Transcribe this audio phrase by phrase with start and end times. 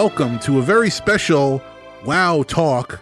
[0.00, 1.60] Welcome to a very special
[2.04, 3.00] Wow Talk.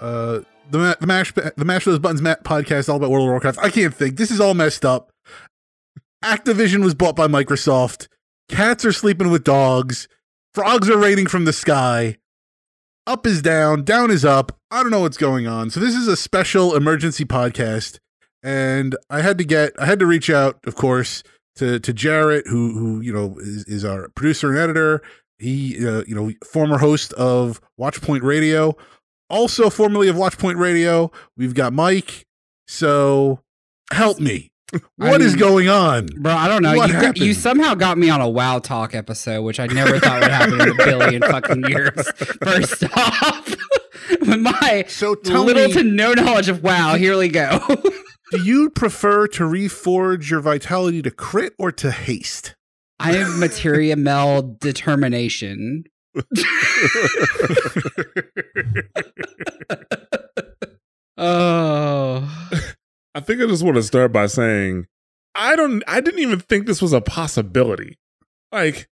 [0.00, 3.58] Uh, the the mash the mash those buttons Matt podcast all about World of Warcraft.
[3.60, 4.16] I can't think.
[4.16, 5.10] This is all messed up.
[6.24, 8.06] Activision was bought by Microsoft.
[8.48, 10.06] Cats are sleeping with dogs.
[10.54, 12.18] Frogs are raining from the sky.
[13.04, 14.56] Up is down, down is up.
[14.70, 15.70] I don't know what's going on.
[15.70, 17.98] So this is a special emergency podcast,
[18.44, 21.24] and I had to get I had to reach out, of course,
[21.56, 25.02] to to Jarret, who who you know is, is our producer and editor.
[25.38, 28.76] He, uh, you know, former host of Watchpoint Radio,
[29.30, 31.10] also formerly of Watchpoint Radio.
[31.36, 32.26] We've got Mike.
[32.66, 33.40] So
[33.92, 34.50] help me.
[34.96, 36.06] What is mean- going on?
[36.18, 36.76] Bro, I don't know.
[36.76, 39.98] What You, got, you somehow got me on a WoW Talk episode, which I never
[39.98, 42.06] thought would happen in a billion fucking years.
[42.42, 43.48] First off,
[44.20, 47.60] with my So little me, to no knowledge of WoW, here we go.
[48.30, 52.54] do you prefer to reforge your vitality to crit or to haste?
[53.00, 55.84] I have materia meld determination.
[61.20, 62.52] Oh,
[63.14, 64.86] I think I just want to start by saying
[65.34, 67.98] I don't I didn't even think this was a possibility.
[68.52, 68.88] Like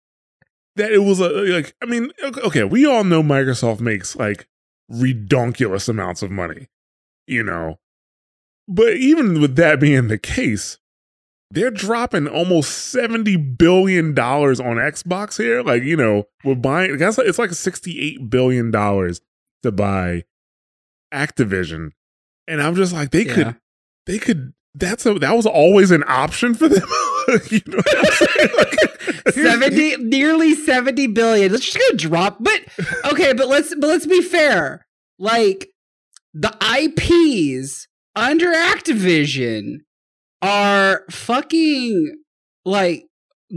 [0.77, 4.47] that it was a like I mean okay, okay, we all know Microsoft makes like
[4.91, 6.69] redonkulous amounts of money,
[7.27, 7.81] you know.
[8.69, 10.79] But even with that being the case,
[11.53, 15.63] they're dropping almost 70 billion dollars on Xbox here.
[15.63, 19.21] Like, you know, we're buying it's like 68 billion dollars
[19.63, 20.25] to buy
[21.13, 21.91] Activision.
[22.49, 23.53] And I'm just like they could yeah.
[24.07, 26.89] they could that's a that was always an option for them
[27.51, 27.79] you know?
[28.57, 31.53] Like, seventy, nearly seventy billion.
[31.53, 32.39] Let's just gonna drop.
[32.41, 32.61] But
[33.13, 34.87] okay, but let's but let's be fair.
[35.19, 35.69] Like
[36.35, 39.81] the IPs under Activision
[40.43, 42.17] are fucking
[42.65, 43.05] like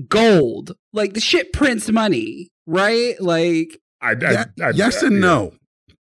[0.07, 0.73] gold.
[0.93, 3.19] Like the shit prints money, right?
[3.19, 5.21] Like I, I, Ye- I- yes I- and yeah.
[5.21, 5.53] no.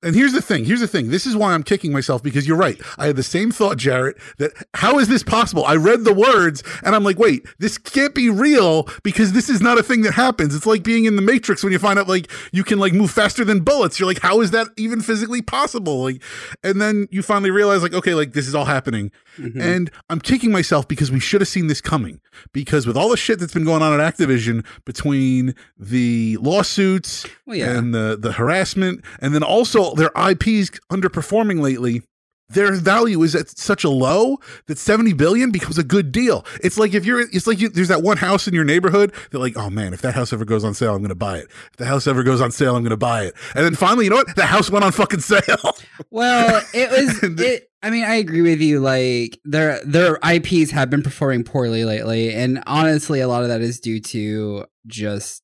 [0.04, 0.66] And here's the thing.
[0.66, 1.10] Here's the thing.
[1.10, 2.80] This is why I'm kicking myself because you're right.
[2.98, 5.66] I had the same thought, Jarret, that how is this possible?
[5.66, 9.62] I read the words and I'm like, wait, this can't be real because this is
[9.62, 10.56] not a thing that happens.
[10.56, 13.12] It's like being in the Matrix when you find out like you can like move
[13.12, 14.00] faster than bullets.
[14.00, 16.04] You're like, how is that even physically possible?
[16.04, 16.22] Like,
[16.64, 19.12] and then you finally realize like, okay, like this is all happening.
[19.38, 19.62] mhm.
[19.62, 22.20] And I'm kicking myself because we should have seen this coming.
[22.52, 27.56] Because with all the shit that's been going on at Activision between the lawsuits well,
[27.56, 27.78] yeah.
[27.78, 32.02] and the the harassment, and then also their IPs underperforming lately.
[32.50, 34.38] Their value is at such a low
[34.68, 36.46] that 70 billion becomes a good deal.
[36.62, 39.40] It's like if you're, it's like you, there's that one house in your neighborhood that
[39.40, 41.46] like, oh man, if that house ever goes on sale, I'm going to buy it.
[41.72, 43.34] If the house ever goes on sale, I'm going to buy it.
[43.56, 44.36] And then finally, you know what?
[44.36, 45.42] The house went on fucking sale.
[46.12, 47.70] Well, it was And- it.
[47.82, 48.80] I mean, I agree with you.
[48.82, 53.62] Like their their IPs have been performing poorly lately, and honestly, a lot of that
[53.62, 55.42] is due to just,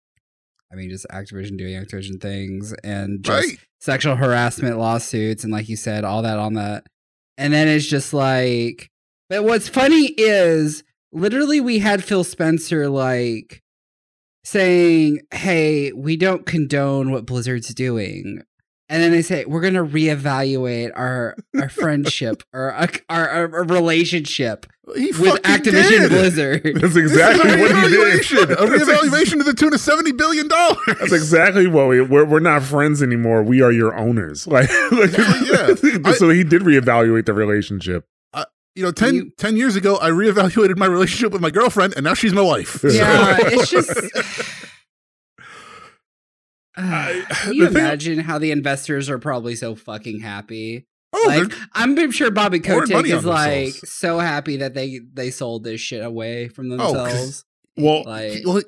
[0.71, 3.57] I mean, just Activision doing Activision things and just right.
[3.79, 6.85] Sexual harassment lawsuits, and like you said, all that on that.
[7.37, 8.89] And then it's just like,
[9.29, 13.61] but what's funny is literally we had Phil Spencer like
[14.43, 18.43] saying, "Hey, we don't condone what Blizzard's doing."
[18.91, 23.63] And then they say we're going to reevaluate our our friendship or our, our, our
[23.65, 26.09] relationship He with Activision did.
[26.09, 26.63] Blizzard.
[26.81, 29.79] that's exactly a what he did reevaluation, a That's ex- reevaluation to the tune of
[29.79, 30.79] seventy billion dollars.
[30.87, 35.15] that's exactly what we we're, we're not friends anymore we are your owners like, like
[35.15, 36.11] Yeah, yeah.
[36.13, 38.07] so he did reevaluate the relationship
[38.75, 42.03] You know, 10, You- 10 years ago, I reevaluated my relationship with my girlfriend, and
[42.05, 42.79] now she's my wife.
[42.83, 43.89] yeah, it's just.
[46.79, 50.85] I- Can you thing- imagine how the investors are probably so fucking happy?
[51.11, 55.81] oh, like I'm sure Bobby Kotick is like so happy that they they sold this
[55.81, 57.45] shit away from Oh, themselves.
[57.77, 58.61] well like well,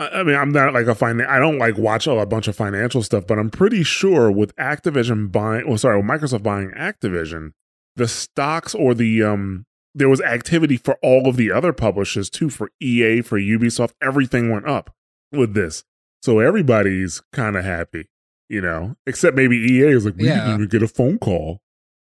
[0.00, 3.00] I mean, I'm not like a finan I don't like watch a bunch of financial
[3.04, 7.50] stuff, but I'm pretty sure with Activision buying, well, sorry, with Microsoft buying Activision,
[7.94, 9.64] the stocks or the um
[9.94, 13.92] there was activity for all of the other publishers too, for EA, for Ubisoft.
[14.02, 14.90] Everything went up
[15.30, 15.84] with this,
[16.24, 18.08] so everybody's kind of happy,
[18.48, 18.96] you know.
[19.06, 20.36] Except maybe EA is like, we Yeah.
[20.36, 21.60] didn't even get a phone call,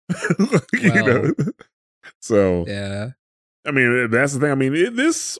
[0.73, 1.33] you know.
[2.21, 3.11] So Yeah.
[3.67, 4.51] I mean, that's the thing.
[4.53, 5.39] I mean, it, this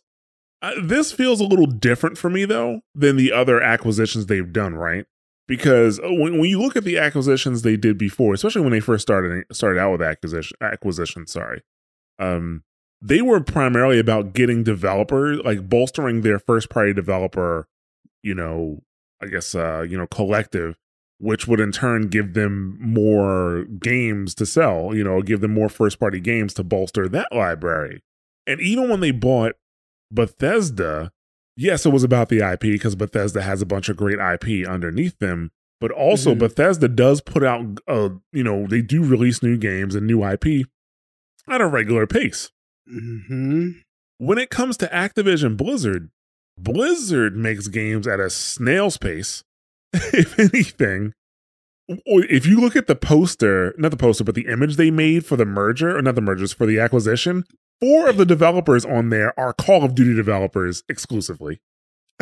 [0.63, 4.75] uh, this feels a little different for me though than the other acquisitions they've done,
[4.75, 5.07] right?
[5.47, 8.81] Because uh, when, when you look at the acquisitions they did before, especially when they
[8.81, 11.63] first started started out with acquisition acquisition, sorry,
[12.19, 12.65] um,
[13.01, 17.69] they were primarily about getting developers like bolstering their first party developer,
[18.23, 18.83] you know,
[19.23, 20.77] I guess uh, you know, collective,
[21.19, 25.69] which would in turn give them more games to sell, you know, give them more
[25.69, 28.03] first party games to bolster that library.
[28.47, 29.55] And even when they bought
[30.13, 31.13] Bethesda,
[31.57, 35.19] yes, it was about the IP because Bethesda has a bunch of great IP underneath
[35.19, 35.51] them.
[35.81, 36.39] But also, Mhm.
[36.39, 40.67] Bethesda does put out, uh, you know, they do release new games and new IP
[41.49, 42.51] at a regular pace.
[42.89, 43.73] hmm
[44.19, 46.09] When it comes to Activision Blizzard,
[46.59, 49.45] Blizzard makes games at a snail's pace.
[49.93, 51.13] if anything,
[51.89, 55.37] if you look at the poster, not the poster, but the image they made for
[55.37, 57.45] the merger, or not the mergers, for the acquisition,
[57.81, 61.61] four of the developers on there are Call of Duty developers exclusively.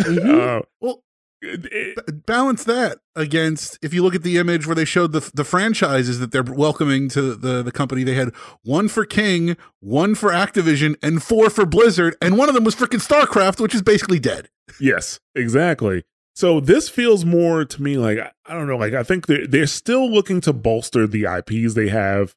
[0.01, 0.59] Mhm.
[0.61, 1.03] Uh, Well,
[1.45, 5.45] it- balance that against if you look at the image where they showed the the
[5.45, 8.31] franchises that they're welcoming to the the company they had
[8.63, 12.75] one for king one for activision and four for blizzard and one of them was
[12.75, 14.49] freaking starcraft which is basically dead
[14.81, 16.05] Yes, exactly.
[16.35, 19.67] So this feels more to me like I don't know, like I think they're they're
[19.67, 22.35] still looking to bolster the IPs they have.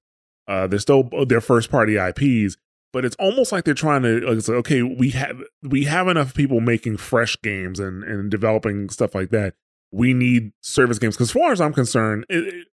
[0.47, 2.57] Uh, they're still their first party IPs,
[2.97, 6.07] but it's almost like they're trying to like it's like, okay, we have we have
[6.07, 9.53] enough people making fresh games and and developing stuff like that.
[9.91, 12.67] We need service games because, as far as I'm concerned, it, it-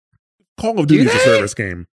[0.59, 1.87] Call of Duty is a service game.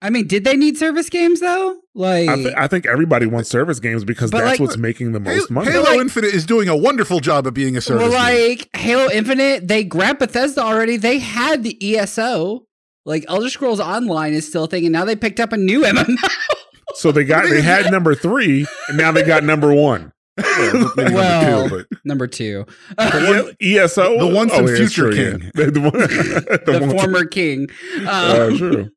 [0.00, 1.80] I mean, did they need service games though?
[1.96, 5.20] Like, I, th- I think everybody wants service games because that's like, what's making the
[5.20, 5.72] Halo, most money.
[5.72, 8.50] Halo Like- infinite is doing a wonderful job of being a service well, game.
[8.58, 10.96] like Halo Infinite, they grabbed Bethesda already.
[10.96, 12.66] They had the ESO.
[13.04, 15.82] Like Elder Scrolls Online is still a thing, and now they picked up a new
[15.82, 16.06] MMO.
[16.94, 20.12] So they got they had number three, and now they got number one.
[20.38, 24.76] Yeah, maybe number Well, two, but Number two, The E- ESO, The once and yeah,
[24.76, 25.30] future true, yeah.
[25.38, 25.50] king.
[25.54, 27.68] The, the, one- the the one- former king.
[28.00, 28.90] Um, Uh, true.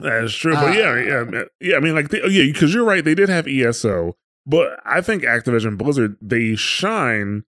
[0.00, 1.44] That's true, but yeah, Uh, yeah, man.
[1.60, 1.76] yeah.
[1.76, 3.04] I mean, like, they, oh, yeah, because you're right.
[3.04, 4.16] They did have ESO,
[4.46, 7.44] but I think Activision Blizzard they shine.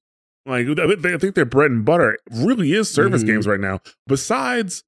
[0.46, 3.26] Like, I think- I think their bread and butter really is service Mhm.
[3.26, 3.80] games right now.
[4.06, 4.84] Besides,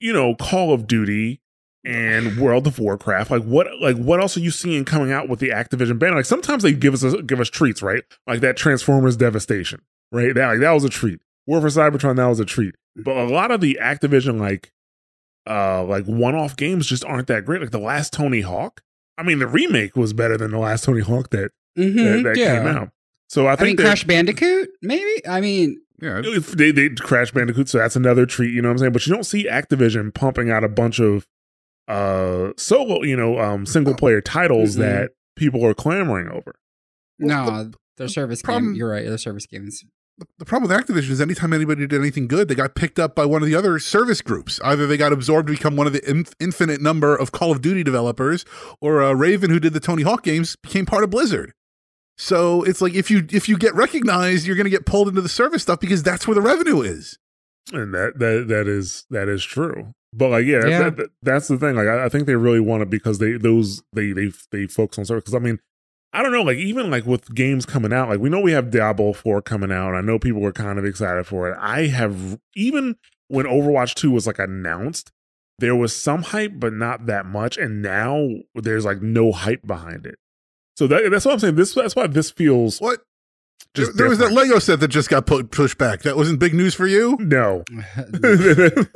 [0.00, 1.40] you know, Call of Duty
[1.84, 3.30] and World of Warcraft.
[3.30, 6.16] Like, what, like, what else are you seeing coming out with the Activision banner?
[6.16, 8.04] Like, sometimes they give us a, give us treats, right?
[8.26, 10.34] Like that Transformers Devastation, right?
[10.34, 11.20] That like that was a treat.
[11.46, 12.74] War for Cybertron, that was a treat.
[12.96, 14.72] But a lot of the Activision like
[15.48, 17.60] uh like one-off games just aren't that great.
[17.60, 18.82] Like the last Tony Hawk.
[19.18, 22.36] I mean, the remake was better than the last Tony Hawk that mhm, that, that
[22.36, 22.58] yeah.
[22.58, 22.90] came out.
[23.28, 25.26] So I I, think mean, that Crash Bandicoot, maybe.
[25.26, 26.20] I mean, yeah,
[26.54, 28.52] they they Crash Bandicoot, so that's another treat.
[28.52, 28.92] You know what I'm saying?
[28.92, 31.26] But you don't see Activision pumping out a bunch of
[31.92, 34.78] uh solo, you know, um single player titles Mhm.
[34.80, 36.54] that people are clamoring over.
[37.18, 38.78] Well, no, they're service problem- games.
[38.78, 39.04] You're right.
[39.06, 39.84] They're service games.
[40.38, 43.24] the problem with Activision is anytime anybody did anything good, they got picked up by
[43.24, 44.60] one of the other service groups.
[44.62, 47.60] Either they got absorbed to become one of the in- infinite number of Call of
[47.62, 48.44] Duty developers,
[48.80, 51.52] or uh, Raven, who did the Tony Hawk games, became part of Blizzard.
[52.18, 55.22] So it's like if you if you get recognized, you're going to get pulled into
[55.22, 57.18] the service stuff because that's where the revenue is.
[57.72, 60.78] and that that that is that is true but like yeah, Yeah.
[60.84, 61.74] That, that- that's the thing.
[61.76, 64.98] Like I, I think they really want it because they those they they they focus
[64.98, 65.22] on service.
[65.24, 65.58] Because i mean
[66.12, 68.70] i don't know like even like with games coming out like we know we have
[68.70, 69.88] diablo 4 coming out.
[69.90, 71.56] And i know people are kind of excited for it.
[71.60, 72.96] I have even
[73.28, 75.10] when overwatch 2 was like announced
[75.58, 77.56] there was some hype but not that much.
[77.56, 80.16] And now there's like no hype behind it.
[80.76, 81.54] So that, that's what i'm saying.
[81.56, 83.00] This that's why this feels What?
[83.74, 84.32] Just there was that.
[84.32, 86.02] Lego set that just got put, pushed back.
[86.02, 87.16] That wasn't big news for you.
[87.20, 87.64] no
[88.06, 88.88] that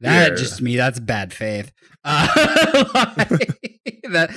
[0.00, 0.28] Yeah.
[0.30, 1.72] just me, that's bad faith.
[2.04, 2.26] Uh,
[3.16, 3.60] like,
[4.10, 4.30] that.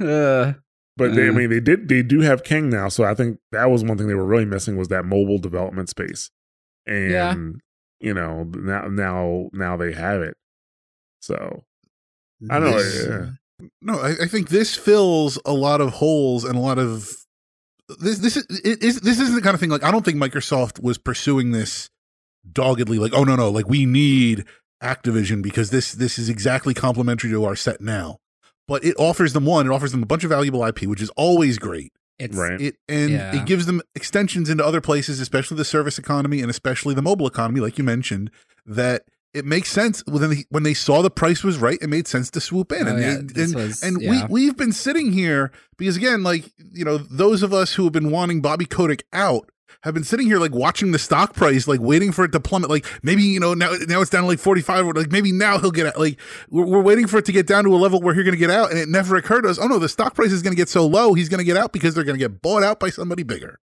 [0.00, 0.54] Uh,
[0.96, 1.32] But they, I Uh.
[1.32, 1.88] mean, they did.
[1.88, 4.44] They do have King now, so I think that was one thing they were really
[4.44, 6.30] missing was that mobile development space.
[6.86, 7.34] And Yeah.
[8.00, 10.36] you know, now now now they have it.
[11.20, 11.64] So
[12.50, 12.78] I don't know.
[13.60, 13.68] Yeah.
[13.82, 17.10] No, I, I think this fills a lot of holes and a lot of
[17.98, 18.18] this.
[18.18, 20.82] This is it is this isn't the kind of thing like I don't think Microsoft
[20.82, 21.90] was pursuing this
[22.50, 22.98] doggedly.
[22.98, 24.44] Like, oh no, no, like we need
[24.82, 28.18] Activision because this this is exactly complementary to our set now.
[28.68, 29.66] But it offers them one.
[29.66, 31.92] It offers them a bunch of valuable IP, which is always great.
[32.18, 32.60] it's Right.
[32.60, 33.34] It and Yeah.
[33.34, 37.26] it gives them extensions into other places, especially the service economy and especially the mobile
[37.26, 38.30] economy, like you mentioned,
[38.66, 41.78] that it makes sense when they, when they saw the price was right.
[41.80, 44.26] It made sense to swoop in, Oh, and yeah, they- and, was- and yeah.
[44.28, 47.92] we we've been sitting here because again, like you know, those of us who have
[47.92, 49.48] been wanting Bobby Kotick out
[49.84, 52.68] have been sitting here like watching the stock price, like waiting for it to plummet.
[52.68, 55.32] Like maybe you know now now it's down to like forty five, or like maybe
[55.32, 55.98] now he'll get out.
[55.98, 56.20] Like
[56.50, 58.38] we're, we're waiting for it to get down to a level where he's going to
[58.38, 59.58] get out, and it never occurred to us.
[59.58, 61.56] Oh no, the stock price is going to get so low, he's going to get
[61.56, 63.58] out because they're going to get bought out by somebody bigger.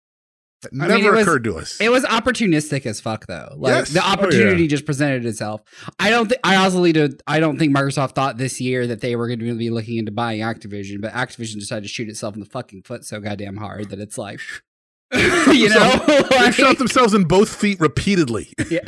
[0.72, 1.80] That I never mean, it was- occurred to us.
[1.80, 3.54] It was opportunistic as fuck, though.
[3.58, 3.90] Like Yes.
[3.90, 4.14] the Oh, yeah.
[4.14, 5.62] opportunity just presented itself.
[6.00, 6.40] I don't think.
[6.44, 7.18] I also lead to.
[7.28, 10.12] I don't think Microsoft thought this year that they were going to be looking into
[10.12, 13.90] buying Activision, but Activision decided to shoot itself in the fucking foot so goddamn hard
[13.90, 14.40] that it's like,
[15.14, 18.52] you know, like, shot themselves in both feet repeatedly.
[18.70, 18.82] Yeah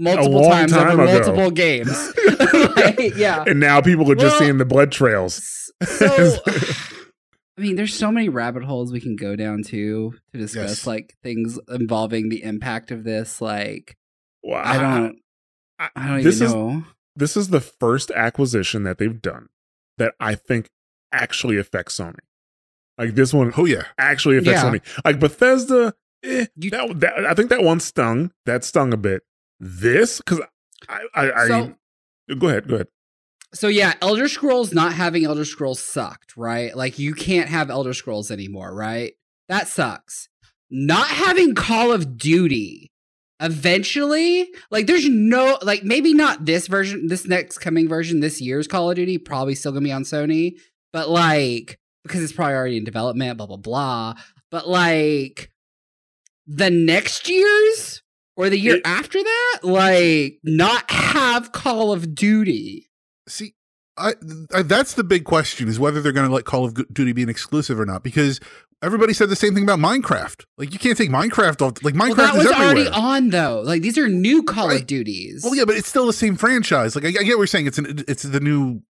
[0.00, 1.12] multiple times time over ago.
[1.12, 2.12] multiple games.
[2.76, 3.42] Like, yeah.
[3.48, 5.72] And now people are just Well- seeing the blood trails.
[5.84, 6.36] So,
[7.58, 10.86] I mean, there's so many rabbit holes we can go down to to discuss Yes.
[10.86, 13.40] like things involving the impact of this.
[13.40, 13.96] Like,
[14.44, 15.18] Well, I don't,
[15.78, 16.84] I- I don't this even is know.
[17.16, 19.48] this is the first acquisition that they've done
[19.96, 20.68] that I think
[21.12, 22.18] actually affects Sony.
[22.96, 24.70] Like this one Oh yeah, actually affects Yeah.
[24.70, 25.02] Sony.
[25.04, 28.30] Like Bethesda, eh, You- that, that I think that one stung.
[28.46, 29.22] That stung a bit.
[29.58, 30.40] This because
[30.88, 31.48] I I, I
[32.38, 32.88] go ahead, go ahead.
[33.54, 36.76] So yeah, Elder Scrolls not having Elder Scrolls sucked, right?
[36.76, 39.14] Like you can't have Elder Scrolls anymore, right?
[39.48, 40.28] That sucks.
[40.70, 42.92] Not having Call of Duty
[43.40, 48.66] eventually, like there's no like maybe not this version, this next coming version, this year's
[48.68, 50.52] Call of Duty, probably still gonna be on Sony,
[50.92, 54.14] but like because it's probably already in development, blah blah blah.
[54.50, 55.50] But like
[56.46, 58.02] the next year's
[58.36, 62.87] or the year It- after that, like not have Call of Duty.
[63.28, 63.54] See,
[63.96, 64.14] I,
[64.54, 67.22] I that's the big question is whether they're going to let Call of Duty be
[67.22, 68.40] an exclusive or not because
[68.82, 70.44] everybody said the same thing about Minecraft.
[70.56, 71.82] Like you can't take Minecraft off.
[71.82, 73.60] Like Minecraft well, that is was already on though.
[73.64, 74.80] Like these are new Call Right.
[74.80, 75.42] of Duties.
[75.44, 76.94] Well, yeah, but it's still the same franchise.
[76.94, 77.66] Like I, I get what you're saying.
[77.66, 78.82] It's an it's the new.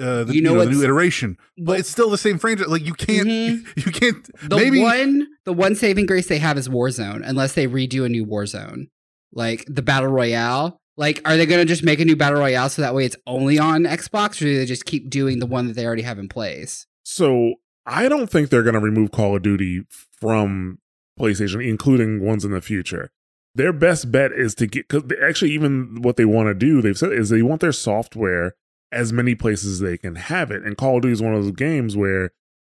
[0.00, 2.68] Uh, the, You know the new iteration, but Well, it's still the same franchise.
[2.68, 3.66] Like you can't, Mhm.
[3.86, 4.30] you can't.
[4.48, 8.08] the maybe one the one saving grace they have is Warzone, unless they redo a
[8.08, 8.90] new Warzone,
[9.32, 10.77] like the battle royale.
[10.98, 13.16] Like, are they going to just make a new battle royale so that way it's
[13.24, 16.18] only on Xbox, or do they just keep doing the one that they already have
[16.18, 16.88] in place?
[17.04, 17.54] So
[17.86, 20.80] I don't think they're going to remove Call of Duty from
[21.18, 23.12] PlayStation, including ones in the future.
[23.54, 26.98] Their best bet is to get because actually, even what they want to do, they've
[26.98, 28.56] said is they want their software
[28.90, 30.64] as many places as they can have it.
[30.64, 32.32] And Call of Duty is one of those games where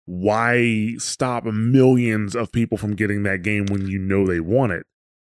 [0.06, 4.86] why stop millions of people from getting that game when you know they want it?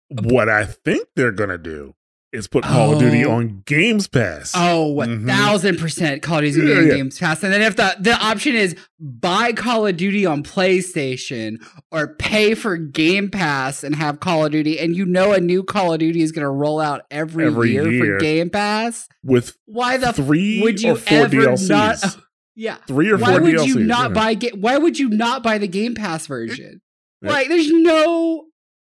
[0.09, 1.95] What I think they're going to do
[2.33, 3.33] is put Call of Duty Oh.
[3.33, 4.53] on Games Pass.
[4.55, 5.27] Oh, a Mhm.
[5.27, 6.95] thousand percent Call of Duty Yeah, in yeah.
[6.95, 7.43] Games Pass.
[7.43, 11.57] And then if the, the option is buy Call of Duty on PlayStation
[11.91, 15.63] or pay for Game Pass and have Call of Duty, and you know a new
[15.63, 18.15] Call of Duty is gonna roll out every, Every year, year.
[18.19, 21.69] for Game Pass, with why the three would you or four ever DLCs.
[21.69, 22.17] not
[22.55, 22.77] yeah.
[22.87, 23.67] Three or Why four would DLCs.
[23.67, 24.15] you not know.
[24.15, 26.81] buy why would you not buy the Game Pass version?
[27.23, 27.31] Yeah.
[27.31, 28.45] Like there's no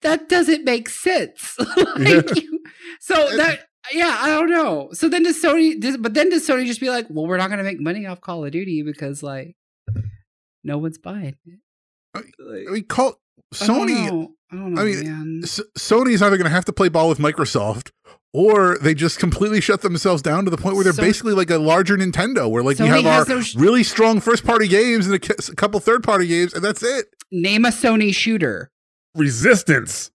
[0.02, 1.54] that doesn't make sense.
[1.76, 2.22] like, Yeah.
[2.36, 2.57] you-
[3.00, 4.90] so that yeah, I don't know.
[4.92, 7.50] So then does Sony does, but then does Sony just be like, well, we're not
[7.50, 9.56] gonna make money off Call of Duty because like
[10.64, 11.58] no one's buying it.
[12.14, 13.20] I- Like, I mean, call
[13.60, 14.10] I don't Sony.
[14.10, 14.32] know.
[14.50, 15.40] I don't know, I mean.
[15.44, 17.90] S- Sony's either going to have to play ball with Microsoft,
[18.32, 21.50] or they just completely shut themselves down to the point where they're So- basically like
[21.50, 24.66] a larger Nintendo, where like we Sony have our no sh- really strong first party
[24.66, 27.06] games and a, ca- a couple third party games, and that's it.
[27.30, 28.70] Name a Sony shooter.
[29.14, 30.10] Resistance.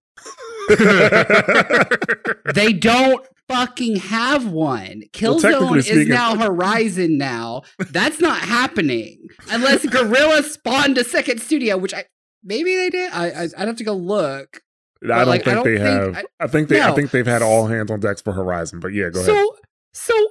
[2.54, 5.02] they don't fucking have one.
[5.12, 7.62] Killzone technically is speaking- now Horizon now.
[7.90, 12.04] That's not happening unless Guerrilla spawned a second studio, which I
[12.42, 13.12] maybe they did.
[13.12, 14.60] I, I I'd have to go look.
[15.02, 16.16] I don't like, I think don't they think- have.
[16.16, 16.80] I- I, think they.
[16.80, 18.80] I think they've had all hands on decks for Horizon.
[18.80, 19.26] But yeah, go ahead.
[19.34, 19.56] so
[19.92, 20.28] so.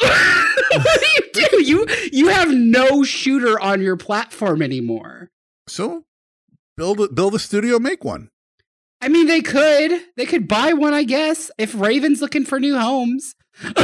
[0.00, 1.62] what do you do?
[1.64, 5.30] You you have no shooter on your platform anymore.
[5.66, 6.04] So
[6.76, 8.28] build a, build a studio, make one.
[9.04, 12.78] I mean, they could they could buy one, I guess, if Raven's looking for new
[12.78, 13.34] homes.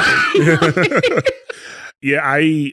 [2.00, 2.72] yeah, I.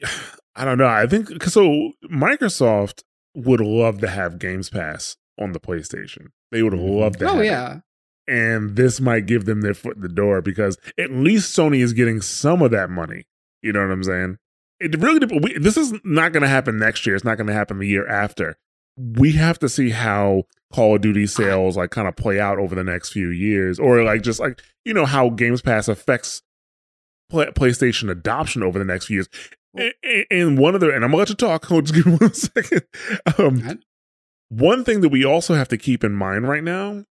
[0.56, 0.86] I don't know.
[0.86, 1.92] I think 'cause so.
[2.10, 3.02] Microsoft
[3.34, 6.28] would love to have Games Pass on the PlayStation.
[6.50, 7.00] They would mm-hmm.
[7.00, 7.26] love to.
[7.26, 7.44] oh have it.
[7.44, 7.80] yeah.
[8.26, 11.92] and this might give them their foot in the door because at least Sony is
[11.92, 13.24] getting some of that money.
[13.62, 14.38] You know what I'm saying?
[14.80, 17.14] It really we, this is not going to happen next year.
[17.14, 18.56] It's not going to happen the year after.
[18.96, 22.74] We have to see how Call of Duty sales like kind of play out over
[22.74, 26.42] the next few years, or like just like you know how Games Pass affects
[27.30, 29.28] Play- PlayStation adoption over the next few years.
[29.74, 29.92] And,
[30.30, 31.64] and- one other, and I'm gonna let you talk.
[31.66, 32.82] Hold just give me one second.
[33.38, 33.80] Um,
[34.50, 37.04] one thing that we also have to keep in mind right now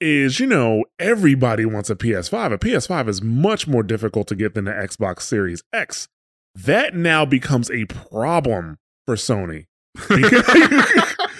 [0.00, 2.52] is, you know, everybody wants a PS5.
[2.54, 6.08] A PS5 is much more difficult to get than the Xbox Series X.
[6.54, 9.66] That now becomes a problem for Sony.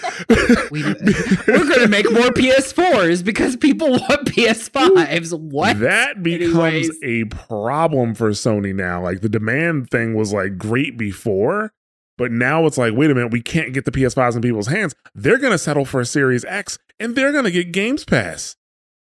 [0.71, 5.37] We, we're going to make more PS4s because people want PS5s.
[5.37, 5.79] What?
[5.79, 6.99] That becomes Anyways.
[7.03, 9.01] a problem for Sony now.
[9.03, 11.73] Like the demand thing was like great before,
[12.17, 14.93] but now it's like, wait a minute, we can't get the PS5s in people's hands.
[15.15, 18.55] They're going to settle for a Series X and they're going to get Games Pass.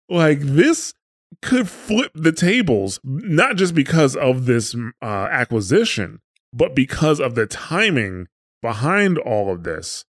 [0.08, 0.94] Like this
[1.42, 6.20] could flip the tables, not just because of this uh, acquisition,
[6.52, 8.26] but because of the timing
[8.64, 10.06] behind all of this.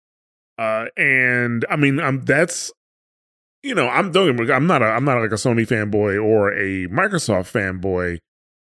[0.58, 2.72] Uh, and I mean, um, that's
[3.62, 6.88] you know, I'm don't I'm not a I'm not like a Sony fanboy or a
[6.88, 8.20] Microsoft fanboy,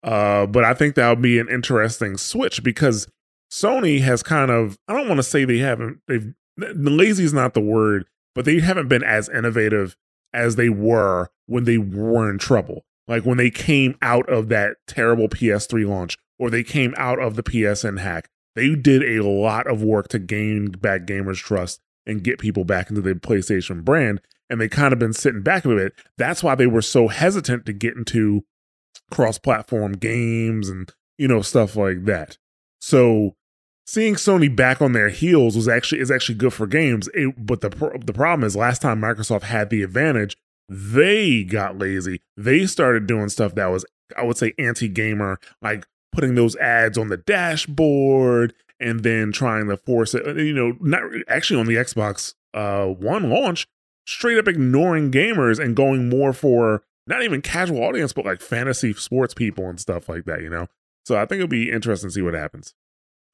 [0.02, 3.08] uh, but I think that would be an interesting switch because
[3.52, 7.54] Sony has kind of I don't want to say they haven't they've lazy is not
[7.54, 9.98] the word, but they haven't been as innovative
[10.34, 12.86] as they were when they were in trouble.
[13.06, 17.36] Like when they came out of that terrible PS3 launch or they came out of
[17.36, 18.30] the PSN hack.
[18.56, 22.90] They did a lot of work to gain back gamers' trust and get people back
[22.90, 24.22] into the PlayStation brand.
[24.50, 25.94] And they kind of been sitting back a bit.
[26.18, 28.44] That's why they were so hesitant to get into
[29.10, 32.38] cross platform games and, you know, stuff like that.
[32.82, 33.36] So
[33.86, 37.10] seeing Sony back on their heels was actually is actually good for games.
[37.14, 37.70] It, but the
[38.06, 40.38] the problem is last time Microsoft had the advantage,
[40.70, 42.22] they got lazy.
[42.38, 43.86] They started doing stuff that was
[44.18, 49.68] I would say anti gamer, like putting those ads on the dashboard and then trying
[49.68, 50.26] to force it.
[50.38, 53.68] You know, not actually on the Xbox uh, One launch,
[54.06, 58.94] straight up ignoring gamers and going more for not even casual audience, but like fantasy
[58.94, 60.42] sports people and stuff like that.
[60.42, 60.68] You know,
[61.06, 62.74] so I think it'll be interesting to see what happens.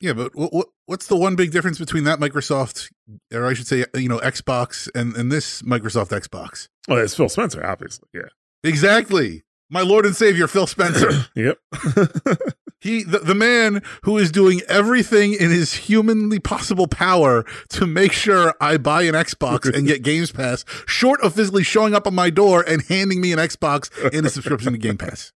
[0.01, 2.89] Yeah, but what, what what's the one big difference between that Microsoft,
[3.33, 6.69] or I should say, you know, Xbox and and this Microsoft Xbox?
[6.87, 8.07] Well, it's Phil Spencer, obviously.
[8.13, 8.29] Yeah.
[8.63, 11.27] Exactly, my Lord and Savior Phil Spencer.
[11.35, 11.57] Yep.
[12.81, 18.11] he, the, the man who is doing everything in his humanly possible power to make
[18.13, 22.15] sure I buy an Xbox and get Games Pass, short of physically showing up on
[22.15, 25.33] my door and handing me an Xbox and a subscription to Game Pass.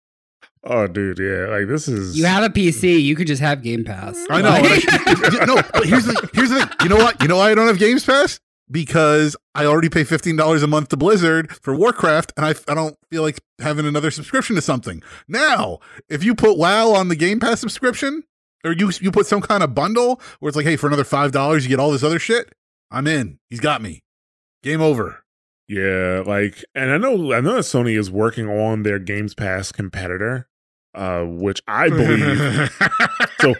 [0.65, 1.19] oh, dude.
[1.19, 1.45] Yeah.
[1.47, 2.17] Like this is.
[2.17, 4.17] You have a PC, you could just have Game Pass.
[4.29, 4.49] I know.
[4.49, 6.69] Like- no, but here's the here's the thing.
[6.83, 7.21] You know what?
[7.21, 8.39] You know why I don't have Games Pass?
[8.71, 12.75] Because I already pay fifteen dollars a month to Blizzard for Warcraft, and I I
[12.75, 15.01] don't feel like having another subscription to something.
[15.27, 18.23] Now, if you put WoW on the Game Pass subscription,
[18.63, 21.31] or you you put some kind of bundle where it's like, hey, for another five
[21.31, 22.53] dollars you get all this other shit,
[22.91, 23.39] I'm in.
[23.49, 24.03] He's got me.
[24.63, 25.23] Game over.
[25.69, 29.71] Yeah, like, and I know, I know that Sony is working on their Games Pass
[29.71, 30.47] competitor,
[30.95, 32.71] uh, which I believe.
[33.41, 33.55] so,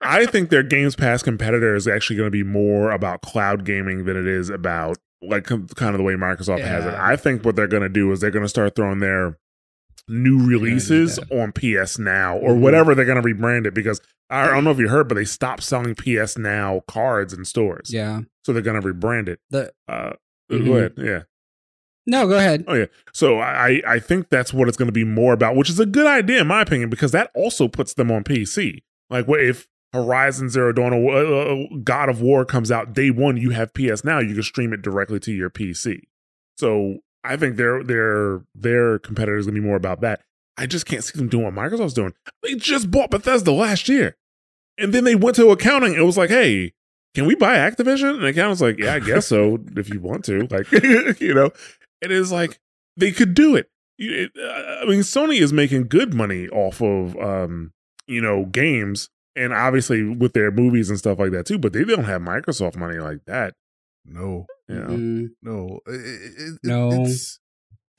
[0.00, 4.04] I think their Games Pass competitor is actually going to be more about cloud gaming
[4.04, 6.94] than it is about like kind of the way Microsoft has it.
[6.94, 9.38] I think what they're going to do is they're going to start throwing their
[10.08, 12.60] new releases on PS Now or Mhm.
[12.60, 15.24] whatever they're going to rebrand it because I don't know if you heard, but they
[15.24, 18.22] stopped selling PS Now cards in stores, yeah.
[18.44, 19.38] so they're going to rebrand it.
[19.50, 20.14] The Uh,
[20.50, 20.64] Mhm.
[20.66, 21.22] Go ahead, yeah.
[22.06, 22.64] no, go ahead.
[22.66, 22.86] Oh yeah.
[23.12, 25.86] So I I think that's what it's going to be more about, which is a
[25.86, 28.82] good idea in my opinion because that also puts them on PC.
[29.12, 33.36] Like what if Horizon Zero Dawn or uh, God of War comes out day one,
[33.36, 36.00] you have PS now, you can stream it directly to your PC.
[36.56, 40.22] So I think their their their competitors to be more about that.
[40.56, 42.14] I just can't see them doing what Microsoft's doing.
[42.42, 44.16] They just bought Bethesda last year,
[44.78, 45.94] and then they went to accounting.
[45.94, 46.72] It was like, hey.
[47.14, 48.14] Can we buy Activision?
[48.14, 50.46] And the accountant's like, yeah, I guess so, if you want to.
[50.50, 50.72] Like,
[51.20, 51.50] you know,
[52.00, 52.58] it is like
[52.96, 53.68] they could do it.
[53.98, 57.74] It- uh, I mean, Sony is making good money off of, um,
[58.12, 61.58] you know, games, and obviously with their movies and stuff like that too.
[61.58, 63.54] But they don't have Microsoft money like that.
[64.04, 67.02] no, You know, Mm, no, it, it- No.
[67.04, 67.38] It's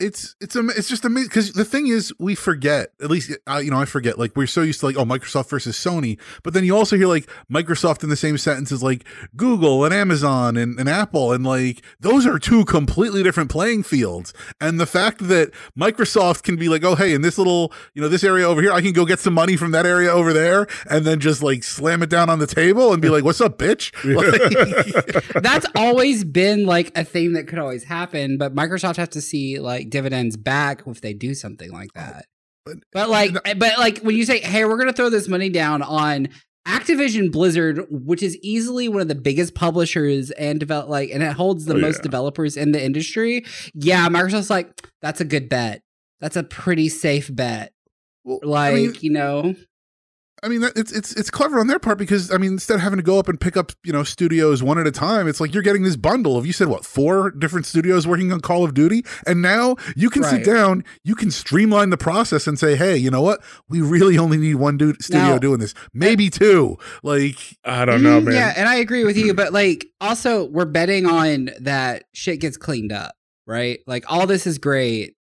[0.04, 3.62] it's it's am- it's just amazing because the thing is we forget at least I,
[3.62, 6.54] you know I forget like we're so used to like oh Microsoft versus Sony but
[6.54, 10.58] then you also hear like Microsoft in the same sentence as like Google and Amazon
[10.58, 14.34] and, and Apple and like those are two completely different playing fields.
[14.60, 18.10] And the fact that Microsoft can be like oh hey in this little you know
[18.10, 20.68] this area over here I can go get some money from that area over there
[20.90, 23.58] and then just like slam it down on the table and be like what's up
[23.58, 23.92] bitch?
[24.14, 29.22] Like- That's always been like a thing that could always happen, but Microsoft has to
[29.22, 32.26] see like dividends back if they do something like oh, that.
[32.66, 35.50] But- But like, eh, but like when you say, "Hey, we're gonna throw this money
[35.50, 36.28] down on
[36.68, 41.34] Activision Blizzard," which is easily one of the biggest publishers and develop like, and it
[41.34, 42.04] holds the Oh, most yeah.
[42.04, 43.46] developers in the industry.
[43.74, 44.70] Yeah, Microsoft's like,
[45.02, 45.82] that's a good bet.
[46.22, 47.74] That's a pretty safe bet.
[48.24, 49.56] Well, I Like, mean, you know,
[50.44, 52.98] I mean, it's it's it's clever on their part because I mean, instead of having
[52.98, 55.54] to go up and pick up you know studios one at a time, it's like
[55.54, 58.74] you're getting this bundle of you said what four different studios working on Call of
[58.74, 60.32] Duty, and now you can Right.
[60.32, 64.18] sit down, you can streamline the process and say, hey, you know what, we really
[64.18, 66.78] only need one dude, studio Now- doing this, maybe two.
[67.04, 68.34] Like, I don't know, Mm, man.
[68.34, 72.58] Yeah, and I agree with you, but like also we're betting on that shit gets
[72.58, 73.16] cleaned up,
[73.48, 73.80] right?
[73.88, 75.16] Like all this is great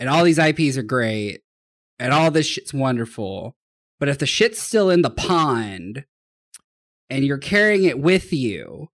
[0.00, 1.42] and all these IPs are great
[2.00, 3.54] and all this shit's wonderful.
[4.00, 6.04] But if the shit's still in the pond
[7.10, 8.88] and you're carrying it with you,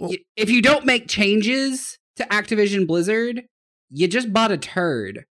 [0.00, 3.44] Well- if you don't make changes to Activision Blizzard,
[3.90, 5.24] you just bought a turd.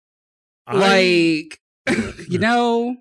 [0.65, 1.59] I- like,
[2.29, 2.95] you know,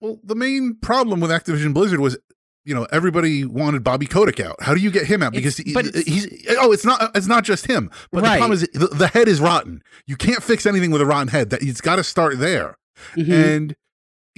[0.00, 2.16] well, the main problem with Activision Blizzard was.
[2.64, 4.56] You know, everybody wanted Bobby Kotick out.
[4.60, 5.32] How do you get him out?
[5.32, 7.90] Because he- he's oh, it's not it's not just him.
[8.12, 9.80] But the problem is the, the head is rotten.
[10.06, 11.48] You can't fix anything with a rotten head.
[11.48, 12.76] That it's got to start there.
[13.16, 13.32] Mhm.
[13.54, 13.76] And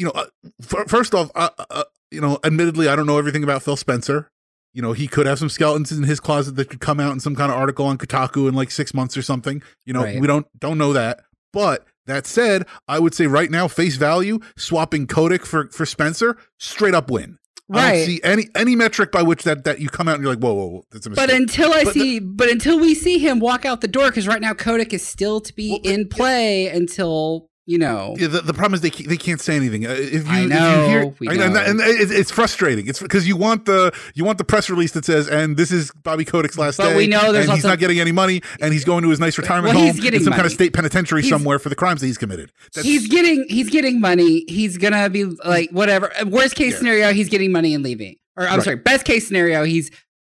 [0.00, 0.26] you know, uh,
[0.62, 4.30] f- first off, uh, uh, you know, admittedly, I don't know everything about Phil Spencer.
[4.72, 7.20] You know, he could have some skeletons in his closet that could come out in
[7.20, 9.62] some kind of article on Kotaku in like six months or something.
[9.84, 10.20] You know, Right.
[10.20, 11.20] we don't don't know that.
[11.52, 16.36] But that said, I would say right now, face value, swapping Kotick for for Spencer,
[16.58, 17.36] straight up win.
[17.72, 17.92] I right.
[17.98, 20.42] don't see any any metric by which that that you come out and you're like,
[20.42, 21.28] whoa, whoa, whoa that's a mistake.
[21.28, 24.26] But until I But see, but until we see him walk out the door, because
[24.28, 28.16] right now Kotick is still to be Well, in play until you know.
[28.18, 29.86] Yeah, the, the problem is they they can't say anything.
[29.86, 32.30] Uh, If you, I if know, you hear, we I know, and, and it, it's
[32.30, 32.88] frustrating.
[32.88, 35.92] It's because you want the you want the press release that says, "And this is
[36.02, 38.72] Bobby Kotick's last But day." we know there's and he's not getting any money, and
[38.72, 40.54] he's going to his nice retirement Well, he's home getting in some kind of money.
[40.54, 42.50] state penitentiary He's- somewhere for the crimes that he's committed.
[42.74, 44.44] That's, He's getting he's getting money.
[44.48, 46.10] He's gonna be like whatever.
[46.20, 46.78] Uh, Worst case Yeah.
[46.78, 48.16] scenario, he's getting money and leaving.
[48.36, 48.64] Or I'm Right.
[48.64, 49.90] sorry, best case scenario, he's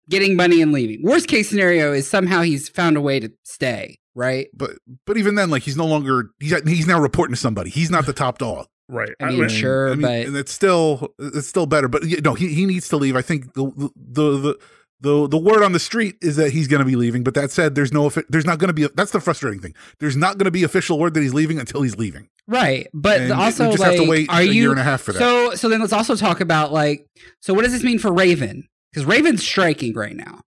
[0.09, 1.01] getting money and leaving.
[1.03, 3.97] Worst case scenario is somehow he's found a way to stay.
[4.17, 4.47] Right.
[4.51, 4.71] but
[5.05, 7.69] but even then, like he's no longer he's he's now reporting to somebody.
[7.69, 8.65] He's not the top dog.
[8.89, 9.11] right.
[9.21, 11.87] I mean, sure, I mean, but and it's still it's still better.
[11.87, 13.15] But you know, he he needs to leave.
[13.15, 14.59] I think the the the.
[14.99, 17.51] The, the word on the street is that he's going to be leaving, but that
[17.51, 19.75] said, there's no there's not going to be that's the frustrating thing.
[19.99, 22.29] There's not going to be official word that he's leaving until he's leaving.
[22.47, 22.87] right.
[22.95, 24.83] But And also, we just like, have to wait are a you year and a
[24.83, 25.19] half for that.
[25.19, 27.05] So so then let's also talk about like
[27.43, 28.67] so what does this mean for Raven?
[28.91, 30.41] Because Raven's striking right now.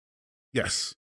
[0.52, 0.96] Yes.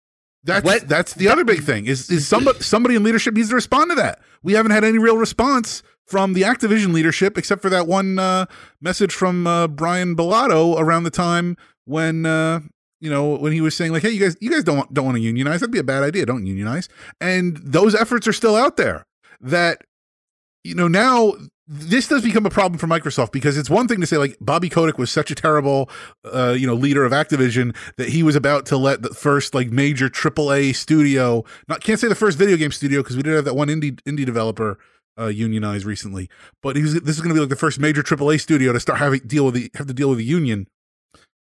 [0.46, 3.54] That's What- that's the other big thing is is somebody somebody in leadership needs to
[3.54, 4.20] respond to that.
[4.42, 8.46] We haven't had any real response from the Activision leadership except for that one uh,
[8.80, 12.60] message from uh, Brian Bulatao around the time when uh,
[13.00, 15.04] you know when he was saying like, "Hey, you guys, you guys don't want, don't
[15.04, 15.60] want to unionize.
[15.60, 16.24] That'd be a bad idea.
[16.26, 16.88] Don't unionize."
[17.20, 19.04] And those efforts are still out there.
[19.40, 19.82] That
[20.64, 21.34] you know now
[21.68, 24.68] this does become a problem for Microsoft because it's one thing to say like Bobby
[24.68, 25.90] Kotick was such a terrible
[26.24, 29.70] uh, you know leader of Activision that he was about to let the first like
[29.70, 33.44] major AAA studio not can't say the first video game studio because we did have
[33.44, 34.78] that one indie indie developer
[35.18, 36.28] uh, unionize recently
[36.62, 38.98] but was, this is going to be like the first major AAA studio to start
[38.98, 40.68] having deal with the have to deal with the union.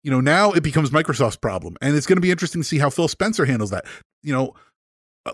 [0.02, 2.80] You know now it becomes Microsoft's problem and it's going to be interesting to see
[2.80, 3.86] how Phil Spencer handles that.
[4.24, 4.56] You know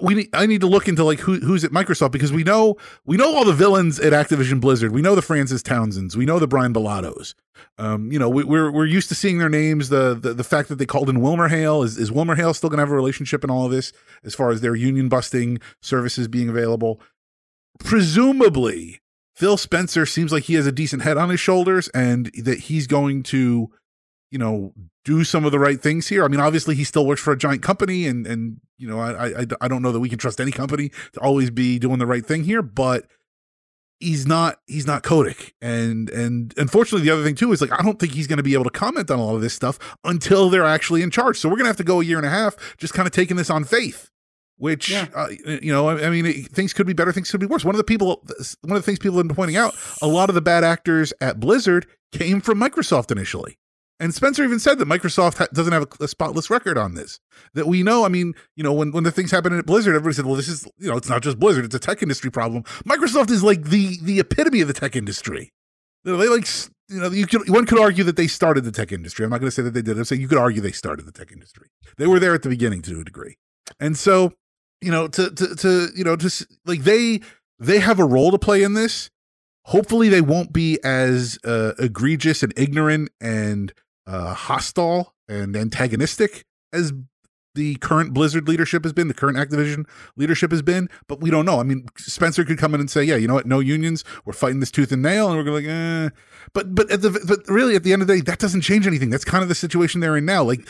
[0.02, 2.76] we need, I need to look into like who who's at Microsoft because we know
[3.06, 4.92] we know all the villains at Activision Blizzard.
[4.92, 6.16] We know the Frances Townsends.
[6.16, 7.36] We know the Brian Bulataos.
[7.78, 9.90] Um, you know, we, we're we're used to seeing their names.
[9.90, 12.70] The the, the fact that they called in Wilmer Hale is is Wilmer Hale still
[12.70, 13.94] going to have a relationship in all of this
[14.24, 17.00] as far as their union busting services being available.
[17.80, 19.02] Presumably,
[19.36, 22.88] Phil Spencer seems like he has a decent head on his shoulders and that he's
[22.88, 23.70] going to,
[24.36, 24.74] you know,
[25.06, 26.26] do some of the right things here.
[26.26, 29.28] I mean, obviously, he still works for a giant company, and and you know, I
[29.44, 32.06] I I don't know that we can trust any company to always be doing the
[32.06, 33.06] right thing here, but
[34.02, 37.82] he's not he's not Kotick, and and unfortunately, the other thing too is like I
[37.82, 39.80] don't think he's going to be able to comment on a lot of this stuff
[40.04, 41.40] until they're actually in charge.
[41.40, 43.14] So we're going to have to go a year and a half just kind of
[43.14, 44.10] taking this on faith.
[44.58, 45.08] Which Yeah.
[45.16, 45.28] uh,
[45.62, 47.64] you know, I, I mean, it, things could be better, things could be worse.
[47.64, 48.22] One of the people,
[48.64, 51.14] one of the things people have been pointing out, a lot of the bad actors
[51.22, 53.58] at Blizzard came from Microsoft initially.
[54.00, 57.20] And Spencer even said that Microsoft ha- doesn't have a, a spotless record on this.
[57.54, 58.04] That we know.
[58.04, 60.50] I mean, you know, when when the things happened at Blizzard, everybody said, "Well, this
[60.50, 63.64] is you know, it's not just Blizzard; it's a tech industry problem." Microsoft is like
[63.64, 65.54] the the epitome of the tech industry.
[66.04, 66.48] You know, they like
[66.90, 69.24] you know, you could one could argue that they started the tech industry.
[69.24, 69.98] I'm not going to say that they did.
[69.98, 71.70] I'm saying you could argue they started the tech industry.
[71.98, 73.38] They were there at the beginning to a degree,
[73.80, 74.34] and so
[74.82, 77.22] you know, to to to you know, just like they
[77.60, 79.10] they have a role to play in this.
[79.64, 83.74] Hopefully, they won't be as uh, egregious and ignorant and
[84.08, 86.94] uh, hostile and antagonistic as
[87.56, 89.88] the current Blizzard leadership has been, the current Activision
[90.18, 91.60] leadership has been, but we don't know.
[91.60, 93.46] I mean, Spencer could come in and say, "Yeah, you know what?
[93.46, 94.04] No unions.
[94.26, 96.10] We're fighting this tooth and nail," and we're going like, eh.
[96.54, 98.86] But but at the but really at the end of the day, that doesn't change
[98.88, 99.10] anything.
[99.10, 100.44] That's kind of the situation they're in now.
[100.44, 100.68] Like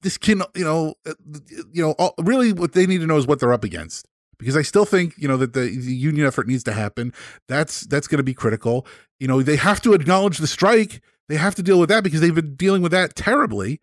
[0.00, 1.12] this can you know uh,
[1.70, 4.08] you know all, really what they need to know is what they're up against.
[4.38, 7.12] because I still think you know that the, the union effort needs to happen.
[7.46, 8.86] That's that's going to be critical.
[9.20, 11.00] You know, they have to acknowledge the strike.
[11.32, 13.80] They have to deal with that because they've been dealing with that terribly.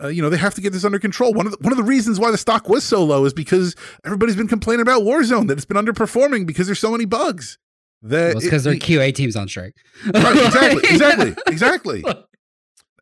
[0.00, 1.32] Uh, you know, they have to get this under control.
[1.34, 3.74] One of the, one of the reasons why the stock was so low is because
[4.04, 7.58] everybody's been complaining about Warzone that it's been underperforming because there's so many bugs.
[8.02, 9.74] That Well, it's because it- their QA team's on strike.
[10.14, 12.04] right, exactly, exactly, exactly.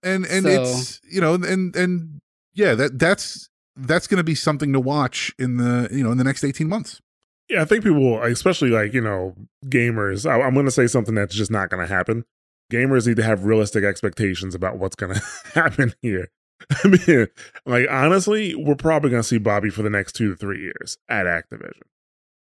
[0.02, 2.20] And and So- it's you know and and
[2.54, 6.16] yeah that that's that's going to be something to watch in the you know in
[6.16, 7.02] the next eighteen months.
[7.50, 9.34] Yeah, I think people, especially like, you know,
[9.66, 12.24] gamers, I, I'm going to say something that's just not going to happen.
[12.70, 15.22] Gamers need to have realistic expectations about what's going to
[15.54, 16.28] happen here.
[16.84, 17.26] I mean,
[17.66, 20.98] like, honestly, we're probably going to see Bobby for the next two to three years
[21.08, 21.82] at Activision.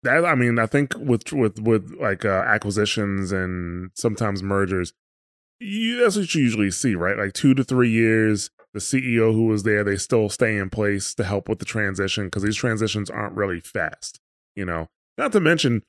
[0.04, 4.94] That, I mean, I think with, with, with like uh, acquisitions and sometimes mergers,
[5.60, 7.18] you, that's what you usually see, right?
[7.18, 11.14] Like two to three years, the CEO who was there, they still stay in place
[11.16, 14.20] to help with the transition because these transitions aren't really fast,
[14.56, 14.88] you know?
[15.18, 15.84] Not to mention,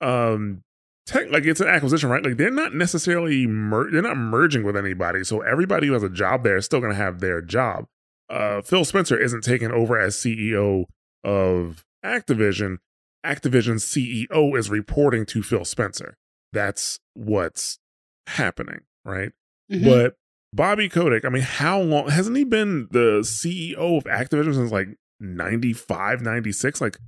[0.00, 0.62] um,
[1.08, 2.22] tech like it's an acquisition, right?
[2.24, 6.08] Like they're not necessarily mer- they're not merging with anybody, so everybody who has a
[6.10, 7.86] job there is still going to have their job.
[8.30, 10.84] Uh, Phil Spencer isn't taking over as CEO
[11.24, 12.76] of Activision.
[13.24, 16.16] Activision's CEO is reporting to Phil Spencer.
[16.52, 17.78] That's what's
[18.26, 19.32] happening, right?
[19.72, 19.84] Mhm.
[19.84, 20.16] But
[20.52, 24.88] Bobby Kotick, I mean, how long hasn't he been the CEO of Activision since like
[25.20, 26.80] 95, 96?
[26.80, 26.98] Like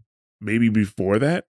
[0.41, 1.45] maybe before that?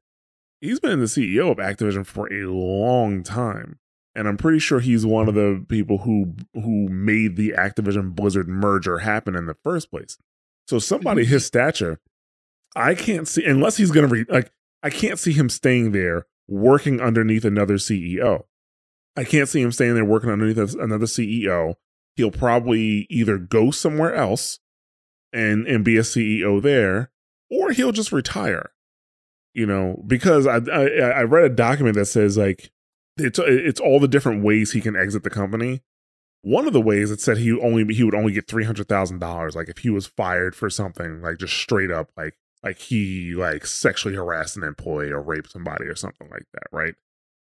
[0.62, 3.80] He's been the CEO of Activision for a long time.
[4.14, 8.48] And I'm pretty sure he's one of the people who who made the Activision Blizzard
[8.48, 10.18] merger happen in the first place.
[10.68, 12.00] So somebody his stature,
[12.76, 14.52] I can't see unless he's gonna re like
[14.84, 18.44] I can't see him staying there working underneath another CEO.
[19.16, 21.76] I can't see him staying there working underneath another CEO.
[22.18, 24.60] He'll probably either go somewhere else
[25.32, 27.12] and and be a CEO there,
[27.50, 28.71] or he'll just retire.
[29.54, 32.72] You know, because I I, I read a document that says like
[33.18, 35.82] it's it's all the different ways he can exit the company.
[36.44, 39.20] One of the ways it said he only he would only get three hundred thousand
[39.20, 43.34] dollars, like if he was fired for something, like just straight up, like like he
[43.36, 46.96] like sexually harassed an employee or raped somebody or something like that, right?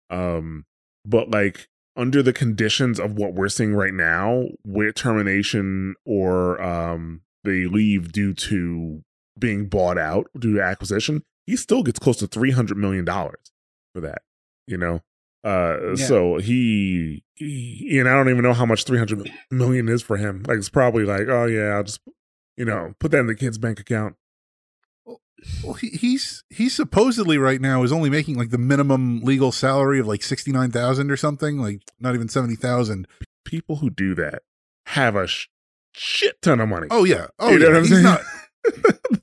[0.10, 0.66] Um,
[1.06, 7.22] but like under the conditions of what we're seeing right now, with termination or um
[7.44, 9.04] they leave due to
[9.40, 13.52] being bought out due to acquisition, he still gets close to three hundred million dollars
[13.94, 14.22] for that.
[14.68, 15.02] You know,
[15.44, 16.06] uh, Yeah.
[16.08, 20.18] so he, he and I don't even know how much three hundred million is for
[20.18, 20.44] him.
[20.48, 22.00] Like it's probably like, oh yeah, I'll just
[22.58, 24.16] you know put that in the kid's bank account.
[25.64, 30.00] Well, he, he's he's supposedly right now is only making like the minimum legal salary
[30.00, 33.08] of like sixty nine thousand or something, like not even seventy thousand.
[33.44, 34.44] People who do that
[34.86, 35.48] have a sh-
[35.94, 36.88] shit ton of money.
[36.92, 37.72] Oh yeah, oh You know yeah.
[37.72, 38.04] what I'm he's saying?
[38.04, 38.22] not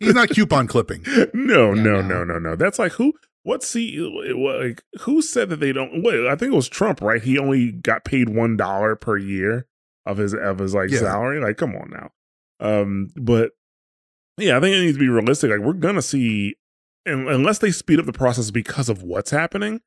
[0.01, 1.03] he's not coupon clipping.
[1.35, 2.25] no, Yeah, no, no.
[2.25, 2.57] no, no, no.
[2.57, 3.15] That's like who?
[3.45, 3.99] What's he?
[4.35, 6.03] what- Like who said that they don't?
[6.03, 7.23] Wait, I think it was Trump, right?
[7.23, 9.67] He only got paid one dollar per year
[10.07, 10.99] of his of his like Yeah.
[11.01, 11.41] salary.
[11.41, 12.11] Like, come on now.
[12.61, 13.53] Um, but
[14.37, 15.51] yeah, I think it needs to be realistic.
[15.51, 16.57] Like, we're gonna see,
[17.07, 19.81] and unless they speed up the process because of what's happening,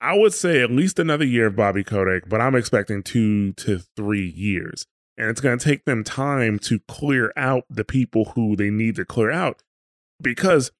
[0.00, 2.28] I would say at least another year of Bobby Kotick.
[2.28, 4.86] But I'm expecting two to three years,
[5.18, 9.04] and it's gonna take them time to clear out the people who they need to
[9.04, 9.62] clear out
[10.20, 10.70] because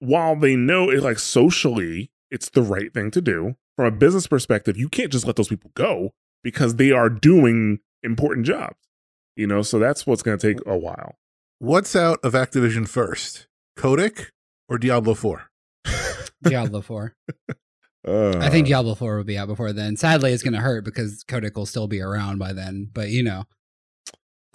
[0.00, 4.26] while they know it like socially it's the right thing to do from a business
[4.26, 8.76] perspective you can't just let those people go because they are doing important jobs
[9.36, 11.16] you know so that's what's going to take a while
[11.60, 14.30] What's out of Activision first, Kotick
[14.68, 15.50] or Diablo Four?
[16.44, 17.16] Diablo 4.
[18.06, 19.96] uh, I think Diablo 4 will be out before then.
[19.96, 22.88] Sadly, it's going to hurt because Kotick will still be around by then.
[22.92, 23.42] But, you know,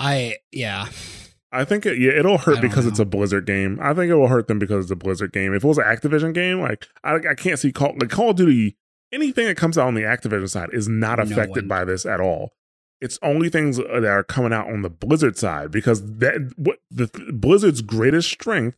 [0.04, 0.88] I, yeah.
[1.52, 4.28] i think it, yeah it'll hurt because it's a blizzard game i think it will
[4.28, 7.16] hurt them because it's a blizzard game if it was an activision game like i,
[7.16, 8.78] I can't see call like call of duty
[9.12, 11.68] anything that comes out on the activision side is not No affected one.
[11.68, 12.54] by this at all
[13.04, 16.80] it's only things uh, that are coming out on the Blizzard side because that what
[16.90, 18.78] the Blizzard's greatest strength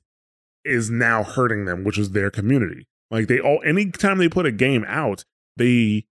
[0.63, 2.88] is now hurting them, which is their community.
[3.11, 5.25] Like they all anytime they put a game out,
[5.57, 6.07] they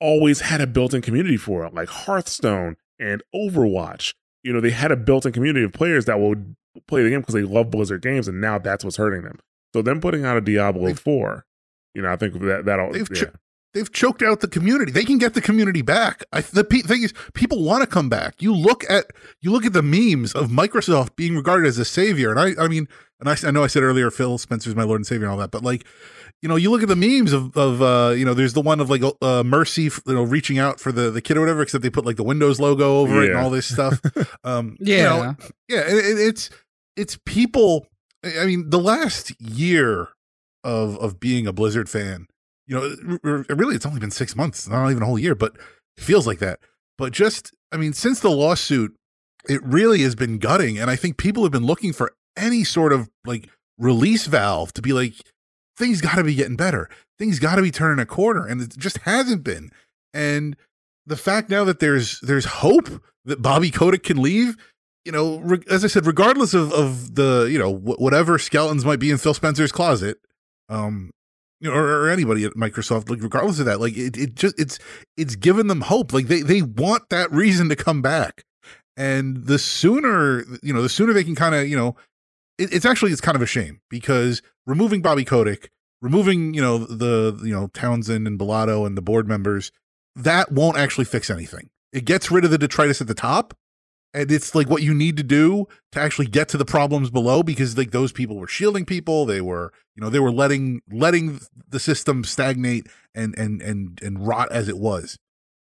[0.00, 4.14] always had a built-in community for it, like Hearthstone and Overwatch.
[4.42, 6.56] You know, they had a built-in community of players that would
[6.88, 9.38] play the game because they love Blizzard games, and now that's what's hurting them.
[9.74, 11.44] So them putting out a Diablo They've- four,
[11.94, 13.20] you know, I think that that'll They've yeah.
[13.24, 13.32] cho-
[13.72, 14.90] They've choked out the community.
[14.90, 16.24] They can get the community back.
[16.32, 18.34] I, the pe- thing is, people want to come back.
[18.42, 19.06] You look at
[19.42, 22.66] you look at the memes of Microsoft being regarded as a savior, and I, I
[22.66, 22.88] mean,
[23.20, 25.38] and I, I know I said earlier, Phil Spencer's my Lord and Savior and all
[25.38, 25.86] that, but like,
[26.42, 28.80] you know, you look at the memes of of uh, you know, there's the one
[28.80, 31.82] of like uh, Mercy, you know, reaching out for the the kid or whatever, except
[31.82, 34.00] they put like the Windows logo over it and all this stuff.
[34.44, 34.96] Um, Yeah.
[34.96, 35.36] you know,
[35.68, 36.50] yeah, it, it- it's
[36.96, 37.86] it's people.
[38.24, 40.08] I mean, the last year
[40.64, 42.26] of of being a Blizzard fan.
[42.66, 45.34] You know, r- r- really, it's only been six months, not even a whole year,
[45.34, 45.56] but
[45.96, 46.60] it feels like that.
[46.98, 48.94] But just, I mean, since the lawsuit,
[49.48, 52.92] it really has been gutting, and I think people have been looking for any sort
[52.92, 55.14] of like release valve to be like,
[55.80, 56.88] things got to be getting better,
[57.18, 59.70] things got to be turning a corner, and it just hasn't been.
[60.14, 60.56] And
[61.06, 62.88] the fact now that there's there's hope
[63.24, 64.56] that Bobby Kotick can leave,
[65.04, 68.84] you know, re- as I said, regardless of of the you know wh- whatever skeletons
[68.84, 70.18] might be in Phil Spencer's closet,
[70.68, 71.10] um,
[71.60, 74.58] you know, or, or anybody at Microsoft, like regardless of that, like it, it just
[74.58, 74.78] it's
[75.16, 76.12] it's given them hope.
[76.12, 78.44] Like they they want that reason to come back,
[78.96, 81.96] and the sooner you know, the sooner they can kind of you know,
[82.60, 85.70] it, it's actually it's kind of a shame because removing Bobby Kotick,
[86.02, 89.72] removing you know the you know Townsend and Bulatao and the board members,
[90.14, 91.70] that won't actually fix anything.
[91.92, 93.54] It gets rid of the detritus at the top,
[94.12, 97.42] and it's like what you need to do to actually get to the problems below
[97.42, 101.40] because like those people were shielding people they were you know they were letting letting
[101.68, 105.18] the system stagnate and and and and rot as it was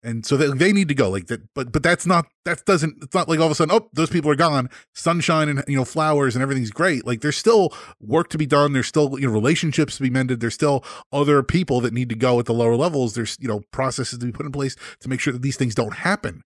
[0.04, 3.02] and so they, they need to go like that but but that's not that doesn't
[3.02, 4.68] it's not like all of a sudden oh those people are gone.
[4.94, 7.06] Sunshine and you know flowers and everything's great.
[7.06, 8.72] Like there's still work to be done.
[8.72, 10.40] There's still you know relationships to be mended.
[10.40, 13.14] There's still other people that need to go at the lower levels.
[13.14, 15.74] There's you know processes to be put in place to make sure that these things
[15.74, 16.42] don't happen.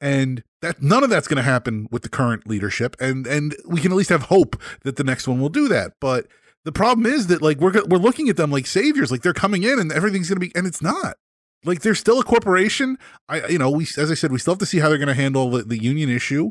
[0.00, 2.96] And that none of that's going to happen with the current leadership.
[3.00, 5.92] And and we can at least have hope that the next one will do that.
[6.00, 6.26] But
[6.64, 9.10] the problem is that like we're we're looking at them like saviors.
[9.10, 11.16] Like they're coming in and everything's going to be and it's not
[11.64, 12.96] like they're still a corporation
[13.28, 15.08] i you know we as i said we still have to see how they're going
[15.08, 16.50] to handle the, the union issue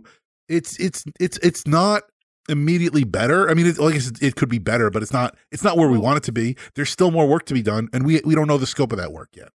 [0.49, 2.03] it's it's it's it's not
[2.49, 5.35] immediately better i mean it, like I said, it could be better but it's not
[5.51, 7.89] it's not where we want it to be there's still more work to be done
[7.93, 9.49] and we we don't know the scope of that work yet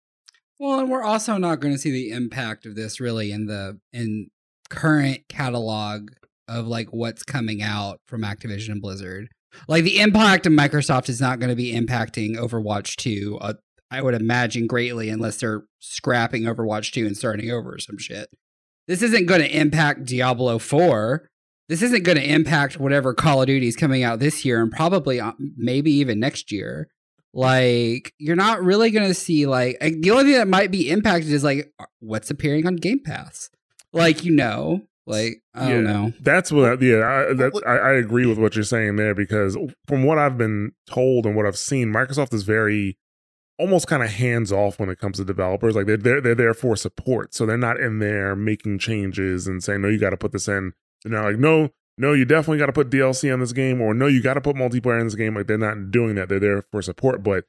[0.59, 3.79] Well, and we're also not going to see the impact of this really in the
[3.91, 4.29] in
[4.69, 6.09] current catalog
[6.47, 9.27] of like what's coming out from Activision and Blizzard.
[9.67, 13.37] Like the impact of Microsoft is not going to be impacting Overwatch 2.
[13.39, 13.53] Uh,
[13.93, 18.27] I would imagine greatly unless they're scrapping Overwatch 2 and starting over or some shit.
[18.87, 21.29] This isn't going to impact Diablo 4.
[21.69, 24.71] This isn't going to impact whatever Call of Duty is coming out this year and
[24.71, 26.89] probably uh, maybe even next year
[27.33, 31.31] like you're not really going to see like the only thing that might be impacted
[31.31, 33.49] is like uh, what's appearing on game pass
[33.91, 37.91] like you know like i don't know That's what, I, yeah, I, that, I, I
[37.93, 41.57] agree with what you're saying there because from what I've been told and what I've
[41.57, 42.97] seen, Microsoft is very
[43.59, 45.75] almost kind of hands off when it comes to developers.
[45.75, 49.63] Like they're, they're they're there for support, so they're not in there making changes and
[49.63, 52.57] saying, "No, you got to put this in." They're not like, "No, no, you definitely
[52.57, 55.07] got to put DLC on this game," or "No, you got to put multiplayer in
[55.07, 56.29] this game." Like they're not doing that.
[56.29, 57.45] They're there for support, but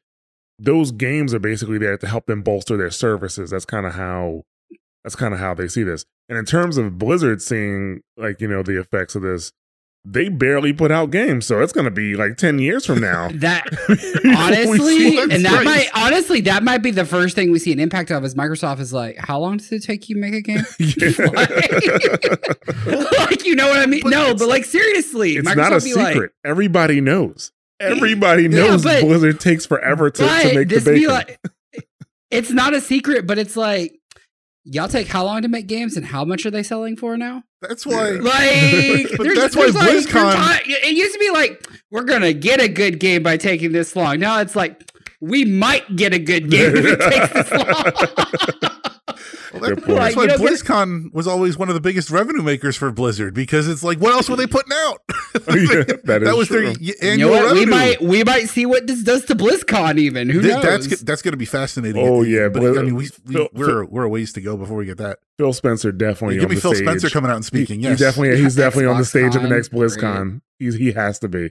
[0.58, 3.50] those games are basically there to help them bolster their services.
[3.50, 4.44] That's kind of how
[5.02, 6.04] that's kind of how they see this.
[6.28, 9.52] And in terms of Blizzard seeing like, you know, the effects of this,
[10.06, 11.46] they barely put out games.
[11.46, 13.28] So it's going to be like 10 years from now.
[13.34, 13.64] that
[14.36, 15.64] honestly and that right.
[15.64, 18.80] might honestly that might be the first thing we see an impact of is microsoft
[18.80, 20.58] is like how long does it take you to make a game
[22.86, 25.76] like you know what i mean But no but like seriously it's Microsoft not a
[25.76, 26.16] be secret.
[26.20, 27.52] like, Everybody knows.
[27.80, 31.08] Everybody Yeah, knows but- Blizzard takes forever to, to make the bacon.
[31.10, 31.40] like
[32.30, 33.98] it's not a secret but it's like
[34.64, 37.42] y'all take how long to make games and how much are they selling for now
[37.60, 41.30] that's why Like, there's, that's why there's like, there's BlizzCon- ti- it used to be
[41.30, 44.20] like, we're gonna get a good game by taking this long.
[44.20, 47.50] Now it's like, we might get a good game if it takes this
[48.62, 48.70] long.
[49.52, 52.76] Well, that, that's why you get- BlizzCon was always one of the biggest revenue makers
[52.76, 55.00] for Blizzard because it's like, what else were they putting out?
[55.08, 56.60] Oh, yeah, that is was true.
[56.62, 57.54] their y- you annual know what?
[57.54, 59.98] We might we might see what this does to BlizzCon.
[59.98, 60.62] Even who Th- knows?
[60.88, 62.06] that's that's going to be fascinating.
[62.06, 64.40] Oh, the yeah, but Blizz- I mean, we, we Phil- we're we're a ways to
[64.40, 65.18] go before we get that.
[65.38, 66.86] Phil Spencer definitely Yeah, give on me the Phil stage.
[66.86, 67.78] Spencer coming out and speaking.
[67.80, 69.70] He, yes, he definitely he's definitely on the stage at the next.
[69.72, 70.40] BlizzCon.
[70.58, 71.50] He's he has to be.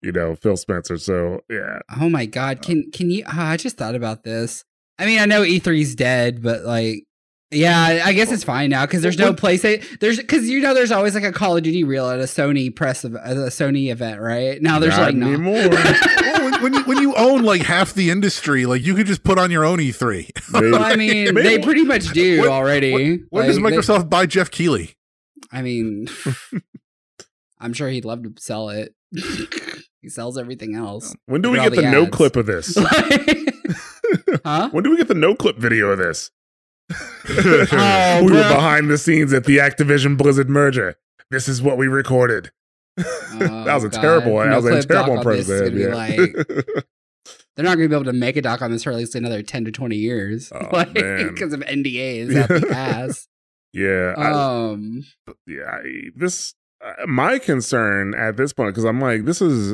[0.00, 0.96] You know, Phil Spencer.
[0.96, 1.80] So yeah.
[2.00, 2.62] Oh my god!
[2.62, 3.24] Can can you?
[3.26, 4.64] ah, I just thought about this.
[4.98, 7.04] I mean, I know E3's dead, but like,
[7.50, 9.62] yeah, I guess it's fine now because there's no Well, place.
[9.62, 12.74] There's because you know there's always like a Call of Duty reel at a Sony
[12.74, 14.60] press of at a Sony event, right?
[14.60, 15.28] Now there's Not like no.
[15.28, 15.54] anymore.
[15.70, 19.22] well, when, when you when you own like half the industry, like you could just
[19.24, 20.30] put on your own E3.
[20.52, 23.20] Well, I mean, maybe- they pretty much do When- already.
[23.30, 24.94] When does Like, they- Microsoft buy Geoff Keighley?
[25.50, 26.08] I mean,
[27.60, 28.92] I'm sure he'd love to sell it.
[30.02, 31.14] he sells everything else.
[31.24, 32.76] When do we get the all Noclip of this?
[34.44, 34.68] Huh?
[34.70, 36.30] when do we get the Noclip video of this?
[37.30, 40.96] Oh, we were behind the scenes at the Activision Blizzard merger.
[41.30, 42.50] This is what we recorded.
[42.96, 44.00] that was a Oh, God.
[44.00, 44.38] terrible.
[44.38, 46.16] that was a terrible on this is impression.
[46.56, 46.82] Yeah.
[47.56, 49.14] They're not going to be able to make a doc on this for at least
[49.14, 50.50] another 10 to 20 years.
[50.54, 53.28] Oh, like, because of NDAs out the ass.
[53.72, 54.14] yeah.
[54.16, 55.04] I- Um,
[55.46, 55.82] yeah, I,
[56.16, 59.72] this uh, my concern at this point because I'm like, this is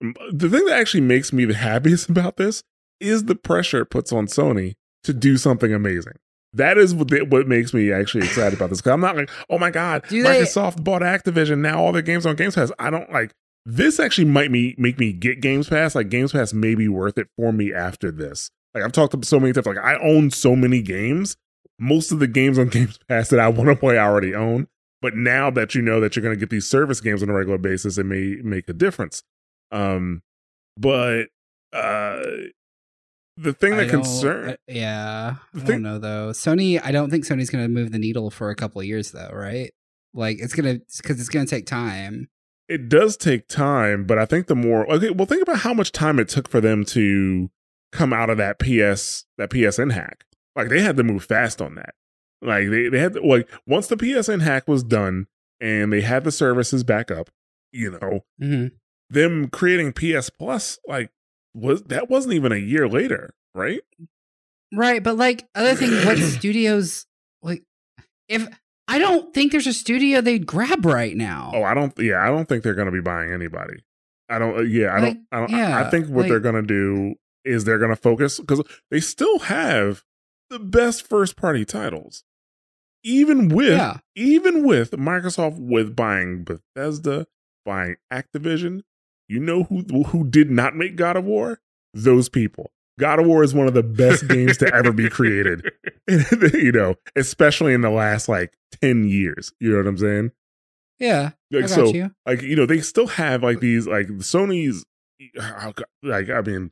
[0.00, 2.62] the thing that actually makes me the happiest about this
[3.00, 4.74] is the pressure it puts on Sony
[5.04, 6.14] to do something amazing.
[6.52, 8.80] That is what, what makes me actually excited about this.
[8.80, 11.58] Because I'm not like, oh my god, Do they- Microsoft bought Activision.
[11.58, 12.72] Now all their games on Games Pass.
[12.78, 13.32] I don't like
[13.66, 14.00] this.
[14.00, 15.94] Actually, might me make me get Games Pass.
[15.94, 18.50] Like Games Pass may be worth it for me after this.
[18.74, 19.66] Like I've talked to so many times.
[19.66, 21.36] Like I own so many games.
[21.78, 24.66] Most of the games on Games Pass that I want to play, I already own.
[25.02, 27.34] But now that you know that you're going to get these service games on a
[27.34, 29.22] regular basis, it may make a difference.
[29.70, 30.22] Um,
[30.78, 31.26] but
[31.74, 32.22] uh,
[33.36, 36.30] the thing that don't- concern uh, yeah, The I thing- don't know though.
[36.30, 39.12] Sony, I don't think Sony's going to move the needle for a couple of years
[39.12, 39.72] though, right?
[40.14, 42.28] Like it's gonna because it's gonna take time.
[42.68, 45.92] it does take time, but I think the more okay, well, think about how much
[45.92, 47.50] time it took for them to
[47.92, 50.24] come out of that PS that PSN hack.
[50.56, 51.94] Like they had to move fast on that.
[52.40, 55.26] Like they they had to, like once the PSN hack was done
[55.60, 57.28] and they had the services back up,
[57.72, 58.68] you know, Mm-hmm.
[59.10, 61.10] them creating PS Plus like
[61.56, 63.80] was that wasn't even a year later, right?
[64.74, 67.06] Right, but like other thing, what studios
[67.42, 67.62] like?
[68.28, 68.46] If
[68.88, 71.50] I don't think there's a studio they'd grab right now.
[71.54, 71.96] Oh, I don't.
[71.98, 73.84] Yeah, I don't think they're going to be buying anybody.
[74.28, 74.58] I don't.
[74.58, 75.26] uh, Yeah, I Like, don't.
[75.32, 75.54] I don't.
[75.54, 78.62] I- I think what like- they're going to do is they're going to focus because
[78.90, 80.02] they still have
[80.50, 82.24] the best first party titles,
[83.04, 87.26] even with yeah, even with Microsoft with buying Bethesda,
[87.64, 88.82] buying Activision.
[89.28, 91.60] You know who who did not make God of War?
[91.94, 92.70] Those people.
[92.98, 95.70] God of War is one of the best games to ever be created.
[96.54, 99.52] you know, especially in the last like 10 years.
[99.60, 100.32] You know what I'm saying?
[100.98, 101.30] yeah.
[101.50, 102.10] Like I got so you.
[102.26, 104.84] like you know they still have like these like Sony's
[106.02, 106.70] like I mean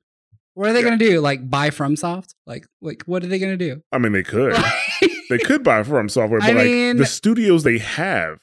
[0.55, 0.85] What are they yeah.
[0.85, 1.21] gonna do?
[1.21, 2.35] Like buy FromSoft?
[2.47, 3.83] Like, like what are they gonna do?
[3.93, 4.57] I mean they could
[5.31, 8.41] they could buy from software but I like mean- the studios they have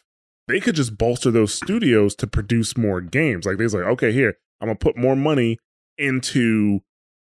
[0.52, 4.38] they could just bolster those studios to produce more games like they're like okay here
[4.60, 5.58] I'm gonna put more money
[5.98, 6.82] into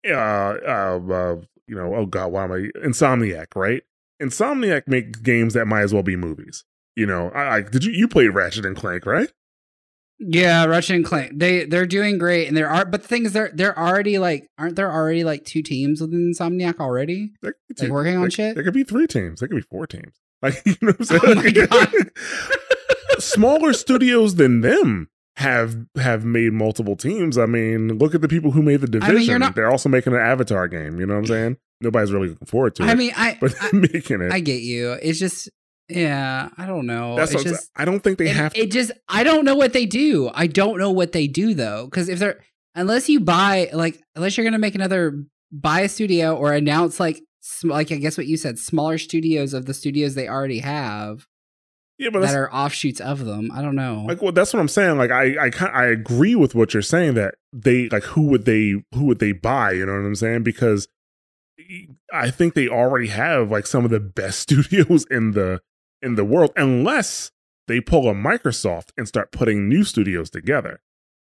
[0.07, 1.35] uh uh, uh
[1.67, 3.83] you know oh god why am I Insomniac right
[4.21, 6.63] Insomniac make games that might as well be movies
[6.95, 9.29] you know I, I did you you played Ratchet and Clank right
[10.17, 11.33] Yeah, Ratchet and Clank.
[11.35, 12.85] They they're doing great, and there are.
[12.85, 16.31] But the thing is, they're they're already like, aren't there already like two teams within
[16.31, 17.33] Insomniac already?
[17.43, 18.55] Could Like working on there- shit?
[18.55, 19.41] There could be three teams.
[19.41, 20.13] There could be four teams.
[20.41, 21.21] Like you know what I'm saying?
[21.25, 21.89] Oh my God.
[23.19, 27.37] Smaller studios than them have have made multiple teams.
[27.37, 29.39] I mean, look at the people who made the I mean, division.
[29.39, 30.99] not- They're also making an Avatar game.
[30.99, 31.57] You know what I'm saying?
[31.81, 32.89] Nobody's really looking forward to it.
[32.89, 34.31] I mean, I but I, making it.
[34.31, 34.93] I get you.
[34.93, 35.49] It's just,
[35.89, 37.15] yeah, I don't know.
[37.17, 37.69] that's just.
[37.75, 38.53] I don't think they it, have.
[38.55, 40.31] it just, I don't know what they do.
[40.33, 42.39] I don't know what they do though, because if they're
[42.75, 47.21] unless you buy like unless you're gonna make another buy a studio or announce like
[47.41, 51.25] sm- like I guess what you said, smaller studios of the studios they already have
[51.97, 53.51] yeah, but that are offshoots of them.
[53.53, 54.03] I don't know.
[54.07, 54.97] like well, that's what I'm saying.
[54.97, 58.83] Like I I I agree with what you're saying that they like who would they
[58.93, 59.71] who would they buy?
[59.71, 60.43] You know what I'm saying?
[60.43, 60.87] Because
[62.11, 65.61] I think they already have like some of the best studios in the
[66.01, 67.31] in the world, unless
[67.67, 70.81] they pull a Microsoft and start putting new studios together.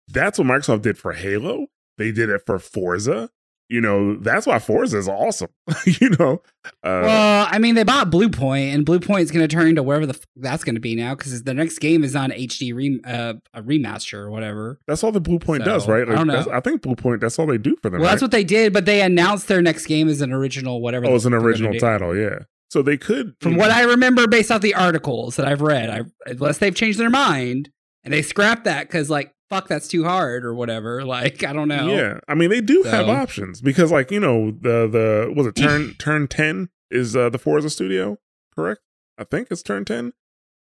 [0.07, 1.67] That's what Microsoft did for Halo.
[1.97, 3.29] They did it for Forza.
[3.69, 5.49] You know, that's why Forza is awesome.
[5.85, 6.41] you know,
[6.83, 10.05] uh, well, I mean, they bought Bluepoint, and Bluepoint is going to turn into wherever
[10.05, 13.01] the f- that's going to be now because the next game is on HD re-
[13.05, 14.79] uh, a remaster or whatever.
[14.85, 16.07] that's all the Bluepoint does, So, right?
[16.07, 16.45] I don't know.
[16.51, 17.21] I think Bluepoint.
[17.21, 18.01] That's all they do for them.
[18.01, 21.05] Well, that's what they did, but they announced their next game is an original whatever.
[21.07, 22.39] Oh, it's an f- they're gonna original title, yeah.
[22.69, 26.01] So they could, From what I remember, based off the articles that I've read, I
[26.25, 27.69] unless they've changed their mind
[28.03, 31.03] and they scrapped that because like fuck, that's too hard or whatever.
[31.05, 31.87] Like I don't know.
[31.87, 32.19] yeah.
[32.27, 35.93] I mean, they do have options because, like, you know, the the was it turn
[35.99, 38.17] turn ten is uh, the Forza studio,
[38.55, 38.81] correct?
[39.17, 40.13] I think it's turn ten.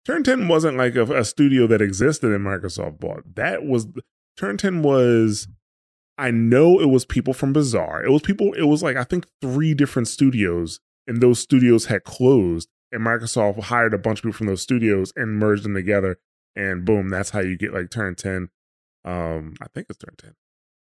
[0.05, 3.35] Turn ten wasn't like a, a studio that existed in Microsoft bought.
[3.37, 3.87] That was
[4.37, 5.49] Turn ten was.
[6.17, 8.05] I know it was people from Bizarre.
[8.05, 8.53] It was people.
[8.55, 13.65] It was like I think three different studios, and those studios had closed, and Microsoft
[13.65, 16.19] hired a bunch of people from those studios and merged them together,
[16.57, 18.49] and boom, that's how you get like Turn ten.
[19.05, 20.35] Um, I think it's Turn ten.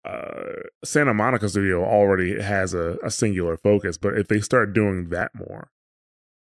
[0.04, 5.08] Uh, Santa Monica Studio already has a, a singular focus, but if they start doing
[5.10, 5.70] that more,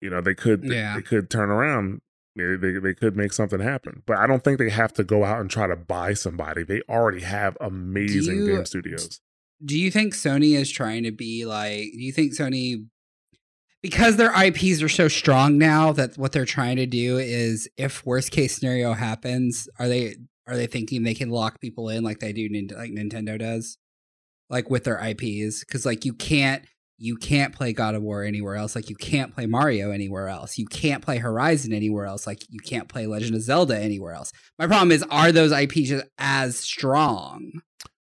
[0.00, 0.94] you know, they could they, Yeah.
[0.96, 2.00] they could turn around.
[2.36, 5.24] They, they they could make something happen, but I don't think they have to go
[5.24, 6.62] out and try to buy somebody.
[6.62, 9.20] They already have amazing you- game studios.
[9.64, 11.80] Do you think Sony is trying to be like?
[11.92, 12.86] Do you think Sony?
[13.82, 18.06] Because their IPs are so strong now that what they're trying to do is, if
[18.06, 20.14] worst case scenario happens, are they
[20.48, 23.78] are they thinking they can lock people in like they do, like Nintendo does,
[24.50, 25.60] like with their IPs?
[25.60, 26.64] Because like you can't
[26.96, 28.74] you can't play God of War anywhere else.
[28.74, 30.58] Like you can't play Mario anywhere else.
[30.58, 32.26] You can't play Horizon anywhere else.
[32.26, 34.32] Like you can't play Legend of Zelda anywhere else.
[34.58, 37.52] My problem is, are those IPs just as strong?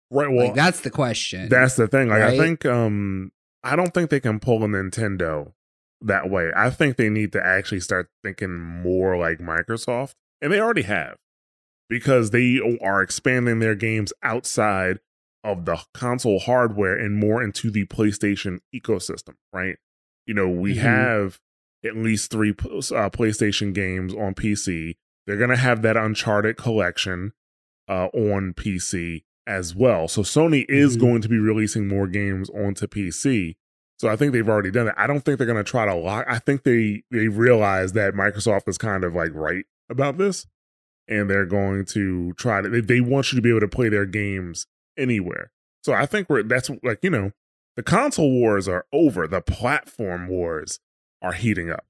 [0.09, 0.29] Right.
[0.29, 1.47] Well, like that's the question.
[1.49, 2.09] That's the thing.
[2.09, 3.31] Like I think um
[3.63, 5.53] I don't think they can pull a Nintendo
[6.01, 6.51] that way.
[6.55, 10.15] I think they need to actually start thinking more like Microsoft.
[10.41, 11.17] And they already have.
[11.91, 14.99] Because they are expanding their games outside
[15.43, 19.75] of the console hardware and more into the PlayStation ecosystem, right?
[20.25, 20.79] You know, we Mhm.
[20.79, 21.39] have
[21.83, 24.95] at least 3 uh, PlayStation games on PC.
[25.27, 27.33] They're going to have that Uncharted collection
[27.89, 30.07] uh on PC as well.
[30.07, 30.99] So Sony is Mhm.
[31.01, 33.57] going to be releasing more games onto PC.
[33.99, 34.97] So I think they've already done that.
[34.99, 36.25] I don't think they're going to try to lock.
[36.27, 40.45] I think they they realize that Microsoft is kind of like right about this,
[41.11, 42.81] and they're going to try to.
[42.81, 44.65] They, want you to be able to play their games
[44.97, 45.51] anywhere.
[45.83, 47.31] So I think we're that's like you know
[47.75, 49.27] the console wars are over.
[49.27, 50.79] The platform wars
[51.21, 51.85] are heating up.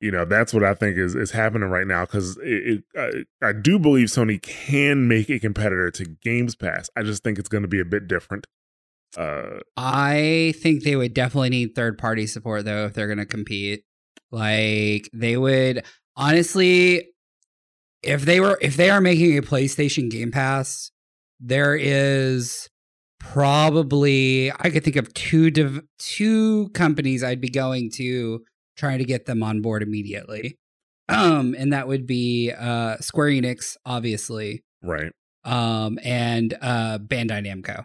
[0.00, 3.48] You know that's what I think is is happening right now because it, it I,
[3.48, 6.90] I do believe Sony can make a competitor to Games Pass.
[6.94, 8.46] I just think it's going to be a bit different.
[9.16, 13.26] Uh, I think they would definitely need third party support though if they're going to
[13.26, 13.84] compete.
[14.30, 15.84] Like they would
[16.16, 17.08] honestly
[18.02, 20.90] if they were if they are making a PlayStation Game Pass,
[21.38, 22.68] there is
[23.18, 28.42] probably I could think of two div- two companies I'd be going to
[28.76, 30.56] trying to get them on board immediately.
[31.08, 35.12] Um and that would be uh Square Enix obviously, right,
[35.44, 37.84] um and uh Bandai Namco.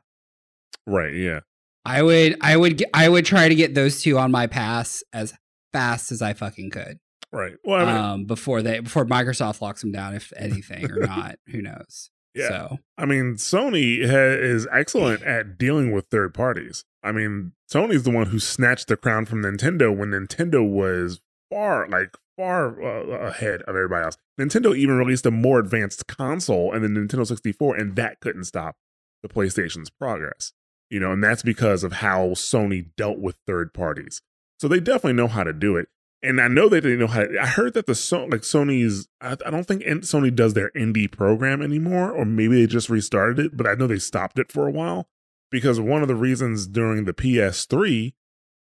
[0.86, 1.40] right, yeah.
[1.84, 5.34] I would I would I would try to get those two on my pass as
[5.74, 6.98] fast as I fucking could.
[7.36, 7.58] Right.
[7.66, 11.36] Well, I mean, um before they before Microsoft locks them down if anything or not,
[11.48, 12.10] who knows.
[12.34, 12.48] Yeah.
[12.50, 16.84] So, I mean, Sony ha- is excellent at dealing with third parties.
[17.02, 21.88] I mean, Sony's the one who snatched the crown from Nintendo when Nintendo was far,
[21.88, 24.18] like, far uh, ahead of everybody else.
[24.40, 28.76] Nintendo even released a more advanced console and the Nintendo 64, and that couldn't stop
[29.24, 30.52] the PlayStation's progress.
[30.90, 34.22] You know, and that's because of how Sony dealt with third parties.
[34.60, 35.88] So they definitely know how to do it.
[36.26, 37.24] And I know they know how.
[37.24, 37.92] To, I heard that the
[38.32, 39.08] like Sony's.
[39.22, 43.40] I, I don't think Sony does their indie program anymore, or maybe they just restarted
[43.40, 43.58] it.
[43.58, 45.08] But I know they stopped it for a while
[45.52, 48.14] because one of the reasons during the PS3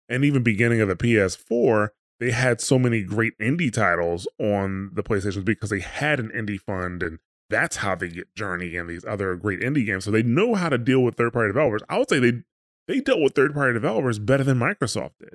[0.07, 1.89] and even beginning of the PS4,
[2.19, 6.61] they had so many great indie titles on the PlayStation because they had an indie
[6.61, 7.17] fund, and
[7.49, 10.05] that's how they get Journey and these other great indie games.
[10.05, 11.81] So they know how to deal with third party developers.
[11.89, 12.43] I would say they
[12.87, 15.33] they dealt with third party developers better than Microsoft did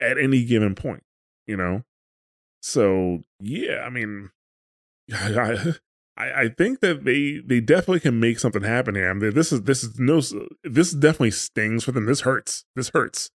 [0.00, 1.02] at any given point
[1.46, 1.82] you know?
[2.62, 4.30] So yeah i mean
[6.16, 9.10] I, I think that they they definitely can make something happen here.
[9.10, 10.20] I mean this is this is no
[10.62, 12.06] this definitely stings for them.
[12.06, 12.64] This hurts.
[12.76, 13.30] This hurts.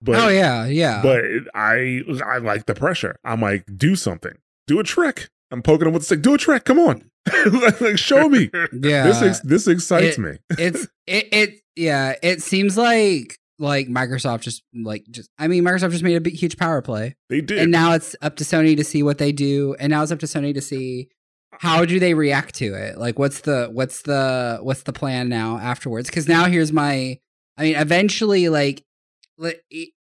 [0.00, 1.02] But oh yeah, yeah.
[1.02, 3.16] but i i like the pressure.
[3.24, 4.38] I'm like do something.
[4.68, 5.28] Do a trick.
[5.50, 6.22] I'm poking them with the stick.
[6.22, 6.64] Do a trick.
[6.64, 7.10] Come on.
[7.80, 8.50] Like show me.
[8.72, 9.02] Yeah.
[9.08, 10.38] this ex- this excites it- me.
[10.58, 15.92] it's it it yeah, it seems like like Microsoft just like just I mean Microsoft
[15.92, 17.14] just made a big huge power play.
[17.28, 20.02] they did And now it's up to Sony to see what they do and now
[20.02, 21.08] it's up to Sony to see
[21.52, 22.96] how do they react to it?
[22.96, 26.10] Like what's the what's the what's the plan now afterwards?
[26.10, 27.18] Cuz now here's my
[27.58, 28.82] I mean eventually like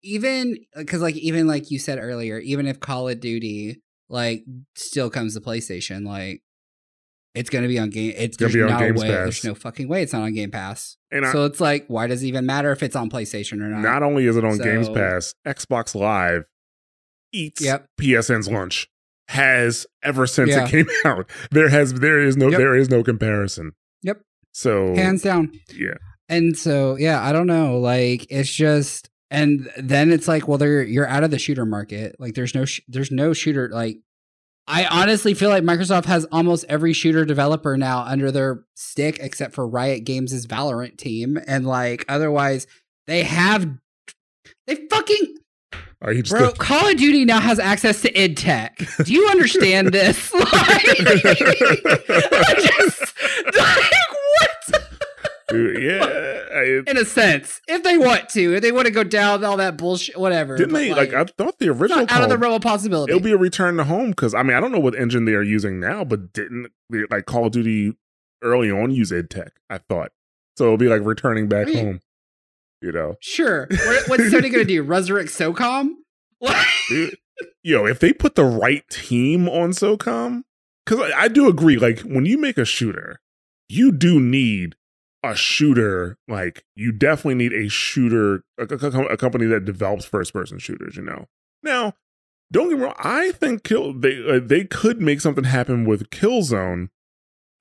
[0.04, 4.46] even cuz like even like you said earlier, even if Call of Duty like
[4.76, 6.42] still comes to PlayStation like
[7.36, 8.14] it's gonna be on game.
[8.18, 9.08] It's gonna be on no Games way.
[9.10, 9.18] Pass.
[9.24, 10.98] There's no fucking way it's not on Game Pass.
[11.12, 13.70] and I, so it's like, why does it even matter if it's on PlayStation or
[13.70, 13.82] not?
[13.82, 16.44] not only is it on Games Pass, Xbox Live
[17.34, 17.86] eats Yep.
[18.00, 18.88] PSN's lunch
[19.30, 20.66] has ever since Yeah.
[20.66, 21.30] it came out.
[21.52, 22.58] There has there is no Yep.
[22.58, 23.74] there is no comparison.
[24.04, 24.22] Yep.
[24.54, 25.52] So Hands down.
[25.74, 25.96] yeah,
[26.30, 27.78] And so, yeah, I don't know.
[27.80, 32.16] Like, it's just, and then it's like, well, they're you're out of the shooter market.
[32.20, 33.70] Like, there's no sh- there's no shooter.
[33.72, 34.00] Like,
[34.68, 39.56] I honestly feel like Microsoft has almost every shooter developer now under their stick, except
[39.56, 42.68] for Riot Games' Valorant team, and like otherwise,
[43.08, 43.70] they have
[44.66, 45.36] they fucking
[46.02, 48.78] are you Bro, Call of Duty now has access to id Tech.
[49.04, 50.32] Do you understand this?
[50.48, 53.14] Like, I just,
[53.58, 53.92] like,
[54.40, 54.84] what?
[55.50, 56.62] Dude, yeah.
[56.86, 59.78] In a sense, if they want to, if they want to go down all that
[59.78, 60.58] bullshit, whatever.
[60.58, 61.14] didn't but, they like?
[61.14, 63.12] I thought the original out of the realm of possibility.
[63.12, 65.34] it'll be a return to home because I mean I don't know what engine they
[65.34, 66.68] are using now, but didn't
[67.10, 67.94] like Call of Duty
[68.44, 69.54] early on use id Tech?
[69.70, 70.12] I thought
[70.58, 70.66] so.
[70.66, 72.00] It'll be like returning back I mean- home.
[72.82, 73.68] You know, sure.
[73.72, 74.84] What- What's Sony gonna do?
[74.84, 75.90] Resurrect SOCOM?
[76.90, 77.18] Dude,
[77.64, 80.44] yo, if they put the right team on SOCOM,
[80.86, 83.20] because I, I do agree, like when you make a shooter,
[83.68, 84.76] you do need
[85.24, 86.18] a shooter.
[86.28, 90.96] Like you definitely need a shooter, a, a- a company that develops first person shooters.
[90.96, 91.26] You know,
[91.64, 91.94] now
[92.52, 96.10] don't get me wrong, I think kill they uh, they could make something happen with
[96.12, 96.88] Killzone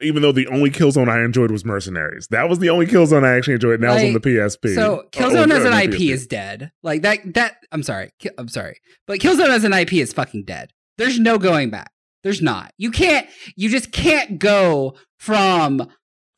[0.01, 3.37] Even though the only Killzone I enjoyed was Mercenaries, that was the only Killzone I
[3.37, 3.81] actually enjoyed.
[3.81, 4.75] Now that was on the PSP.
[4.75, 6.11] So Oh, Killzone oh, as an IP PSP.
[6.13, 6.71] is dead.
[6.83, 7.35] Like that.
[7.35, 8.11] That I'm sorry.
[8.39, 10.71] I'm sorry, but Killzone as an IP is fucking dead.
[10.99, 11.91] There's no going back.
[12.23, 12.73] There's not.
[12.79, 13.27] You can't.
[13.57, 15.89] You just can't go from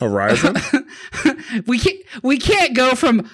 [0.00, 0.56] Horizon.
[1.66, 3.28] we can't we can't go from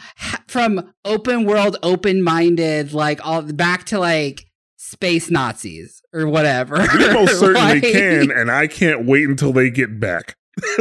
[0.49, 4.47] from open world open minded like all back to like
[4.77, 9.71] space nazis or whatever We most certainly Like- can, and I can't wait until they
[9.71, 10.37] get back.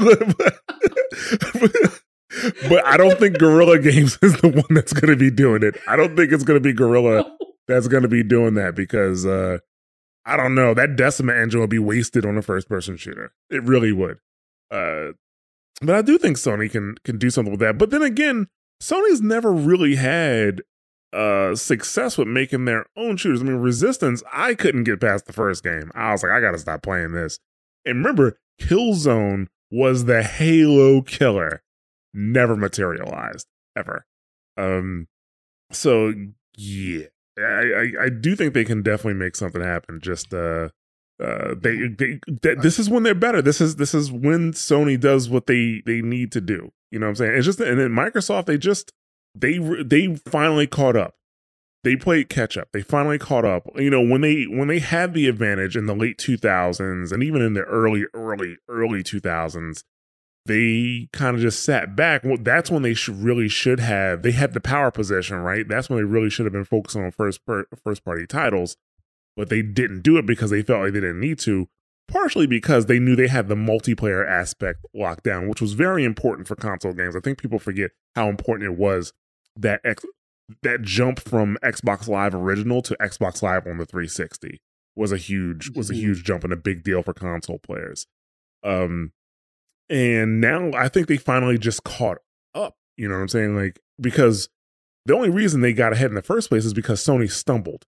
[2.70, 5.76] but I don't think Guerrilla Games is the one that's going to be doing it.
[5.88, 7.26] I don't think it's going to be Guerrilla
[7.68, 9.60] that's going to be doing that because uh,
[10.26, 10.74] I don't know.
[10.74, 13.34] That Decima engine would be wasted on a first person shooter.
[13.50, 14.18] It really would.
[14.72, 15.12] Uh,
[15.86, 17.78] but I do think Sony can can do something with that.
[17.78, 18.48] But then again,
[18.82, 20.62] Sony's never really had
[21.12, 23.42] uh success with making their own shooters.
[23.42, 25.92] I mean, Resistance, I couldn't get past the first game.
[25.94, 27.40] I was like, I gotta stop playing this.
[27.86, 31.62] And remember, Killzone was the Halo killer.
[32.14, 34.06] Never materialized ever.
[34.58, 35.08] Um
[35.72, 36.14] so
[36.56, 37.06] yeah.
[37.38, 40.00] I, I I do think they can definitely make something happen.
[40.02, 40.70] Just uh
[41.22, 43.42] uh they, they th- this is when they're better.
[43.42, 46.72] This is this is when Sony does what they they need to do.
[46.92, 47.38] You know what I'm saying?
[47.38, 48.92] It's just and then Microsoft they just
[49.36, 51.16] they they finally caught up.
[51.84, 52.70] They played catch up.
[52.72, 53.68] They finally caught up.
[53.76, 57.42] You know, when they when they had the advantage in the late 2000s and even
[57.42, 59.84] in the early early early 2000s,
[60.46, 62.24] they kind of just sat back.
[62.24, 64.22] Well, that's when they should really should have.
[64.22, 65.68] They had the power position, right?
[65.68, 68.76] That's when they really should have been focusing on first per, first party titles,
[69.36, 71.68] but they didn't do it because they felt like they didn't need to.
[72.10, 76.48] Partially because they knew they had the multiplayer aspect locked down, which was very important
[76.48, 77.16] for console games.
[77.16, 79.14] I think people forget how important it was
[79.56, 80.04] that X,
[80.64, 84.60] that jump from Xbox Live original to Xbox Live on the 360
[84.96, 85.98] was a huge was a Mhm.
[85.98, 88.06] huge jump and a big deal for console players.
[88.64, 89.14] Um,
[89.90, 92.20] and now I think they finally just caught
[92.54, 92.76] up.
[92.98, 93.56] You know what I'm saying?
[93.56, 94.50] Like because
[95.06, 97.86] the only reason they got ahead in the first place is because Sony stumbled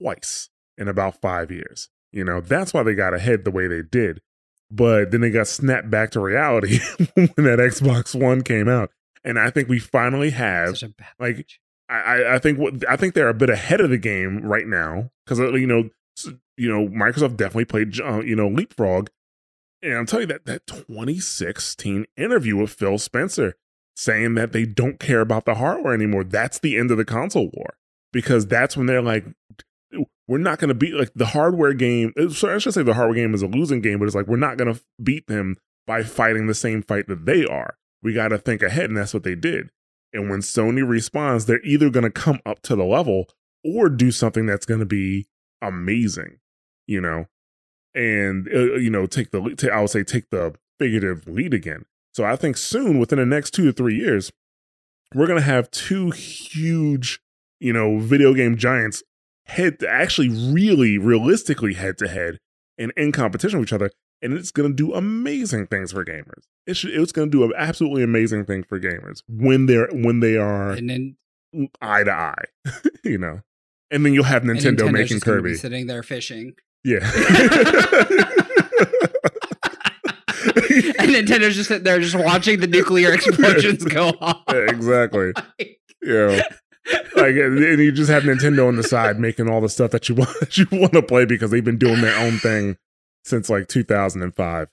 [0.00, 0.48] twice
[0.78, 1.90] in about five years.
[2.12, 4.22] You know that's why they got ahead the way they did.
[4.70, 6.78] But then they got snapped back to reality
[7.14, 8.90] when that Xbox One came out,
[9.24, 11.46] and I think we finally have Such a bad like.
[11.90, 14.66] I, I- I think what I think they're a bit ahead of the game right
[14.66, 15.88] now because you know
[16.58, 19.08] you know Microsoft definitely played uh, you know leapfrog,
[19.82, 23.54] and I'm telling you that that 2016 interview with Phil Spencer
[23.96, 26.24] saying that they don't care about the hardware anymore.
[26.24, 27.74] That's the end of the console war
[28.12, 29.24] because that's when they're like.
[30.28, 32.12] We're not going to beat like the hardware game.
[32.18, 34.28] uh, Sorry, I should say the hardware game is a losing game, but it's like
[34.28, 35.56] we're not going to beat them
[35.86, 37.78] by fighting the same fight that they are.
[38.02, 39.70] We got to think ahead, and that's what they did.
[40.12, 43.28] And when Sony responds, they're either going to come up to the level
[43.64, 45.26] or do something that's going to be
[45.60, 46.38] amazing,
[46.86, 47.26] you know,
[47.94, 51.84] and uh, you know take the I would say take the figurative lead again.
[52.14, 54.30] So I think soon, within the next two to three years,
[55.14, 57.20] we're going to have two huge,
[57.60, 59.02] you know, video game giants
[59.48, 62.38] head to actually really realistically head to head
[62.78, 63.90] and in competition with each other
[64.20, 66.42] and it's going to do amazing things for gamers.
[66.66, 70.20] It should, it's going to do an absolutely amazing thing for gamers when they're when
[70.20, 71.16] they are and then
[71.80, 72.44] eye to eye,
[73.04, 73.40] you know.
[73.90, 75.56] And then you'll have Nintendo Nintendo's making just gonna be Kirby.
[75.56, 76.98] sitting there fishing, Yeah.
[80.98, 84.42] and Nintendo's just sitting there just watching the nuclear explosions go off.
[84.48, 85.32] exactly.
[86.02, 86.42] Yeah.
[87.16, 90.14] Like and you just have Nintendo on the side making all the stuff that you
[90.14, 92.76] want that you want to play because they've been doing their own thing
[93.24, 94.68] since like 2005.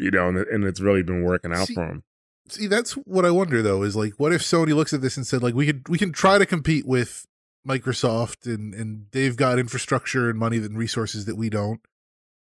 [0.00, 2.04] You know, and, and it's really been working out See, for them.
[2.48, 3.82] See, that's what I wonder though.
[3.82, 6.12] Is like, what if Sony looks at this and said, like, we could we can
[6.12, 7.26] try to compete with
[7.66, 11.80] Microsoft and and they've got infrastructure and money and resources that we don't,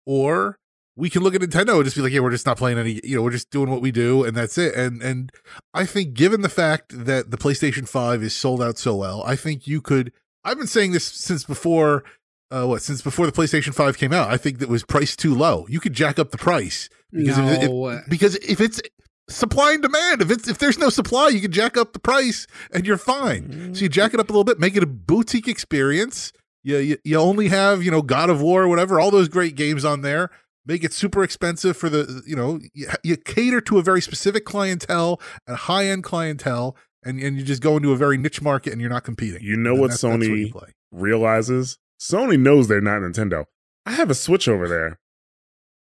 [0.07, 0.59] or
[0.97, 3.01] we can look at Nintendo and just be like, yeah, we're just not playing any,
[3.03, 4.74] you know, we're just doing what we do and that's it.
[4.74, 5.30] And and
[5.72, 9.36] I think given the fact that the PlayStation Five is sold out so well, I
[9.36, 10.12] think you could.
[10.45, 12.05] I've been saying this since before.
[12.51, 14.28] Uh, what since before the PlayStation Five came out?
[14.30, 15.66] I think that was priced too low.
[15.70, 18.82] You could jack up the price Because if it- no, because if it's
[19.30, 22.47] supply and demand, if it's if there's no supply, you can jack up the price
[22.70, 23.74] and you're fine.
[23.74, 26.32] So you jack it up a little bit, make it a boutique experience.
[26.62, 29.55] You, you you only have you know God of War, or whatever, all those great
[29.55, 30.30] games on there.
[30.65, 34.45] Make it super expensive for the you know you, you cater to a very specific
[34.45, 38.73] clientele, a high end clientele, and and you just go into a very niche market
[38.73, 39.43] and you're not competing.
[39.43, 40.71] You know And what that's- that's Sony- you play.
[40.93, 43.47] realizes Sony knows they're not Nintendo.
[43.87, 44.99] I have a Switch over there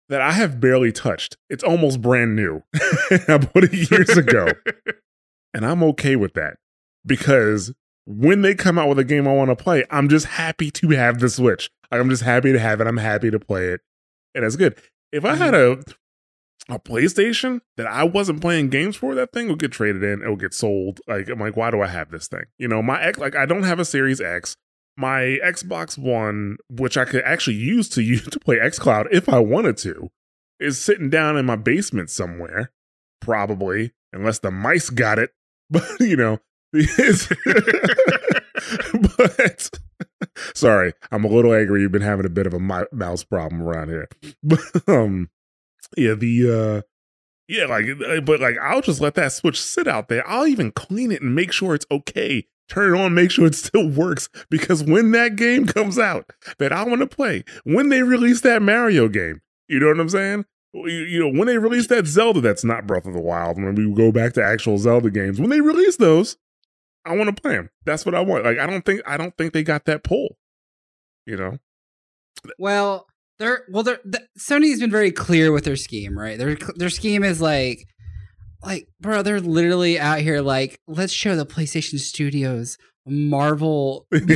[0.09, 1.37] that I have barely touched.
[1.51, 2.63] It's almost brand new.
[3.29, 4.49] I bought it years ago.
[5.53, 6.59] And I'm okay with that
[7.05, 7.73] because
[8.07, 10.91] when they come out with a game I want to play, I'm just happy to
[10.91, 11.69] have the Switch.
[11.91, 12.87] Like I'm just happy to have it.
[12.87, 13.81] I'm happy to play it.
[14.35, 14.81] And that's good.
[15.13, 15.91] If I had mm-hmm.
[15.91, 15.95] a
[16.69, 20.23] a PlayStation that I wasn't playing games for, that thing would get traded in.
[20.23, 21.01] It would get sold.
[21.09, 22.45] Like I'm like, why do I have this thing?
[22.59, 24.57] You know, my X like I don't have a Series X.
[24.97, 29.39] My Xbox One, which I could actually use to use to play XCloud if I
[29.39, 30.11] wanted to,
[30.59, 32.73] is sitting down in my basement somewhere,
[33.21, 35.31] probably, unless the mice got it.
[35.73, 36.41] But you know,
[36.73, 36.89] but
[40.55, 41.83] sorry, I'm a little angry.
[41.83, 44.09] You've been having a bit of a mouse problem around here.
[44.43, 45.31] But um,
[45.97, 46.91] yeah, the uh,
[47.51, 50.27] yeah, like, uh, but like, I'll just let that switch sit out there.
[50.29, 52.47] I'll even clean it and make sure it's okay.
[52.69, 54.29] Turn it on, make sure it still works.
[54.49, 58.63] Because when that game comes out that I want to play, when they release that
[58.63, 60.45] Mario game, you know what I'm saying?
[60.73, 63.57] You, you know, when they release that Zelda, that's not Breath of the Wild.
[63.57, 66.37] When we go back to actual Zelda games, when they release those,
[67.05, 67.71] I want to play them.
[67.85, 68.45] That's what I want.
[68.45, 70.37] Like, I don't think, I don't think they got that pull.
[71.27, 71.59] You know?
[72.59, 73.07] Well,
[73.39, 76.39] they're well, they're the, Sony's been very clear with their scheme, right?
[76.39, 77.87] Their their scheme is like,
[78.63, 82.77] like, bro, they're literally out here like, let's show the PlayStation Studios
[83.07, 84.21] Marvel, Marvel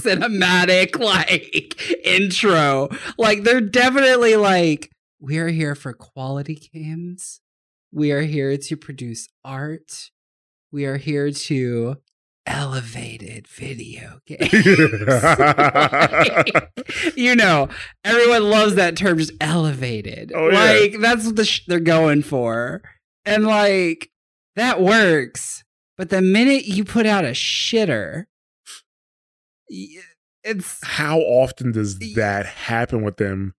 [0.00, 2.88] cinematic like intro.
[3.18, 4.90] Like, they're definitely like,
[5.20, 7.40] we are here for quality games.
[7.92, 10.10] We are here to produce art.
[10.72, 11.96] We are here to
[12.46, 14.52] elevated video games.
[17.16, 17.68] you know,
[18.04, 20.32] everyone loves that term, just elevated.
[20.34, 20.58] Oh, yeah.
[20.58, 22.80] like that's what the sh- they're going for,
[23.24, 24.10] and like
[24.56, 25.62] that works.
[25.98, 28.24] But the minute you put out a shitter,
[30.42, 33.54] it's How often does that happen with them?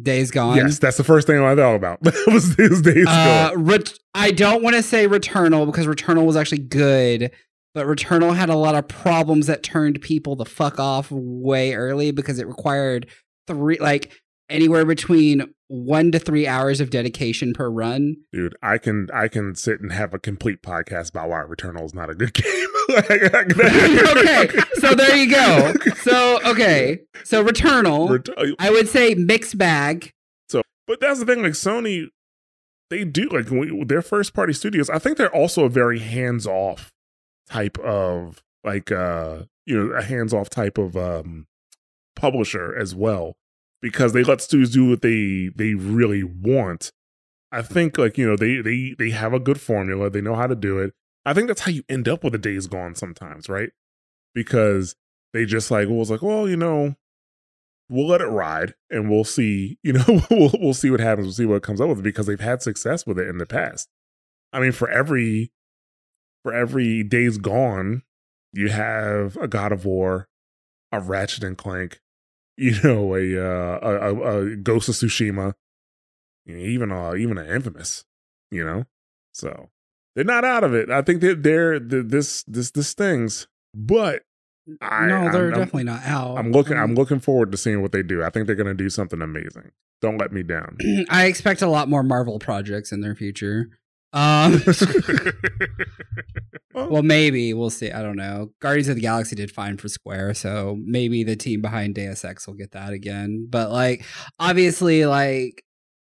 [0.00, 0.56] Days gone.
[0.56, 1.98] Yes, that's the first thing I thought about.
[2.02, 3.64] That was his days Uh, gone.
[3.64, 7.30] Ret- I don't want to say Returnal because Returnal was actually good,
[7.74, 12.10] but Returnal had a lot of problems that turned people the fuck off way early
[12.10, 13.06] because it required
[13.46, 14.12] three, like
[14.48, 18.16] anywhere between one to three hours of dedication per run.
[18.32, 21.94] Dude, I can I can sit and have a complete podcast about why Returnal is
[21.94, 22.66] not a good game.
[22.90, 25.74] okay, so there you go.
[26.02, 30.12] So okay, so Returnal, Ret- I would say mixed bag.
[30.48, 32.06] So, but that's the thing, like Sony,
[32.90, 34.88] they do like we- their first party studios.
[34.88, 36.92] I think they're also a very hands off
[37.48, 41.46] type of like uh you know a hands off type of um
[42.16, 43.36] publisher as well
[43.82, 46.92] because they let studios do what they they really want.
[47.52, 50.10] I think like you know they they they have a good formula.
[50.10, 50.92] They know how to do it.
[51.24, 53.70] I think that's how you end up with a Days Gone sometimes, right?
[54.34, 54.94] Because
[55.36, 56.94] they just like well, was like well you know
[57.88, 61.34] we'll let it ride and we'll see you know we'll, we'll see what happens we'll
[61.34, 63.88] see what comes up with it because they've had success with it in the past
[64.52, 65.52] i mean for every
[66.42, 68.02] for every days gone
[68.52, 70.28] you have a god of war
[70.90, 72.00] a ratchet and clank
[72.56, 75.52] you know a uh a, a, ghost of tsushima
[76.46, 78.04] even uh even an infamous
[78.50, 78.84] you know
[79.32, 79.68] so
[80.14, 84.22] they're not out of it i think that they're, they're this this this stings but
[84.80, 86.38] I, no, they're I'm- I'm- definitely not out.
[86.38, 86.76] I'm looking.
[86.76, 88.24] I'm Um, looking forward to seeing what they do.
[88.24, 89.70] I think they're going to do something amazing.
[90.02, 90.76] Don't let me down.
[91.08, 93.68] I expect a lot more Marvel projects in their future.
[94.12, 94.62] Um,
[96.74, 97.90] well, maybe we'll see.
[97.90, 98.52] I don't know.
[98.60, 102.46] Guardians of the Galaxy did fine for Square, so maybe the team behind Deus Ex
[102.46, 103.46] will get that again.
[103.48, 104.04] But like,
[104.38, 105.62] obviously, like,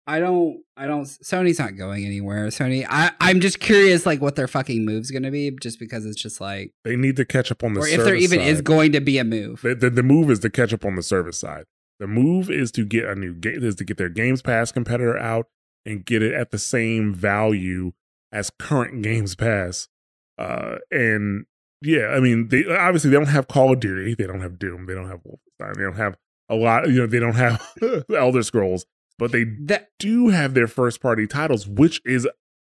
[0.06, 1.04] I don't, I don't.
[1.04, 2.46] Sony's not going anywhere.
[2.48, 6.20] Sony, I, I'm just curious, like, what their fucking move's gonna be, just because it's
[6.20, 7.80] just like, they need to catch up on the.
[7.80, 9.62] or if there even is going to be a move.
[9.62, 11.64] The, the, the move is to catch up on the service side.
[11.98, 13.64] The move is to get a new game.
[13.64, 15.46] Is to get their Games Pass competitor out
[15.86, 17.92] and get it at the same value
[18.32, 19.88] as current Games Pass.
[20.36, 21.46] Uh, and
[21.80, 24.86] yeah, I mean, they obviously they don't have Call of Duty, they don't have Doom,
[24.86, 26.16] they don't have Wolfenstein, they don't have
[26.48, 26.88] a lot.
[26.88, 27.64] You know, they don't have
[28.14, 28.84] Elder Scrolls,
[29.18, 32.28] but they That do have their first party titles, which is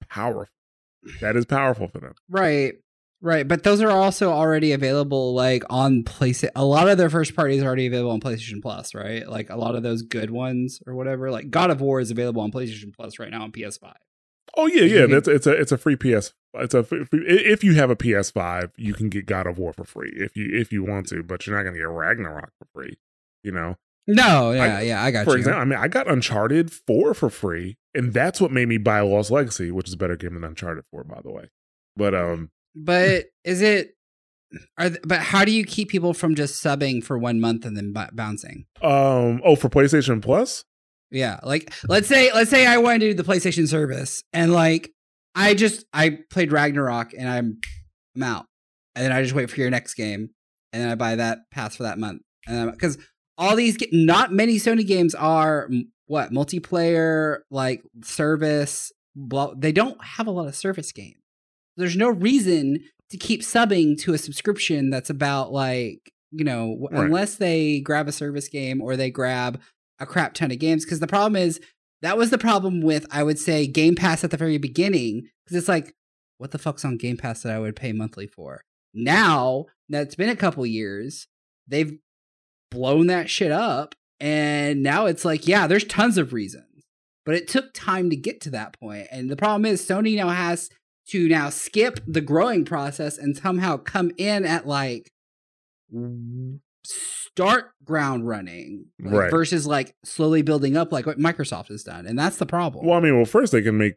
[0.09, 0.51] powerful.
[1.21, 2.13] That is powerful for them.
[2.29, 2.75] Right.
[3.21, 3.47] Right.
[3.47, 6.49] But those are also already available like on PlayStation.
[6.55, 9.27] A lot of their first parties are already available on PlayStation Plus, right?
[9.27, 11.31] Like a lot of those good ones or whatever.
[11.31, 13.93] Like God of War is available on PlayStation Plus right now on PS5.
[14.57, 15.05] Oh yeah, yeah.
[15.07, 16.33] That's it's a it's a free PS.
[16.53, 19.83] It's a free, if you have a PS5, you can get God of War for
[19.85, 22.97] free if you if you want to, but you're not gonna get Ragnarok for free.
[23.43, 23.75] You know,
[24.07, 25.37] No, yeah, yeah, I got for you.
[25.39, 28.99] example, I mean, I got Uncharted Four for free, and that's what made me buy
[29.01, 31.49] Lost Legacy, which is a better game than Uncharted Four, by the way.
[31.97, 33.91] But um, but is it
[34.77, 37.75] are th- but how do you keep people from just subbing for one month and
[37.75, 38.65] then b- bouncing?
[38.81, 40.63] um, oh, for PlayStation Plus,
[41.11, 44.91] Yeah, like let's say let's say I wanted to do the PlayStation service and like
[45.33, 47.59] I just I played Ragnarok and I'm
[48.15, 48.45] I'm out.
[48.95, 50.29] And then I just wait for your next game
[50.71, 52.21] and then I buy that pass for that month.
[52.47, 52.97] And because
[53.37, 55.69] all these not many Sony games are
[56.07, 58.91] what multiplayer like service.
[59.17, 61.17] Blah, they don't have a lot of service games.
[61.77, 62.79] There's no reason
[63.11, 67.05] to keep subbing to a subscription that's about like you know Right.
[67.05, 69.61] unless they grab a service game or they grab
[69.99, 71.59] a crap ton of games because the problem is
[72.01, 75.57] that was the problem with I would say Game Pass at the very beginning because
[75.57, 75.93] it's like
[76.39, 78.61] what the fuck's on Game Pass that I would pay monthly for
[78.93, 81.27] now that it's been a couple years
[81.67, 81.97] they've
[82.71, 86.83] blown that shit up and now it's like yeah there's tons of reasons
[87.25, 90.29] but it took time to get to that point and the problem is Sony now
[90.29, 90.69] has
[91.09, 95.11] to now skip the growing process and somehow come in at like
[96.83, 99.31] start ground running like, Right.
[99.31, 102.97] versus like slowly building up like what Microsoft has done and that's the problem Well,
[102.97, 103.95] I mean, well, first they can make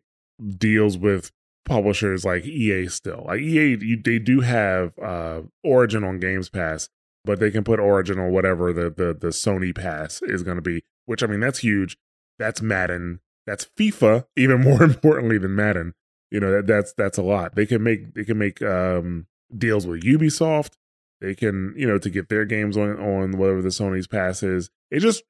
[0.56, 1.30] deals with
[1.64, 3.24] publishers like EA still.
[3.26, 6.88] Like EA, you, they do have uh Origin on Games Pass,
[7.24, 10.62] but they can put Origin on whatever the the the Sony Pass is going to
[10.62, 10.82] be.
[11.04, 11.98] Which I mean, that's huge.
[12.38, 13.20] That's Madden.
[13.46, 14.26] That's FIFA.
[14.36, 15.92] Even more importantly than Madden.
[16.30, 17.54] You know that that's that's a lot.
[17.54, 19.26] They can make they can make um
[19.56, 20.72] deals with Ubisoft.
[21.20, 24.70] They can you know to get their games on on whatever the Sony's pass is.
[24.90, 25.22] It just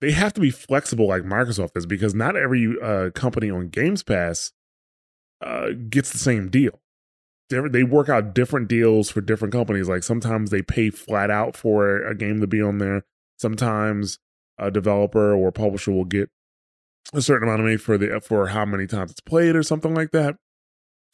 [0.00, 4.02] they have to be flexible like Microsoft is because not every uh, company on Games
[4.02, 4.52] Pass
[5.40, 6.80] uh, gets the same deal.
[7.48, 9.88] They work out different deals for different companies.
[9.88, 13.04] Like sometimes they pay flat out for a game to be on there.
[13.38, 14.18] Sometimes
[14.58, 16.30] a developer or publisher will get
[17.12, 19.94] a certain amount of money for the for how many times it's played or something
[19.94, 20.36] like that.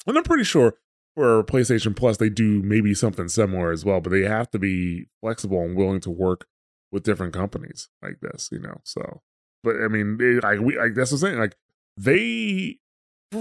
[0.06, 0.74] And I'm pretty sure
[1.14, 5.06] for PlayStation Plus they do maybe something similar as well, but they have to be
[5.20, 6.46] flexible and willing to work
[6.92, 8.80] with different companies like this, you know.
[8.84, 9.20] So,
[9.62, 11.38] but I mean, they, like we like that's what I'm saying.
[11.38, 11.56] Like
[11.96, 12.78] they,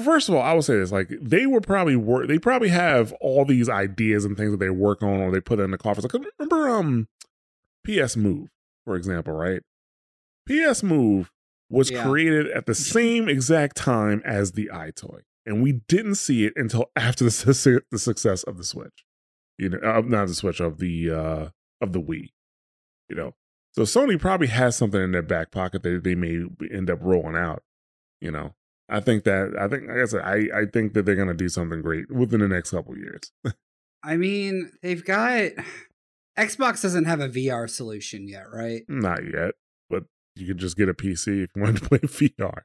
[0.03, 2.27] first of all, I will say this: like they were probably work.
[2.27, 5.59] They probably have all these ideas and things that they work on or they put
[5.59, 6.03] in the coffers.
[6.03, 7.07] Like remember, um,
[7.87, 8.49] PS Move,
[8.85, 9.61] for example, right?
[10.47, 11.31] PS Move
[11.69, 12.03] was Yeah.
[12.03, 16.91] created at the same exact time as the EyeToy, and we didn't see it until
[16.95, 19.03] after the, su- the success of the Switch.
[19.57, 21.49] You know, uh, not the Switch of the uh
[21.81, 22.29] of the Wii.
[23.09, 23.35] You know,
[23.73, 27.35] so Sony probably has something in their back pocket that they may end up rolling
[27.35, 27.63] out.
[28.21, 28.53] You know,
[28.87, 31.49] I think that I think like I said, I I think that they're gonna do
[31.49, 33.31] something great within the next couple years.
[34.03, 35.51] I mean they've got
[36.37, 39.55] Xbox doesn't have a VR solution yet right Not yet,
[39.89, 40.03] but
[40.35, 42.61] you could just get a PC if you want to play VR.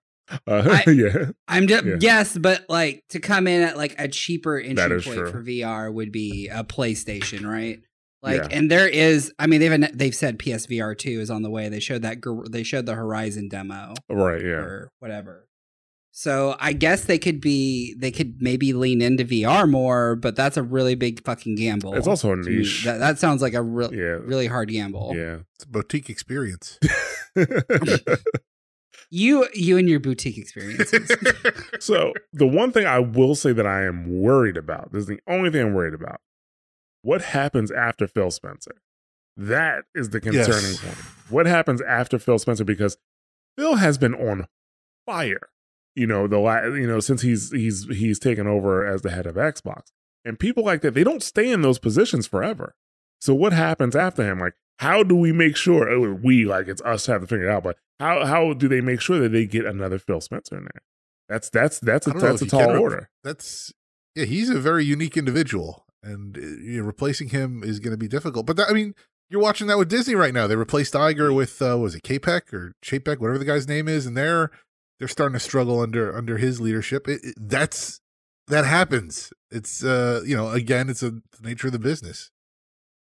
[0.47, 1.97] Uh, I- yeah, I'm just Yeah.
[2.01, 5.31] yes, but like to come in at like a cheaper entry point true.
[5.31, 7.81] for VR would be a PlayStation, right?
[8.22, 8.49] Like, Yeah.
[8.57, 11.68] and there is, I mean, they've they've said PSVR two is on the way.
[11.68, 12.18] They showed that
[12.51, 14.41] they showed the Horizon demo right.
[14.41, 15.47] Yeah, or whatever.
[16.16, 20.57] So I guess they could be they could maybe lean into VR more, but that's
[20.57, 21.93] a really big fucking gamble.
[21.95, 22.85] it's also a niche.
[22.85, 25.12] That, that sounds like a real, yeah, really hard gamble.
[25.16, 25.39] yeah.
[25.57, 26.79] It's a boutique experience.
[29.11, 31.11] You you and your boutique experiences.
[31.80, 35.20] so the one thing I will say that I am worried about, this is the
[35.28, 36.20] only thing I'm worried about.
[37.02, 38.76] What happens after Phil Spencer?
[39.36, 40.80] That is the concerning Yes.
[40.80, 40.96] point.
[41.28, 42.64] What happens after Phil Spencer?
[42.64, 42.96] Because
[43.59, 44.46] Phil has been on
[45.07, 45.48] fire,
[45.94, 49.26] you know, the la- you know, since he's he's he's taken over as the head
[49.26, 49.88] of Xbox.
[50.24, 52.74] And people like that, they don't stay in those positions forever.
[53.20, 54.38] So what happens after him?
[54.40, 57.50] Like, how do we make sure oh, we like it's us have to figure it
[57.52, 60.64] out, but how how do they make sure that they get another Phil Spencer in
[60.64, 60.82] there?
[61.28, 63.09] That's that's that's a that's a tall order.
[63.22, 63.72] That's
[64.14, 67.97] yeah, he's a very unique individual, and uh, you know, replacing him is going to
[67.99, 68.47] be difficult.
[68.47, 68.95] But that, I mean,
[69.30, 70.47] you're watching that with Disney right now.
[70.47, 74.07] They replaced Iger with uh, was it Capek or Chapek, whatever the guy's name is,
[74.07, 74.51] and they're
[74.99, 77.09] they're starting to struggle under under his leadership.
[77.09, 78.01] It, it- that's
[78.49, 79.32] that happens.
[79.51, 82.30] It's uh you know again, it's a the nature of the business.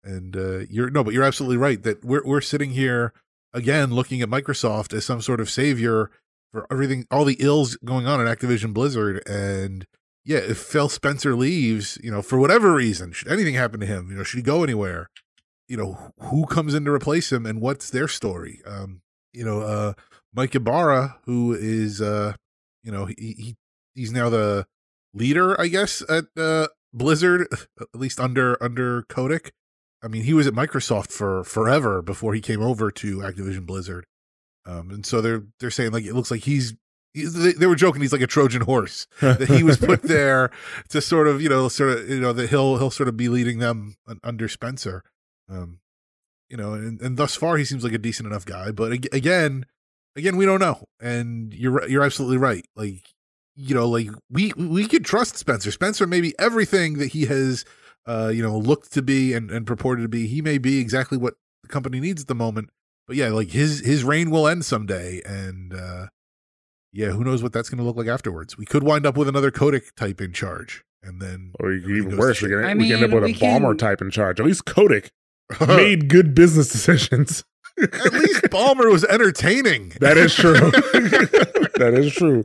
[0.03, 3.13] And uh you're no, but you're absolutely right that we're we're sitting here
[3.53, 6.11] again looking at Microsoft as some sort of savior
[6.51, 9.85] for everything, all the ills going on at Activision Blizzard, and
[10.25, 14.09] yeah, if Phil Spencer leaves, you know, for whatever reason, should anything happen to him,
[14.09, 15.09] you know, should he go anywhere?
[15.67, 18.61] You know, who comes in to replace him and what's their story?
[18.65, 19.01] Um,
[19.33, 19.93] you know, uh
[20.33, 22.33] Mike Ybarra, who is uh,
[22.83, 23.55] you know, he, he
[23.95, 24.67] he's now the
[25.13, 27.47] leader, I guess, at uh Blizzard,
[27.79, 29.51] at least under under Kotick.
[30.01, 34.05] I mean, he was at Microsoft for forever before he came over to Activision Blizzard.
[34.65, 36.75] Um, and so they're they're saying like it looks like he's,
[37.15, 40.51] they were joking he's like a Trojan horse that he was put there
[40.89, 43.29] to sort of you know sort of you know that he'll he'll sort of be
[43.29, 45.03] leading them under Spencer.
[45.49, 45.79] Um,
[46.49, 49.65] you know, and, and thus far he seems like a decent enough guy, but again,
[50.15, 50.83] again we don't know.
[50.99, 52.65] And you're you're absolutely right.
[52.75, 53.13] Like
[53.55, 55.71] you know, like we we could trust Spencer.
[55.71, 57.65] Spencer maybe everything that he has
[58.05, 60.27] uh you know looked to be and, and purported to be.
[60.27, 62.69] He may be exactly what the company needs at the moment.
[63.07, 66.07] but yeah, like his his reign will end someday, and uh
[66.91, 68.57] yeah, who knows what that's going to look like afterwards?
[68.57, 72.17] We could wind up with another Kotick type in charge, and then Or you- even
[72.17, 72.57] worse, we shit.
[72.57, 74.39] can, I we can end up with a we bomber type in charge.
[74.39, 75.11] At least Kotick
[75.67, 77.43] made good business decisions.
[77.79, 79.89] At least Ballmer was entertaining.
[80.01, 80.55] that is true.
[81.77, 82.43] that is true.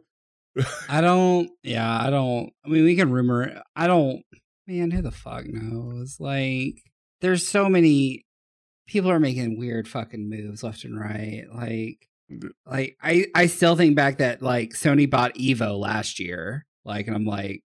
[0.88, 1.50] I don't.
[1.62, 2.52] Yeah, I don't.
[2.64, 3.62] I mean, we can rumor.
[3.74, 4.22] I don't.
[4.66, 6.16] Man, who the fuck knows?
[6.18, 6.82] Like,
[7.20, 8.24] there's so many
[8.86, 11.44] people are making weird fucking moves left and right.
[11.54, 12.08] Like,
[12.66, 16.66] like I I still think back that like Sony bought Evo last year.
[16.84, 17.62] Like, and I'm like,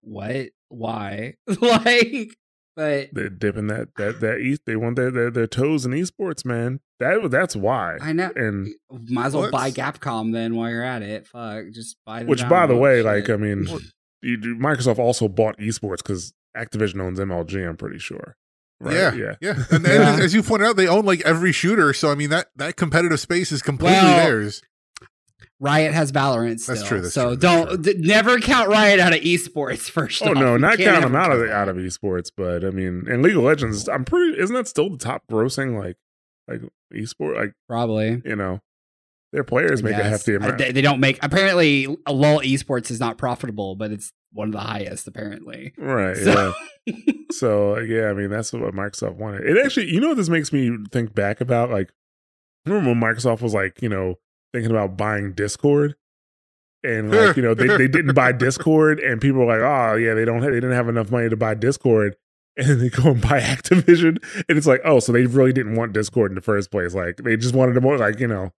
[0.00, 0.48] what?
[0.68, 1.34] Why?
[1.46, 2.36] like,
[2.76, 4.62] but They're dipping that that that east.
[4.66, 6.80] They want their, their their toes in esports, man.
[6.98, 7.98] That that's why.
[8.00, 8.30] I know.
[8.34, 11.26] And Might as well buy Capcom then while you're at it.
[11.26, 12.24] Fuck, just buy.
[12.24, 13.06] which, by the way, shit.
[13.06, 13.66] like I mean,
[14.22, 17.68] you, Microsoft also bought esports because Activision owns MLG.
[17.68, 18.36] I'm pretty sure.
[18.82, 18.94] Right?
[18.96, 19.34] Yeah, yeah.
[19.40, 20.24] yeah, and, and Yeah.
[20.24, 21.92] as you pointed out, they own like every shooter.
[21.92, 24.62] So I mean that that competitive space is completely Well, theirs.
[25.62, 26.58] Riot has Valorant.
[26.60, 29.90] Still, That's true, that's so true, that's don't d- never count Riot out of esports.
[29.90, 30.34] First, Oh off.
[30.34, 33.36] no, not can't them out of the, out of esports, but I mean, and League
[33.36, 34.40] of Legends, I'm pretty.
[34.40, 35.96] Isn't that still the top grossing like
[36.48, 36.62] like
[36.94, 37.36] esport?
[37.36, 38.22] Like Probably.
[38.24, 38.60] you know,
[39.32, 40.58] their players make a hefty amount.
[40.58, 41.18] They, they don't make.
[41.22, 45.06] Apparently, a LOL esports is not profitable, but it's one of the highest.
[45.08, 45.72] Apparently.
[45.78, 46.16] right?
[46.16, 46.54] So-
[46.86, 46.94] Yeah.
[47.32, 49.46] So yeah, I mean that's what Microsoft wanted.
[49.46, 51.92] It actually, you know, this makes me think back about like,
[52.66, 54.16] remember when Microsoft was like, you know,
[54.52, 55.94] thinking about buying Discord,
[56.82, 60.14] and like, you know, they, they didn't buy Discord, and people were like, oh yeah,
[60.14, 62.16] they don't, have, they didn't have enough money to buy Discord,
[62.56, 64.18] and then they go and buy Activision,
[64.48, 67.18] and it's like, oh, so they really didn't want Discord in the first place, like
[67.18, 68.52] they just wanted to more, like you know,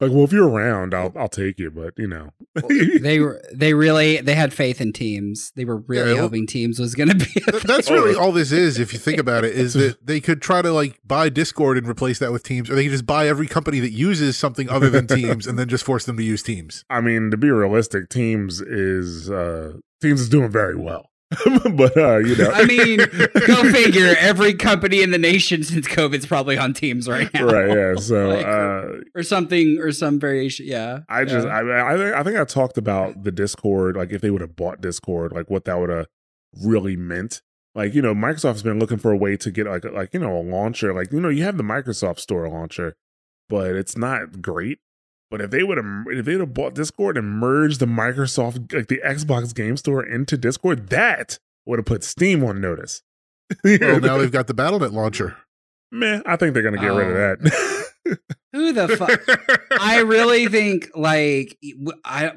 [0.00, 2.30] like well, if you're around, I'll I'll take you, but you know,
[3.00, 3.40] they were.
[3.52, 4.18] They really.
[4.20, 5.52] They had faith in Teams.
[5.56, 7.42] They were really well- hoping Teams was going to be.
[7.48, 7.96] a That's thing.
[7.96, 10.72] really all this is, if you think about it, is that they could try to
[10.72, 13.80] like buy Discord and replace that with Teams, or they could just buy every company
[13.80, 16.84] that uses something other than Teams and then just force them to use Teams.
[16.88, 21.09] I mean, to be realistic, Teams is uh Teams is doing very well.
[21.74, 22.98] but uh, you know, I mean,
[23.46, 24.16] go figure.
[24.18, 27.44] Every company in the nation since COVID's probably on Teams right now.
[27.44, 27.68] right?
[27.68, 27.94] Yeah.
[28.00, 30.66] So Like, uh, or something, or some variation.
[30.66, 31.00] Yeah.
[31.08, 31.54] I just, yeah.
[31.54, 34.56] I, I think, I think I talked about the Discord, like if they would have
[34.56, 36.06] bought Discord, like what that would have
[36.64, 37.42] really meant.
[37.76, 40.36] Like you know, Microsoft's been looking for a way to get like, like you know,
[40.36, 40.92] a launcher.
[40.92, 42.96] Like you know, you have the Microsoft Store launcher,
[43.48, 44.78] but it's not great.
[45.30, 48.72] But if they would have, if they would have bought Discord and merged the Microsoft,
[48.74, 53.02] like the Xbox Game Store into Discord, that would have put Steam on notice.
[53.64, 55.36] Well, now they've got the Battle.net launcher.
[55.92, 57.48] Man, I think they're gonna get rid of Oh.
[57.48, 57.86] that.
[58.52, 59.20] Who the fuck?
[59.80, 61.58] I really think like
[62.04, 62.32] I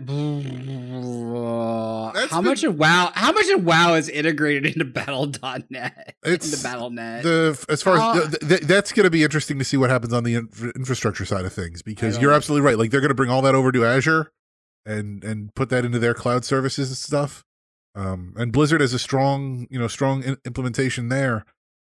[2.13, 6.63] That's how much of WoW how much of WoW is integrated into Battle.net It's into
[6.63, 7.23] Battle.net.
[7.23, 9.89] the as far as Uh, th- th- that's going to be interesting to see what
[9.89, 12.77] happens on the infra- infrastructure side of things because you're absolutely right.
[12.77, 14.31] Like they're going to bring all that over to Azure
[14.85, 17.43] and and put that into their cloud services and stuff.
[17.95, 21.45] Um, and Blizzard has a strong you know strong in- implementation there.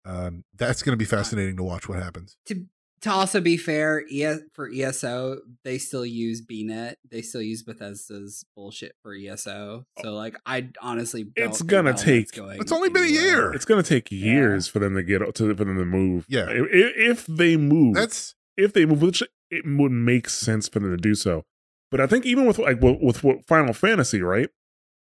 [0.06, 2.36] Um, that's going to be fascinating to watch what happens.
[2.48, 2.66] to
[3.04, 6.96] to also be fair, ES, for ESO, they still use BNet.
[7.12, 9.86] They still use Bethesda's bullshit for ESO.
[9.98, 10.02] Oh.
[10.02, 13.54] So like I honestly don't It's gonna take- going It's only been a year.
[13.54, 16.26] it's gonna take years for them to get to for them to move.
[16.30, 16.46] Yeah.
[16.50, 20.92] if, if they move, That's if they move, which it would make sense for them
[20.92, 21.44] to do so.
[21.92, 24.50] But I think even with like with, with what Final Fantasy, right?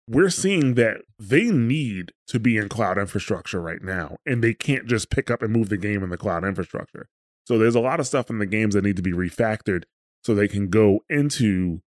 [0.08, 0.40] We're mm-hmm.
[0.40, 5.08] seeing that they need to be in cloud infrastructure right now, and they can't just
[5.08, 7.08] pick up and move the game in the cloud infrastructure.
[7.46, 9.84] So there's a lot of stuff in the games that need to be refactored
[10.24, 11.82] so they can go into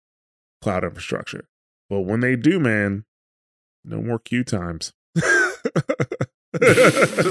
[0.61, 1.46] cloud infrastructure.
[1.88, 3.05] But when they do, man,
[3.84, 4.92] no more queue times.
[5.16, 5.22] so,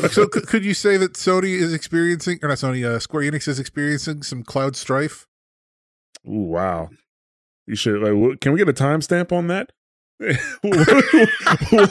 [0.07, 3.47] so c- could you say that Sony is experiencing or not Sony uh, Square Enix
[3.47, 5.27] is experiencing some cloud strife?
[6.27, 6.89] Ooh, wow.
[7.67, 8.39] You should like.
[8.41, 9.71] Can we get a timestamp on that?
[10.19, 10.37] we'll,
[11.71, 11.87] we'll-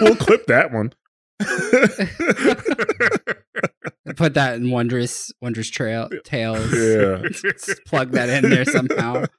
[0.00, 0.92] we'll clip that one.
[4.16, 6.72] Put that in wondrous wondrous trail tales.
[6.72, 7.22] yeah.
[7.86, 9.24] Plug that in there somehow.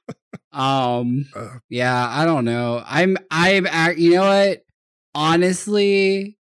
[0.52, 2.82] Um Uh, yeah, I don't know.
[2.86, 4.62] I'm I'm ac- you know what?
[5.14, 6.36] Honestly,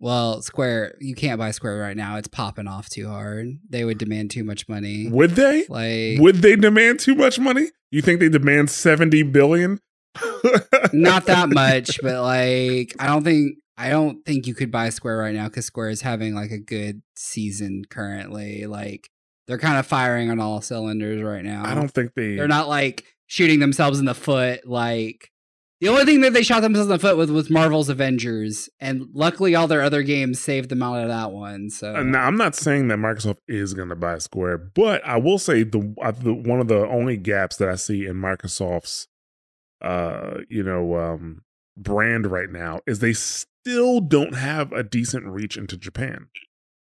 [0.00, 2.16] well, Square, you can't buy Square right now.
[2.16, 3.58] It's popping off too hard.
[3.68, 5.08] They would demand too much money.
[5.08, 5.66] Would they?
[5.68, 7.68] Like Would they demand too much money?
[7.90, 9.80] You think they demand seventy billion?
[10.94, 15.18] not that much, but like I don't think I don't think you could buy Square
[15.18, 18.66] right now because Square is having like a good season currently.
[18.66, 19.10] Like
[19.46, 21.62] they're kind of firing on all cylinders right now.
[21.64, 22.36] I don't think they.
[22.36, 25.30] They're not like shooting themselves in the foot like
[25.80, 29.08] The only thing that they shot themselves in the foot with was Marvel's Avengers, and
[29.12, 31.68] luckily all their other games saved them out of that one.
[31.68, 35.18] So And now, I'm not saying that Microsoft is going to buy Square, but I
[35.18, 39.08] will say the, uh, the one of the only gaps that I see in Microsoft's,
[39.82, 41.42] uh, you know, um,
[41.76, 46.26] brand right now is they still don't have a decent reach into Japan.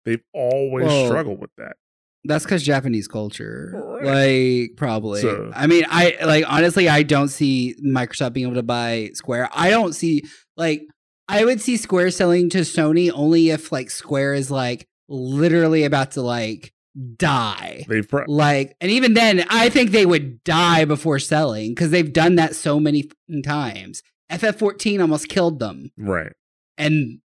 [0.05, 1.75] They've always Well, struggled with that.
[2.23, 4.67] That's because Japanese culture, Right.
[4.69, 5.21] like probably.
[5.21, 9.49] So- I mean, I like honestly, I don't see Microsoft being able to buy Square.
[9.53, 10.23] I don't see
[10.57, 10.83] like
[11.29, 16.11] I would see Square selling to Sony only if like Square is like literally about
[16.11, 16.73] to like
[17.17, 17.85] die.
[17.88, 22.11] They've pro- Like, and even then, I think they would die before selling because they've
[22.11, 23.09] done that so many
[23.43, 24.01] times.
[24.32, 26.34] FF14 almost killed them, right.
[26.78, 27.19] and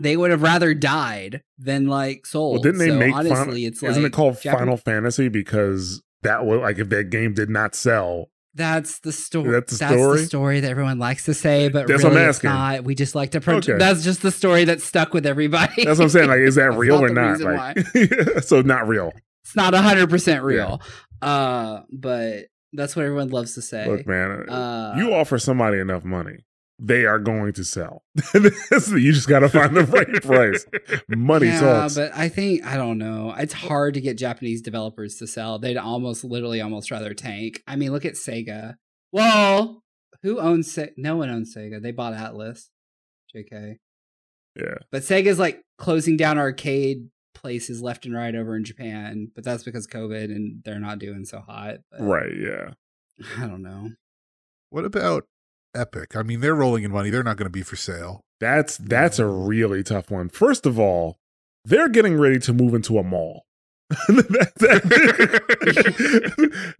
[0.00, 2.54] they would have rather died than like sold.
[2.54, 3.56] Well, didn't they So make honestly, Final?
[3.56, 7.34] it's Isn't like it called Japan- Final Fantasy because that was like if that game
[7.34, 9.50] did not sell, That's the story.
[9.50, 10.18] That's That's, the story?
[10.20, 12.84] the story that everyone likes to say, but That's really it's not.
[12.84, 13.68] We just like to project.
[13.70, 13.78] Okay.
[13.78, 15.84] That's just the story that stuck with everybody.
[15.84, 16.28] that's what I'm saying.
[16.28, 17.76] Like, is that real not or not?
[17.94, 19.12] Like, so not real.
[19.44, 20.80] it's not hundred percent real.
[21.20, 22.44] Uh, but
[22.74, 23.88] that's what everyone loves to say.
[23.88, 26.44] Look, man, uh, you offer somebody enough money,
[26.78, 28.02] they are going to sell.
[28.34, 30.66] you just got to find the right price.
[31.08, 31.94] Money yeah, talks.
[31.94, 33.34] but I think I don't know.
[33.36, 35.58] It's hard to get Japanese developers to sell.
[35.58, 37.62] They'd almost, literally, almost rather tank.
[37.66, 38.74] I mean, look at Sega.
[39.12, 39.82] Well,
[40.22, 40.72] who owns?
[40.72, 41.80] Se- no one owns Sega.
[41.82, 42.68] They bought Atlus.
[43.34, 43.76] Jk.
[44.56, 49.44] yeah, But Sega's like closing down arcade places left and right over in Japan, but
[49.44, 51.76] that's because COVID and they're not doing so hot.
[51.90, 52.32] But right.
[52.36, 52.70] Yeah.
[53.38, 53.90] I don't know.
[54.70, 55.26] What about
[55.74, 56.16] Epic?
[56.16, 57.10] I mean, they're rolling in money.
[57.10, 58.20] They're not going to be for sale.
[58.40, 60.28] That's that's a really tough one.
[60.28, 61.16] First of all,
[61.64, 63.44] they're getting ready to move into a mall.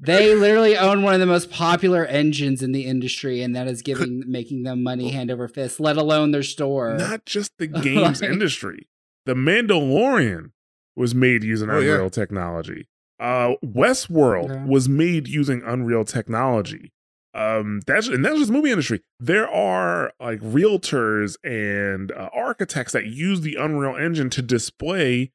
[0.00, 3.82] They literally own one of the most popular engines in the industry, and that is
[3.82, 5.80] giving making them money hand over fist.
[5.80, 6.94] Let alone their store.
[6.96, 8.88] not just the games Like- industry.
[9.26, 10.50] The Mandalorian
[10.96, 11.94] was made using Oh, yeah.
[11.94, 12.88] Unreal technology.
[13.18, 14.64] Uh, Westworld Yeah.
[14.66, 16.92] was made using Unreal technology.
[17.32, 19.00] Um, that's and that's just movie industry.
[19.18, 25.32] There are like realtors and uh, architects that use the Unreal Engine to display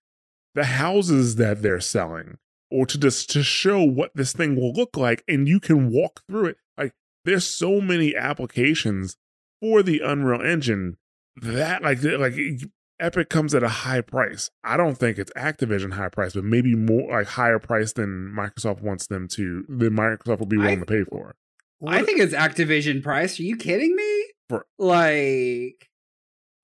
[0.56, 2.38] the houses that they're selling,
[2.72, 6.22] or to just to show what this thing will look like, and you can walk
[6.30, 6.58] through it.
[6.78, 6.94] Like
[7.26, 9.18] there's so many applications
[9.62, 10.96] for the Unreal Engine
[11.36, 12.36] that like like
[13.00, 14.50] Epic comes at a high price.
[14.64, 18.82] I don't think it's Activision high price, but maybe more like higher price than Microsoft
[18.82, 21.36] wants them to than Microsoft will be willing I- to pay for.
[21.88, 23.40] I think it's Activision price.
[23.40, 24.26] Are you kidding me?
[24.50, 25.90] For- like,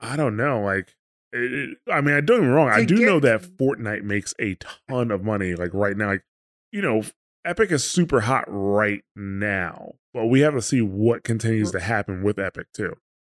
[0.01, 0.61] I don't know.
[0.61, 0.93] Like,
[1.31, 2.69] it, I mean, I don't get me wrong.
[2.69, 4.57] I do get- know that Fortnite makes a
[4.89, 5.55] ton of money.
[5.55, 6.23] Like right now, like
[6.71, 7.03] you know,
[7.45, 12.21] Epic is super hot right now, but we have to see what continues to happen
[12.21, 12.95] with Epic too.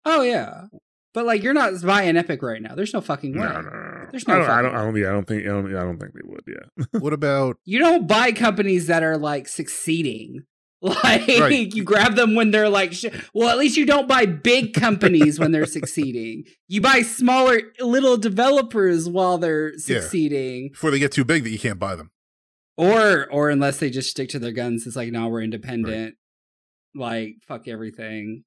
[0.06, 0.68] oh yeah,
[1.16, 2.76] but like you're not buying Epic right now.
[2.76, 3.46] There's no fucking way.
[3.48, 4.06] No, no, no, no.
[4.12, 4.50] There's I no don't.
[4.52, 4.76] I don't.
[4.76, 5.44] I don't, yeah, I don't think.
[5.46, 6.44] I don't, I don't think they would.
[6.46, 7.00] Yeah.
[7.02, 10.44] What about You don't buy companies that are like succeeding.
[10.82, 11.74] Like Right.
[11.74, 15.40] you grab them when they're like, sh- well, at least you don't buy big companies
[15.40, 16.44] when they're succeeding.
[16.68, 21.58] You buy smaller little developers while they're succeeding, before they get too big that you
[21.58, 22.12] can't buy them?
[22.78, 24.86] or or unless they just stick to their guns.
[24.86, 26.16] It's like, no, we're independent.
[26.94, 28.44] Like fuck everything.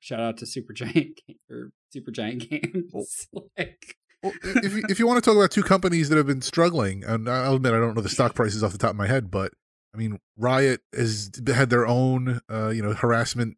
[0.00, 1.18] Shout out to Supergiant
[1.50, 2.48] or Supergiant
[2.92, 3.28] Games.
[3.58, 6.42] like, Well, if you, if you want to talk about two companies that have been
[6.42, 9.06] struggling, and I'll admit I don't know the stock prices off the top of my
[9.06, 9.52] head, but
[9.94, 13.56] I mean Riot has had their own uh, you know harassment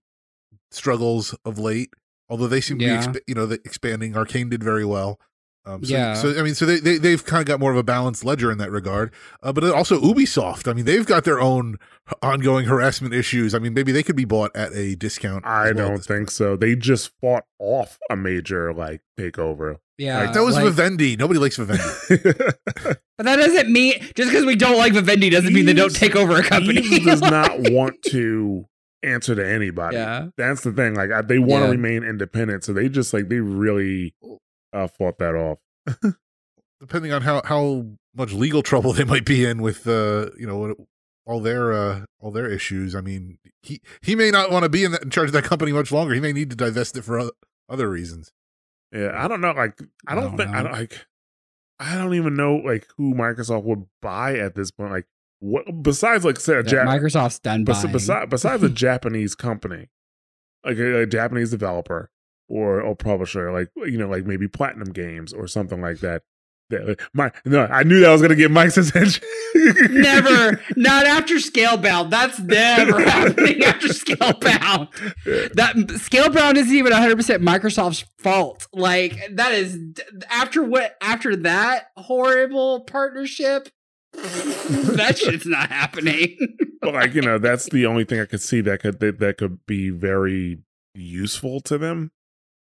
[0.71, 1.91] struggles of late.
[2.29, 3.01] Although they seem Yeah.
[3.01, 4.17] to be exp- you know expanding.
[4.17, 5.19] Arcane did very well.
[5.67, 6.15] Um, so, Yeah.
[6.15, 8.51] So I mean, so they, they they've kind of got more of a balanced ledger
[8.53, 9.13] in that regard.
[9.43, 10.69] Uh, but also Ubisoft.
[10.71, 11.77] I mean, they've got their own
[12.23, 13.55] ongoing harassment issues.
[13.55, 15.45] I mean, maybe they could be bought at a discount.
[15.45, 16.31] I well don't think point.
[16.31, 16.57] so.
[16.57, 19.77] They just fought off a major like takeover.
[19.99, 21.17] yeah, Like, that was like- Vivendi.
[21.17, 21.83] Nobody likes Vivendi.
[23.19, 26.15] But that doesn't mean just because we don't like Vivendi doesn't mean they don't take
[26.15, 26.83] over a company.
[26.83, 28.67] Yves does not want to
[29.03, 29.97] answer to anybody.
[29.97, 30.27] Yeah.
[30.37, 30.95] That's the thing.
[30.95, 31.71] Like I, they want to Yeah.
[31.71, 34.15] remain independent, so they just like they really
[34.77, 35.59] uh, fought that off.
[36.81, 40.75] depending on how how much legal trouble they might be in with uh you know
[41.25, 44.85] all their uh all their issues i mean he he may not want to be
[44.85, 47.03] in, that, in charge of that company much longer he may need to divest it
[47.03, 47.31] for other,
[47.69, 48.33] other reasons
[48.93, 49.53] Yeah, I don't know.
[49.53, 51.07] Like I I don't, don't think I don't like.
[51.81, 54.93] I don't even know like who Microsoft would buy at this point.
[54.93, 55.07] Like
[55.41, 59.89] what besides like say a Yeah, Jap- Microsoft's done bes- besides besides a Japanese company,
[60.65, 62.11] like a, a Japanese developer
[62.49, 66.23] or or publisher, like you know, like maybe Platinum Games or something like that.
[66.71, 69.23] That- My, no, I knew that was going to get Mike's attention.
[69.91, 72.11] Never, not after Scalebound.
[72.11, 74.89] That's never happening after Scalebound.
[75.55, 78.67] That Scalebound isn't even 100 percent Microsoft's fault.
[78.73, 79.79] Like that is
[80.29, 83.69] after what after that horrible partnership.
[84.13, 86.37] that shit's not happening.
[86.81, 89.39] but like you know, that's the only thing I could see that could that, that
[89.39, 90.59] could be very
[90.95, 92.11] useful to them.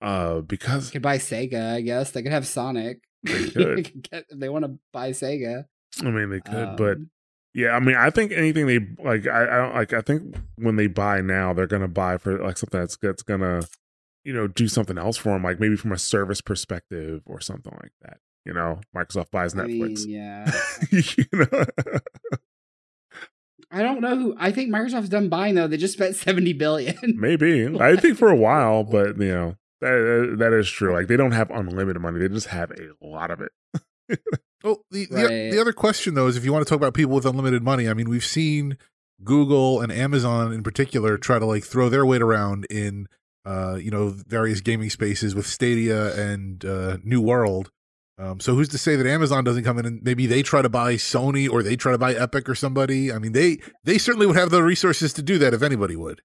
[0.05, 2.11] Uh, because could buy Sega, I guess.
[2.11, 2.99] They could have Sonic.
[3.23, 4.03] They could.
[4.11, 5.65] get, if they want to buy Sega.
[6.03, 7.11] I mean they could, but Um,
[7.55, 9.93] Yeah, I mean, I think anything they like, I, I don't like.
[9.93, 13.63] I think when they buy now, they're gonna buy for like something that's that's gonna,
[14.25, 17.73] you know, do something else for them, like maybe from a service perspective or something
[17.81, 18.19] like that.
[18.45, 20.05] You know, Microsoft buys I mean, Netflix.
[20.07, 20.51] yeah.
[20.91, 21.65] you know,
[23.71, 24.35] I don't know who.
[24.39, 25.67] I think Microsoft's done buying though.
[25.67, 26.99] They just spent seventy billion.
[27.17, 27.67] maybe.
[27.81, 30.93] I think for a while, but you know, that that is true.
[30.93, 34.21] Like they don't have unlimited money; they just have a lot of it.
[34.65, 37.15] Well, the, the the other question though is if you want to talk about people
[37.15, 38.79] with unlimited money, I mean, we've seen
[39.23, 43.07] Google and Amazon in particular try to like throw their weight around in
[43.45, 47.71] uh, you know, various gaming spaces with Stadia and uh New World.
[48.17, 50.69] Um, so who's to say that Amazon doesn't come in and maybe they try to
[50.71, 53.13] buy Sony or they try to buy Epic or somebody?
[53.13, 56.23] I mean, they they certainly would have the resources to do that if anybody would.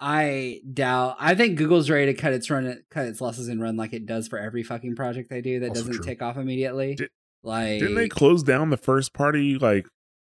[0.00, 1.16] I doubt.
[1.20, 4.06] I think Google's ready to cut its run, cut its losses and run like it
[4.06, 6.04] does for every fucking project they do that Also doesn't true.
[6.04, 6.94] take off immediately.
[6.96, 7.10] Did-
[7.42, 9.86] like, Didn't they close down the first party like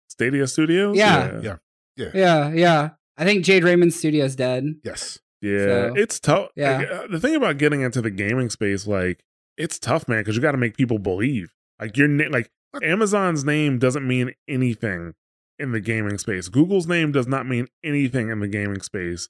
[0.10, 0.96] Stadia Studios?
[0.96, 1.40] Yeah.
[1.41, 1.56] Yeah.
[1.96, 2.50] yeah, yeah.
[2.54, 2.90] yeah.
[3.18, 4.76] I think Jade Raymond's studio's dead.
[4.84, 5.18] Yes.
[5.41, 6.50] Yeah, So, it's tough.
[6.56, 6.78] yeah.
[6.78, 9.24] Like, uh, the thing about getting into the gaming space, like,
[9.58, 11.52] it's tough, man, because you got to make people believe.
[11.80, 12.50] Like, your na- like
[12.84, 15.14] Amazon's name doesn't mean anything
[15.58, 16.48] in the gaming space.
[16.48, 19.30] Google's name does not mean anything in the gaming space.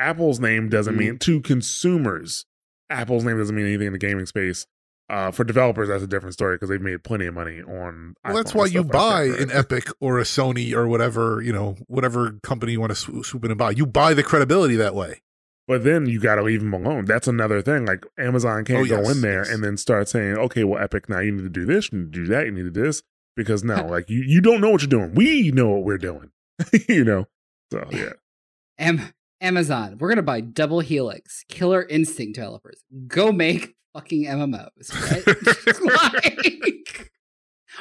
[0.00, 2.46] Apple's name doesn't mean to consumers.
[2.88, 4.66] Apple's name doesn't mean anything in the gaming space.
[5.08, 8.14] Uh, for developers, that's a different story because they've made plenty of money on.
[8.24, 9.50] Well, that's why you buy like an?
[9.50, 13.44] Epic or a Sony or whatever, you know, whatever company you want to sw- swoop
[13.44, 13.72] in and buy.
[13.72, 15.20] You buy the credibility that way.
[15.66, 17.06] But then you got to leave them alone.
[17.06, 17.86] That's another thing.
[17.86, 19.50] Like Amazon can't Oh, go yes, in there yes.
[19.50, 22.12] and then start saying, "Okay, well, Epic, now you need to do this, you need
[22.12, 23.02] to do that, you need to do this,"
[23.36, 25.14] because no, like you, you don't know what you're doing.
[25.14, 26.30] We know what we're doing,
[26.88, 27.26] you know.
[27.72, 28.12] So yeah,
[28.78, 32.82] Am- Amazon, we're gonna buy Double Helix, Killer Instinct developers.
[33.06, 36.62] Go make fucking MMOs, right?
[36.62, 37.10] like,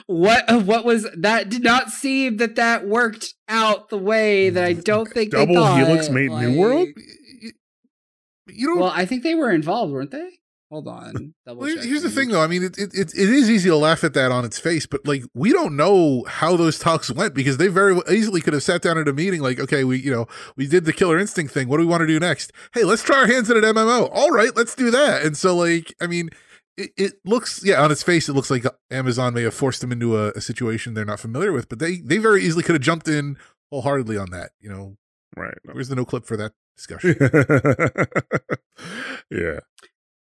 [0.05, 0.63] what?
[0.65, 1.49] What was that?
[1.49, 5.75] Did not seem that that worked out the way that I don't think they Double.
[5.75, 6.87] Helix made New World?
[6.95, 7.51] You-
[8.47, 8.79] You don't.
[8.79, 10.29] Well, I think they were involved, weren't they?
[10.69, 11.33] Hold on.
[11.47, 12.43] Double Well, here's the thing, though.
[12.43, 14.85] I mean, it, it it it is easy to laugh at that on its face,
[14.85, 18.61] but like we don't know how those talks went because they very easily could have
[18.61, 21.53] sat down at a meeting, like, okay, we you know we did the Killer Instinct
[21.53, 21.69] thing.
[21.69, 22.51] What do we want to do next?
[22.73, 24.09] Hey, let's try our hands at an MMO.
[24.13, 25.23] All right, let's do that.
[25.23, 26.29] And so, like, I mean,
[26.77, 29.91] it, it looks yeah on its face, it looks like Amazon may have forced them
[29.91, 32.81] into a, a situation they're not familiar with, but they they very easily could have
[32.81, 33.37] jumped in
[33.71, 34.51] wholeheartedly on that.
[34.59, 34.97] You know,
[35.35, 35.57] right.
[35.63, 37.15] where's the Noclip for that discussion?
[39.31, 39.59] yeah,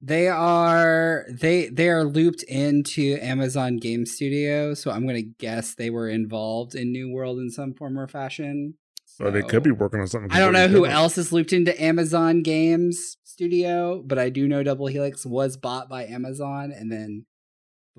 [0.01, 5.89] They are they they are looped into Amazon Game Studio, so I'm gonna guess they
[5.89, 8.75] were involved in New World in some form or fashion.
[9.19, 10.31] or they could be working on something.
[10.31, 10.93] I don't know who different.
[10.93, 15.89] else is looped into Amazon Games Studio, but I do know Double Helix was bought
[15.89, 17.25] by Amazon and then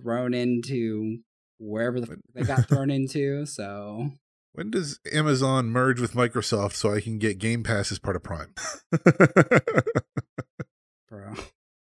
[0.00, 1.18] thrown into
[1.58, 3.46] wherever the, f- they got thrown into.
[3.46, 4.10] So
[4.52, 8.22] when does Amazon merge with Microsoft so I can get Game Pass as part of
[8.22, 8.54] Prime?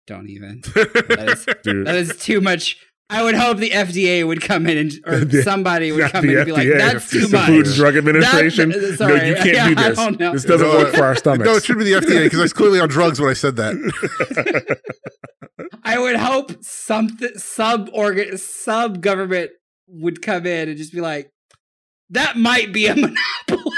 [0.08, 0.62] bro, don't even.
[0.76, 2.78] That is Dude, that is too much.
[3.08, 6.38] I would hope the FDA would come in and or The- somebody would come in
[6.38, 8.70] and be like, "That's too the much." Food and Drug Administration.
[8.70, 9.98] That- no, you can't Yeah, do I this.
[9.98, 10.32] don't know.
[10.34, 11.46] This doesn't No, work for our stomachs.
[11.46, 13.58] No, it should be the FDA because I was clearly on drugs when I said
[13.58, 13.76] that.
[15.84, 19.52] I would hope something sub organ sub government
[19.88, 21.30] would come in and just be like,
[22.10, 23.75] "That might be a monopoly."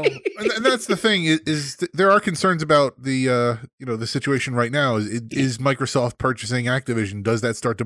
[0.38, 3.86] And, and that's the thing is, is th- there are concerns about the uh, you
[3.86, 4.96] know the situation right now.
[4.96, 7.22] Is, is Microsoft purchasing Activision?
[7.22, 7.84] Does that start to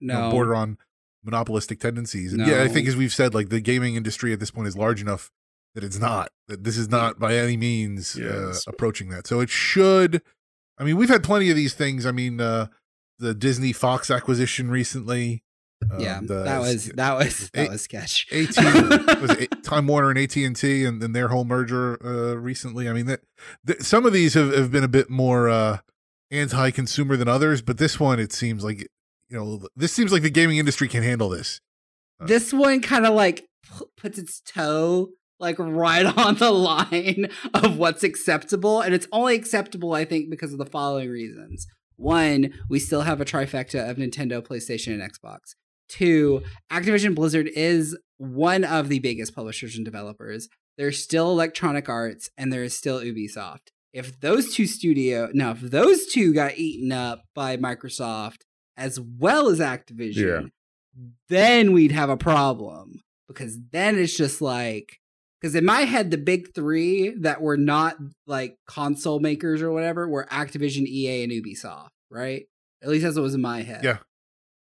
[0.00, 0.78] you know, border on
[1.22, 2.32] monopolistic tendencies?
[2.32, 4.76] And yeah, I think as we've said, like the gaming industry at this point is
[4.76, 5.30] large enough
[5.76, 9.28] that it's not that this is not by any means uh, approaching that.
[9.28, 10.22] So it should.
[10.78, 12.04] I mean, we've had plenty of these things.
[12.04, 12.66] I mean, uh,
[13.18, 15.42] the Disney Fox acquisition recently.
[15.98, 18.26] Yeah, um, the- that was that was that A- was sketch.
[18.32, 18.56] AT
[19.20, 22.88] was it Time Warner and AT and T, and then their whole merger uh, recently.
[22.88, 23.20] I mean, that,
[23.64, 25.78] that some of these have, have been a bit more uh,
[26.30, 28.80] anti-consumer than others, but this one it seems like
[29.28, 31.60] you know this seems like the gaming industry can handle this.
[32.20, 33.46] this one kind of like
[33.78, 35.08] p- puts its toe
[35.38, 40.52] like right on the line of what's acceptable and it's only acceptable i think because
[40.52, 41.66] of the following reasons
[41.96, 45.54] one we still have a trifecta of nintendo playstation and xbox
[45.88, 50.48] Two, Activision Blizzard is one of the biggest publishers and developers.
[50.76, 53.68] There's still Electronic Arts and there is still Ubisoft.
[53.92, 58.42] If those two studio now, if those two got eaten up by Microsoft
[58.76, 60.50] as well as Activision,
[61.28, 64.98] then we'd have a problem because then it's just like
[65.40, 67.96] because in my head the big three that were not
[68.26, 72.44] like console makers or whatever were Activision, EA, and Ubisoft, right?
[72.82, 73.84] At least that's what was in my head.
[73.84, 73.98] Yeah.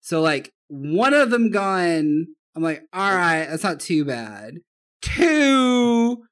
[0.05, 4.59] So like one of them gone, I'm like, all right, that's not too bad.
[5.01, 6.23] Two,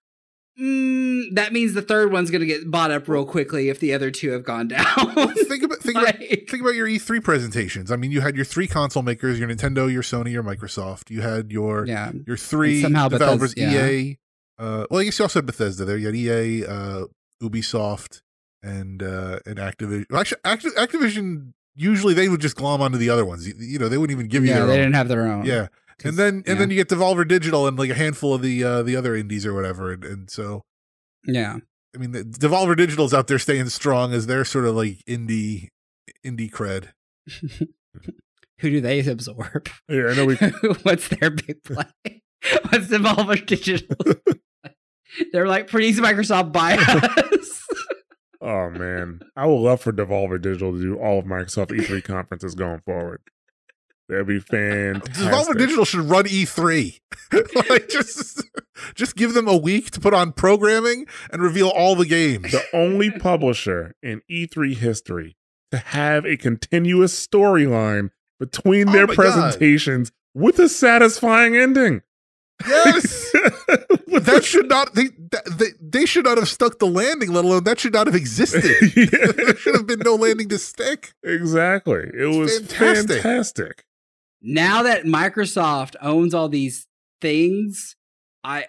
[0.60, 4.12] mm, that means the third one's gonna get bought up real quickly if the other
[4.12, 4.86] two have gone down.
[5.34, 7.92] think about think about think about your E3 presentations.
[7.92, 11.10] I mean, you had your three console makers: your Nintendo, your Sony, your Microsoft.
[11.10, 14.18] You had your yeah, your three somehow developers: Bethesda- EA.
[14.60, 15.98] Uh, well, I guess you also had Bethesda there.
[15.98, 17.06] You had EA, uh,
[17.42, 18.22] Ubisoft,
[18.62, 20.06] and uh, and Activision.
[20.14, 23.48] Actually, Acti- Activision usually they would just glom onto the other ones.
[23.48, 24.78] You, you know, they wouldn't even give you yeah, they own.
[24.78, 25.46] didn't have their own.
[25.46, 25.68] Yeah,
[26.04, 26.54] and then and yeah.
[26.56, 29.46] then you get Devolver Digital and like a handful of the uh, the other indies
[29.46, 30.64] or whatever, and, and so
[31.26, 31.58] yeah.
[31.96, 35.70] I mean, the Devolver Digital's out there staying strong as their sort of like indie
[36.26, 36.90] indie cred.
[38.60, 39.70] Who do they absorb?
[39.90, 40.36] Yeah, I know we.
[40.84, 41.86] What's their big play?
[42.70, 43.98] What's Devolver Digital?
[45.32, 47.43] They're like, please, Microsoft, buy us.
[48.46, 52.56] Oh man, I would love for Devolver Digital to do all of Microsoft E3 conferences
[52.56, 53.22] going forward.
[54.10, 55.14] That'd be fantastic.
[55.14, 57.00] Devolver Digital should run E3.
[57.70, 58.44] like just
[58.96, 62.52] just give them a week to put on programming and reveal all the games.
[62.52, 65.38] the only publisher in E3 history
[65.72, 68.10] to have a continuous storyline
[68.42, 69.24] between Oh their my God.
[69.24, 72.02] presentations with a satisfying ending.
[72.68, 73.34] Yes.
[74.08, 75.10] With that should not they,
[75.52, 78.64] they they should not have stuck the landing, let alone that should not have existed.
[79.36, 81.14] there should have been no landing to stick.
[81.24, 82.10] exactly.
[82.14, 83.22] It was fantastic.
[83.22, 83.86] fantastic.
[84.42, 86.88] now that Microsoft owns all these
[87.22, 87.96] things,
[88.44, 88.68] I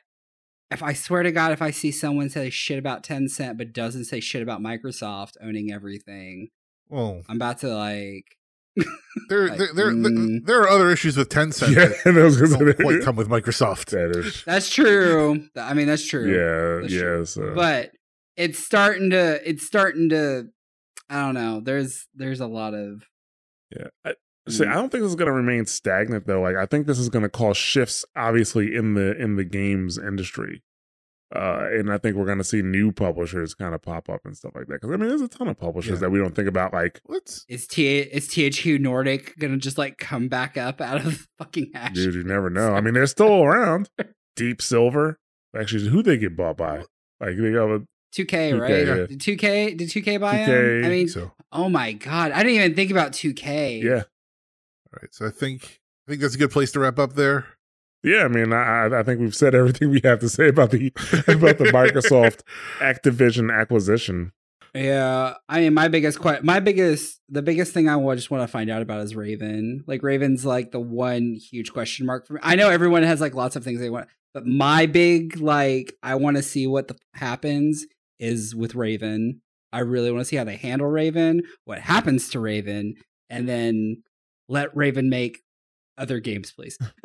[0.70, 4.04] if I swear to God, if I see someone say shit about Tencent but doesn't
[4.06, 6.48] say shit about Microsoft owning everything,
[6.88, 8.36] Well, I'm about to like
[9.28, 10.44] there Like, there there, mm.
[10.46, 12.80] there are other issues with Tencent Yeah, that and I was gonna say don't that-
[12.82, 13.86] quite come with Microsoft.
[13.90, 14.42] that is.
[14.44, 15.48] that's true.
[15.56, 16.26] I mean, that's true.
[16.26, 17.00] Yeah, That's yeah.
[17.00, 17.24] true.
[17.24, 17.52] So.
[17.54, 17.92] But
[18.36, 20.48] it's starting to it's starting to
[21.08, 21.60] I don't know.
[21.60, 23.02] There's there's a lot of
[23.70, 23.88] Yeah.
[24.04, 24.14] I,
[24.48, 26.40] see, I don't think this is going to remain stagnant though.
[26.42, 29.98] Like I think this is going to cause shifts obviously in the in the games
[29.98, 30.62] industry.
[31.34, 34.36] Uh, and I think we're going to see new publishers kind of pop up and
[34.36, 34.80] stuff like that.
[34.80, 35.98] Because I mean, there's a ton of publishers Yeah.
[36.00, 36.72] that we don't think about.
[36.72, 41.26] Like, Let's is T is THQ Nordic gonna just like come back up out of
[41.38, 41.92] fucking ash?
[41.94, 42.74] dude, you never know.
[42.74, 43.88] I mean, they're still around.
[44.36, 45.18] Deep Silver,
[45.56, 46.78] actually, who they get bought by?
[47.20, 47.80] Like they got a
[48.14, 48.70] 2K, 2K, right?
[48.86, 48.94] yeah.
[49.06, 50.84] Did 2K did 2K buy 2K, him?
[50.84, 51.32] I mean, so.
[51.52, 53.82] oh my god, I didn't even think about 2K.
[53.82, 57.14] yeah, All right, so I think I think that's a good place to wrap up
[57.14, 57.46] there.
[58.04, 58.24] Yeah.
[58.24, 60.88] I mean, I I- think we've said everything we have to say about the
[61.26, 62.40] about the Microsoft
[62.78, 64.32] Activision acquisition.
[64.74, 68.48] Yeah, I mean, my biggest que- my biggest, the biggest thing I just want to
[68.48, 69.84] find out about is Raven.
[69.86, 72.40] Like Raven's like the one huge question mark for me.
[72.42, 76.16] I know everyone has like lots of things they want, but my big like I
[76.16, 77.86] want to see what the happens
[78.18, 79.40] is with Raven.
[79.72, 82.94] I really want to see how they handle Raven, what happens to Raven,
[83.30, 84.02] and then
[84.48, 85.40] let Raven make
[85.98, 86.78] other games, please.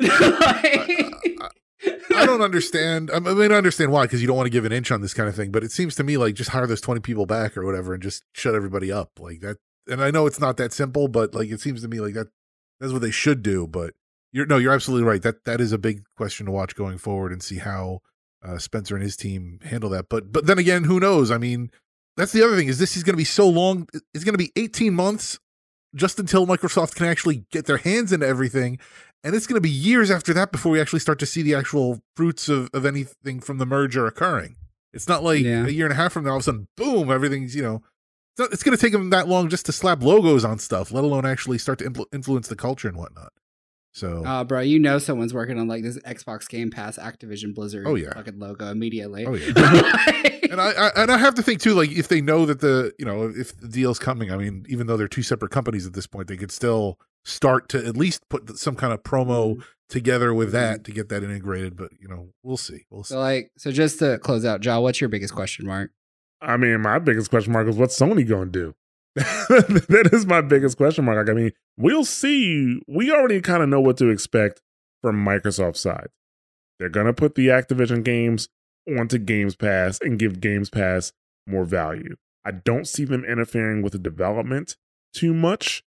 [2.20, 3.10] I don't understand.
[3.10, 5.14] I mean, I understand why because you don't want to give an inch on this
[5.14, 5.50] kind of thing.
[5.50, 8.02] But it seems to me like just hire those twenty people back or whatever and
[8.02, 9.56] just shut everybody up like that.
[9.88, 12.28] And I know it's not that simple, but like it seems to me like that
[12.78, 13.66] that's what they should do.
[13.66, 13.94] But
[14.32, 15.22] you're no, you're absolutely right.
[15.22, 18.00] That that is a big question to watch going forward and see how
[18.44, 20.08] uh, Spencer and his team handle that.
[20.10, 21.30] But but then again, who knows?
[21.30, 21.70] I mean,
[22.16, 23.88] that's the other thing is this is going to be so long.
[24.12, 25.38] It's going to be eighteen months
[25.94, 28.78] just until Microsoft can actually get their hands into everything.
[29.22, 31.54] And it's going to be years after that before we actually start to see the
[31.54, 34.56] actual fruits of, of anything from the merger occurring.
[34.92, 35.66] It's not like Yeah.
[35.66, 37.82] a year and a half from now, all of a sudden, boom, everything's, you know,
[38.38, 41.04] it's, it's going to take them that long just to slap logos on stuff, let
[41.04, 43.32] alone actually start to impl- influence the culture and whatnot.
[43.92, 47.86] So, Uh, bro, you know someone's working on like this Xbox Game Pass Activision Blizzard
[47.86, 48.14] Oh, yeah.
[48.14, 49.26] fucking logo immediately.
[49.26, 49.46] oh, yeah.
[50.50, 52.92] and I, I and I have to think too, like if they know that the
[52.98, 55.92] you know if the deal's coming, I mean, even though they're two separate companies at
[55.94, 60.32] this point, they could still start to at least put some kind of promo together
[60.32, 61.76] with that to get that integrated.
[61.76, 62.84] But you know, we'll see.
[62.90, 63.14] We'll see.
[63.14, 65.90] so like, so just to close out, Ja, what's your biggest question mark?
[66.40, 68.74] I mean, my biggest question mark is what's Sony going to do?
[69.16, 71.26] that is my biggest question mark.
[71.26, 72.80] Like, I mean, we'll see.
[72.86, 74.60] We already kind of know what to expect
[75.02, 76.08] from Microsoft's side.
[76.78, 78.48] They're to put the Activision games
[78.88, 81.12] onto Games Pass and give Games Pass
[81.46, 82.16] more value.
[82.44, 84.76] I don't see them interfering with the development
[85.12, 85.82] too much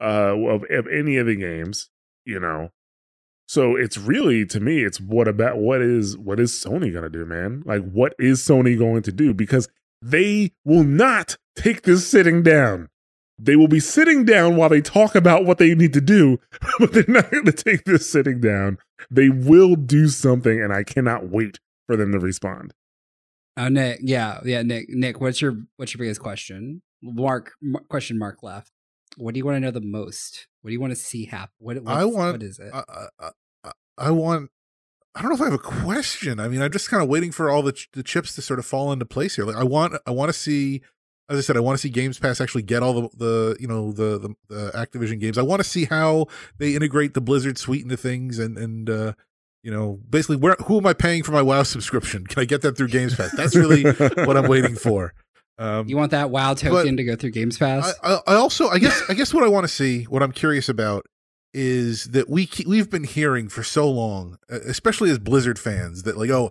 [0.00, 1.90] uh, of, of any of the games.
[2.24, 2.70] you know.
[3.48, 7.26] So it's really to me, it's what about what is what is Sony gonna do,
[7.26, 7.64] man?
[7.66, 9.34] Like, what is Sony going to do?
[9.34, 9.68] Because
[10.02, 12.88] they will not take this sitting down.
[13.38, 16.38] They will be sitting down while they talk about what they need to do,
[16.78, 18.78] but they're not going to take this sitting down.
[19.10, 22.74] They will do something, and I cannot wait for them to respond.
[23.56, 26.82] Oh, Nick, yeah, yeah, Nick, Nick, what's your what's your biggest question?
[27.02, 28.70] Mark, mar- question mark left.
[29.16, 30.46] What do you want to know the most?
[30.60, 31.50] What do you want to see happen?
[31.58, 32.70] What I what's- want- What is it?
[32.72, 32.82] I,
[33.18, 33.30] I,
[33.64, 34.50] I, I want.
[35.14, 36.38] I don't know if I have a question.
[36.38, 38.58] I mean, I'm just kind of waiting for all the ch- the chips to sort
[38.58, 39.44] of fall into place here.
[39.44, 40.82] Like, I want, I want to see,
[41.28, 43.66] as I said, I want to see Games Pass actually get all the the you
[43.66, 45.36] know the the, the Activision games.
[45.36, 46.26] I want to see how
[46.58, 49.12] they integrate the Blizzard suite into things, and and uh,
[49.62, 52.26] you know, basically, where who am I paying for my WoW subscription?
[52.28, 53.32] Can I get that through Games Pass?
[53.36, 55.12] That's really what I'm waiting for.
[55.58, 57.94] Um, you want that WoW token to go through Games Pass?
[58.02, 60.32] I, I, I also, I guess, I guess what I want to see, what I'm
[60.32, 61.04] curious about,
[61.52, 66.16] is that we ke- we've been hearing for so long, especially as Blizzard fans, that
[66.16, 66.50] like, oh,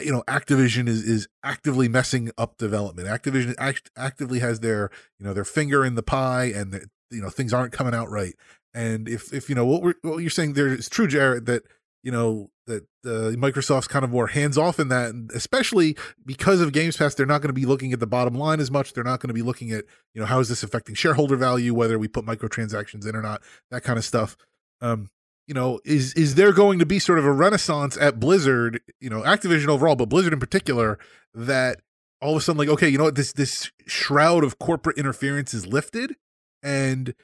[0.00, 3.08] you know, Activision is is actively messing up development.
[3.08, 7.20] Activision act, actively has their you know their finger in the pie, and that you
[7.20, 8.34] know things aren't coming out right.
[8.74, 11.64] And if if you know what we're what you're saying there is true, Jarret, that
[12.02, 16.60] you know that uh, Microsoft's kind of more hands off in that, and especially because
[16.60, 18.92] of Games Pass, they're not going to be looking at the bottom line as much.
[18.92, 21.74] They're not going to be looking at you know how is this affecting shareholder value,
[21.74, 24.36] whether we put microtransactions in or not, that kind of stuff.
[24.80, 25.10] Um,
[25.46, 29.10] you know, is is there going to be sort of a renaissance at Blizzard, you
[29.10, 30.98] know, Activision overall, but Blizzard in particular,
[31.34, 31.80] that
[32.22, 35.52] all of a sudden, like, okay, you know what, this this shroud of corporate interference
[35.52, 36.14] is lifted,
[36.62, 37.14] and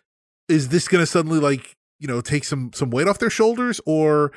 [0.48, 3.80] is this going to suddenly like you know take some some weight off their shoulders,
[3.86, 4.32] or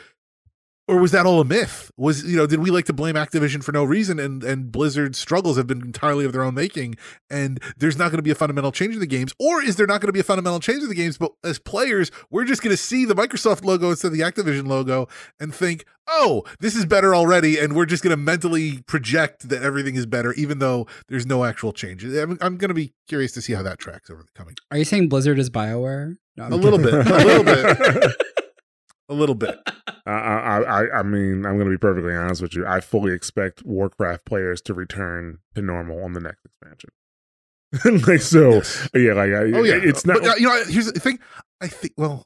[0.90, 1.91] or was that all a myth?
[1.98, 5.20] Was you know did we like to blame Activision for no reason, and and Blizzard's
[5.20, 6.95] struggles have been entirely of their own making,
[7.30, 9.88] and there's not going to be a fundamental change in the games, or is there
[9.88, 11.18] not going to be a fundamental change in the games?
[11.18, 14.68] But as players, we're just going to see the Microsoft logo instead of the Activision
[14.68, 15.07] logo
[15.40, 19.61] and think, oh, this is better already, and we're just going to mentally project that
[19.61, 22.03] everything is better, even though there's no actual change.
[22.03, 24.56] I'm, I'm going to be curious to see how that tracks over the coming.
[24.72, 26.18] Are you saying Blizzard is Bioware?
[26.38, 28.16] No, A little bit, a little bit,
[29.10, 29.57] a little bit.
[30.06, 32.65] I, I, I, I mean, I'm going to be perfectly honest with you.
[32.65, 36.90] I fully expect Warcraft players to return to normal on the next expansion.
[38.07, 38.90] like so, Yes.
[38.95, 40.22] yeah, like I, Oh yeah, it's not.
[40.22, 41.19] But, uh, you know, here's the thing.
[41.61, 41.94] I think.
[41.98, 42.26] Well,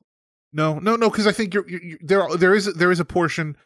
[0.54, 2.24] no, no, no, because I think you're, you're, you're there.
[2.24, 3.58] Are, there is there is a portion.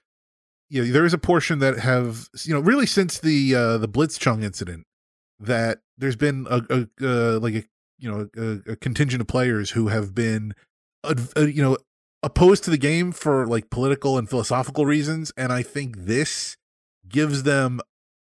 [0.70, 4.44] Yeah, there is a portion that have you know really since the uh the Blitzchung
[4.44, 4.86] incident
[5.40, 7.64] that there's been a, a uh, like a
[8.00, 10.54] you know a, a contingent of players who have been
[11.04, 11.78] uh, you know
[12.24, 16.58] opposed to the game for like political and philosophical reasons, and I think this
[17.08, 17.80] gives them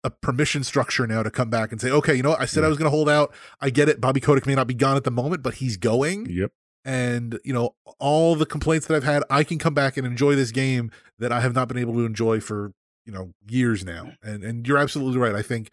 [0.03, 2.41] a permission structure now to come back and say, okay, you know what?
[2.41, 3.33] I said I was going to hold out.
[3.61, 4.01] I get it.
[4.01, 6.27] Bobby Kotick may not be gone at the moment, but he's going.
[6.27, 6.53] Yep.
[6.85, 10.35] And, you know, all the complaints that I've had, I can come back and enjoy
[10.35, 12.73] this game that I have not been able to enjoy for,
[13.07, 14.13] you know, years now.
[14.23, 15.35] And and you're absolutely right.
[15.35, 15.71] I think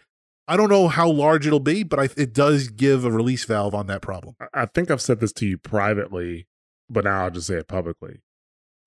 [0.47, 3.75] I don't know how large it'll be, but I, it does give a release valve
[3.75, 4.35] on that problem.
[4.53, 6.47] I think I've said this to you privately,
[6.91, 8.22] but now I'll just say it publicly.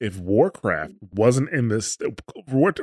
[0.00, 1.96] If Warcraft wasn't in this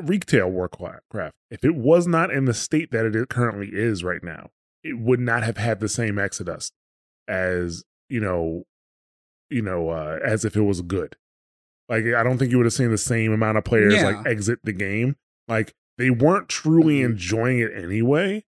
[0.02, 1.03] retail Warcraft,
[1.52, 4.49] if it was not in the state that it currently is right now,
[4.84, 6.72] it would not have had the same exodus
[7.27, 8.64] as you know,
[9.49, 11.15] you know, uh, as if it was good.
[11.89, 14.06] Like I don't think you would have seen the same amount of players Yeah.
[14.06, 15.18] like exit the game.
[15.48, 18.45] Like they weren't truly enjoying it anyway,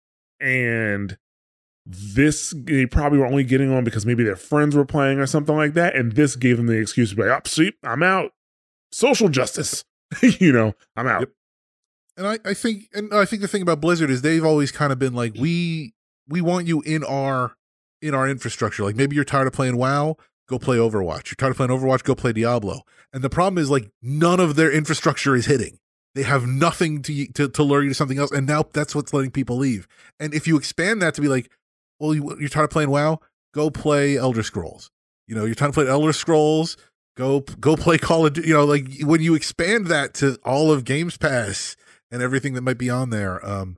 [0.41, 1.17] and
[1.89, 5.55] this they probably were only getting on because maybe their friends were playing or something
[5.55, 8.31] like that, and this gave them the excuse to be like, "Oh, see, I'm out.
[8.91, 9.85] Social justice,
[10.21, 11.29] you know, I'm out." Yep.
[12.17, 14.91] And I, I think and I think the thing about Blizzard is they've always kind
[14.91, 15.93] of been like, we
[16.27, 17.55] we want you in our
[18.01, 18.83] in our infrastructure.
[18.83, 20.17] Like maybe you're tired of playing WoW,
[20.49, 21.27] go play Overwatch.
[21.27, 22.81] You're tired of playing Overwatch, go play Diablo.
[23.13, 25.79] And the problem is like none of their infrastructure is hitting.
[26.15, 29.13] They have nothing to to, to lure you to something else, and now that's what's
[29.13, 29.87] letting people leave.
[30.19, 31.51] And if you expand that to be like,
[31.99, 33.19] well, you, you're tired of playing WoW,
[33.53, 34.91] go play Elder Scrolls.
[35.27, 36.77] You know, you're trying to play Elder Scrolls,
[37.15, 38.47] go go play Call of Duty.
[38.49, 41.75] You know, like when you expand that to all of Games Pass
[42.11, 43.77] and everything that might be on there, um,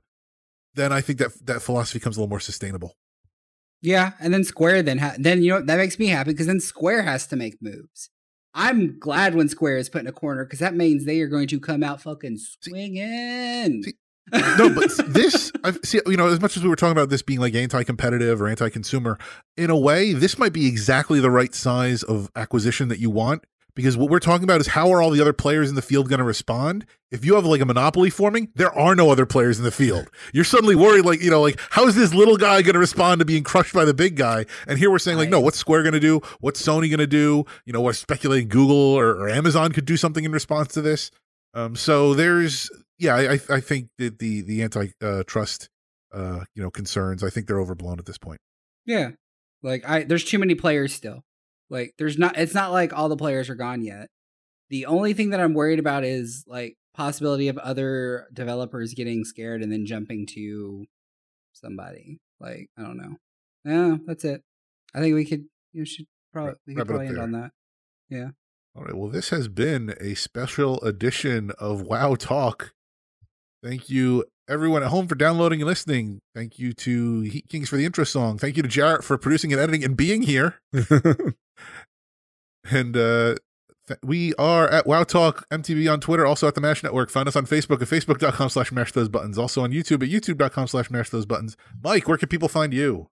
[0.74, 2.96] then I think that that philosophy becomes a little more sustainable.
[3.82, 6.60] Yeah, and then Square then ha- then you know that makes me happy because then
[6.60, 8.10] Square has to make moves.
[8.52, 11.48] I'm glad when Square is put in a corner because that means they are going
[11.48, 13.82] to come out fucking swinging.
[13.82, 13.94] see,
[14.32, 17.22] no, but this, I see, you know, as much as we were talking about this
[17.22, 19.18] being like anti-competitive or anti-consumer,
[19.56, 23.44] in a way, this might be exactly the right size of acquisition that you want
[23.74, 26.08] because what we're talking about is how are all the other players in the field
[26.08, 26.86] going to respond?
[27.10, 30.10] If you have like a monopoly forming, there are no other players in the field.
[30.32, 33.20] You're suddenly worried, like, you know, like, how is this little guy going to respond
[33.20, 34.46] to being crushed by the big guy?
[34.66, 36.20] And here we're saying, like, no, what's Square going to do?
[36.40, 37.44] What's Sony going to do?
[37.64, 41.10] You know, we're speculating Google or, or, Amazon could do something in response to this.
[41.54, 42.70] Um, so there's,
[43.00, 45.68] yeah, I, I think that the, the antitrust,
[46.12, 48.40] uh, you know, concerns, I think they're overblown at this point.
[48.86, 49.10] Yeah.
[49.62, 51.22] Like, I, there's too many players still.
[51.70, 54.08] Like there's not it's not like all the players are gone yet.
[54.68, 59.62] The only thing that I'm worried about is like possibility of other developers getting scared
[59.62, 60.84] and then jumping to
[61.52, 62.18] somebody.
[62.40, 63.16] Like, I don't know.
[63.64, 64.42] Yeah, that's it.
[64.94, 67.22] I think we could you know, should probably we could probably end there.
[67.22, 67.50] on that.
[68.08, 68.30] Yeah.
[68.74, 68.96] All right.
[68.96, 72.72] Well, this has been a special edition of WoW Talk.
[73.62, 76.20] Thank you everyone at home for downloading and listening.
[76.34, 78.36] Thank you to Heat Kings for the intro song.
[78.36, 80.60] Thank you to Jarret for producing and editing and being here.
[82.70, 83.36] and uh,
[83.86, 87.10] th- we are at Wow Talk MTB on Twitter, also at the Mash Network.
[87.10, 89.38] Find us on Facebook at facebook.com slash mash those buttons.
[89.38, 91.56] Also on YouTube at youtube.com slash mash those buttons.
[91.82, 93.08] Mike, where can people find you?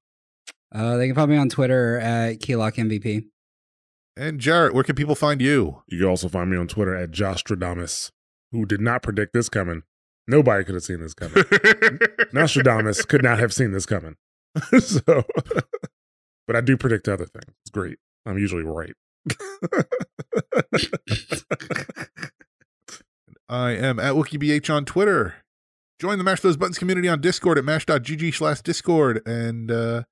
[0.74, 3.26] Uh, they can find me on Twitter at Keylock MVP.
[4.16, 5.82] And Jarret, where can people find you?
[5.86, 8.10] You can also find me on Twitter at Jostradamus,
[8.50, 9.84] who did not predict this coming.
[10.28, 11.42] Nobody could have seen this coming.
[12.34, 14.16] Nostradamus could not have seen this coming.
[14.78, 15.00] so,
[16.46, 17.55] but I do predict other things.
[17.62, 17.96] It's great.
[18.26, 18.92] I'm usually right.
[23.48, 25.36] I am at WookieBH on Twitter.
[25.98, 29.26] Join the Mash Those Buttons community on Discord at mash.gg slash Discord.
[29.26, 30.02] And uh,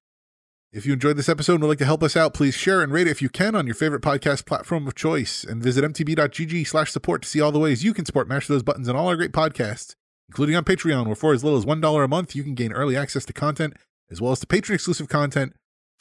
[0.72, 2.90] if you enjoyed this episode and would like to help us out, please share and
[2.90, 5.44] rate it if you can on your favorite podcast platform of choice.
[5.44, 8.62] And visit mtb.gg slash support to see all the ways you can support Mash Those
[8.62, 9.94] Buttons and all our great podcasts
[10.28, 12.96] including on Patreon, where for as little as $1 a month, you can gain early
[12.96, 13.74] access to content,
[14.10, 15.54] as well as to Patreon exclusive content.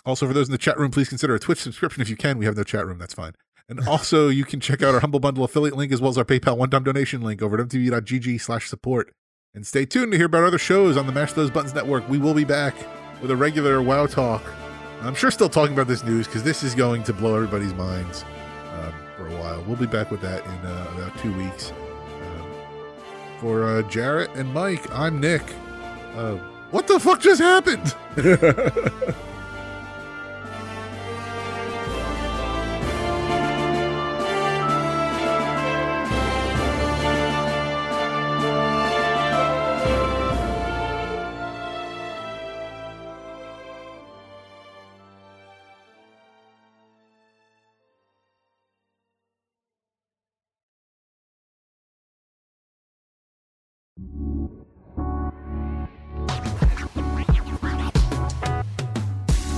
[0.05, 2.37] Also, for those in the chat room, please consider a Twitch subscription if you can.
[2.37, 3.33] We have no chat room, that's fine.
[3.67, 6.25] And also, you can check out our Humble Bundle affiliate link as well as our
[6.25, 9.11] PayPal one time donation link over at mtb.gg slash support.
[9.53, 12.07] And stay tuned to hear about other shows on the Mash Those Buttons Network.
[12.09, 12.75] We will be back
[13.21, 14.43] with a regular WoW talk.
[15.01, 18.25] I'm sure still talking about this news because this is going to blow everybody's minds
[18.73, 19.63] um, for a while.
[19.63, 21.71] We'll be back with that in uh, about two weeks.
[23.39, 25.43] For uh, Jarret and Mike, I'm Nick.
[26.15, 26.35] Uh,
[26.71, 27.95] what the fuck just happened?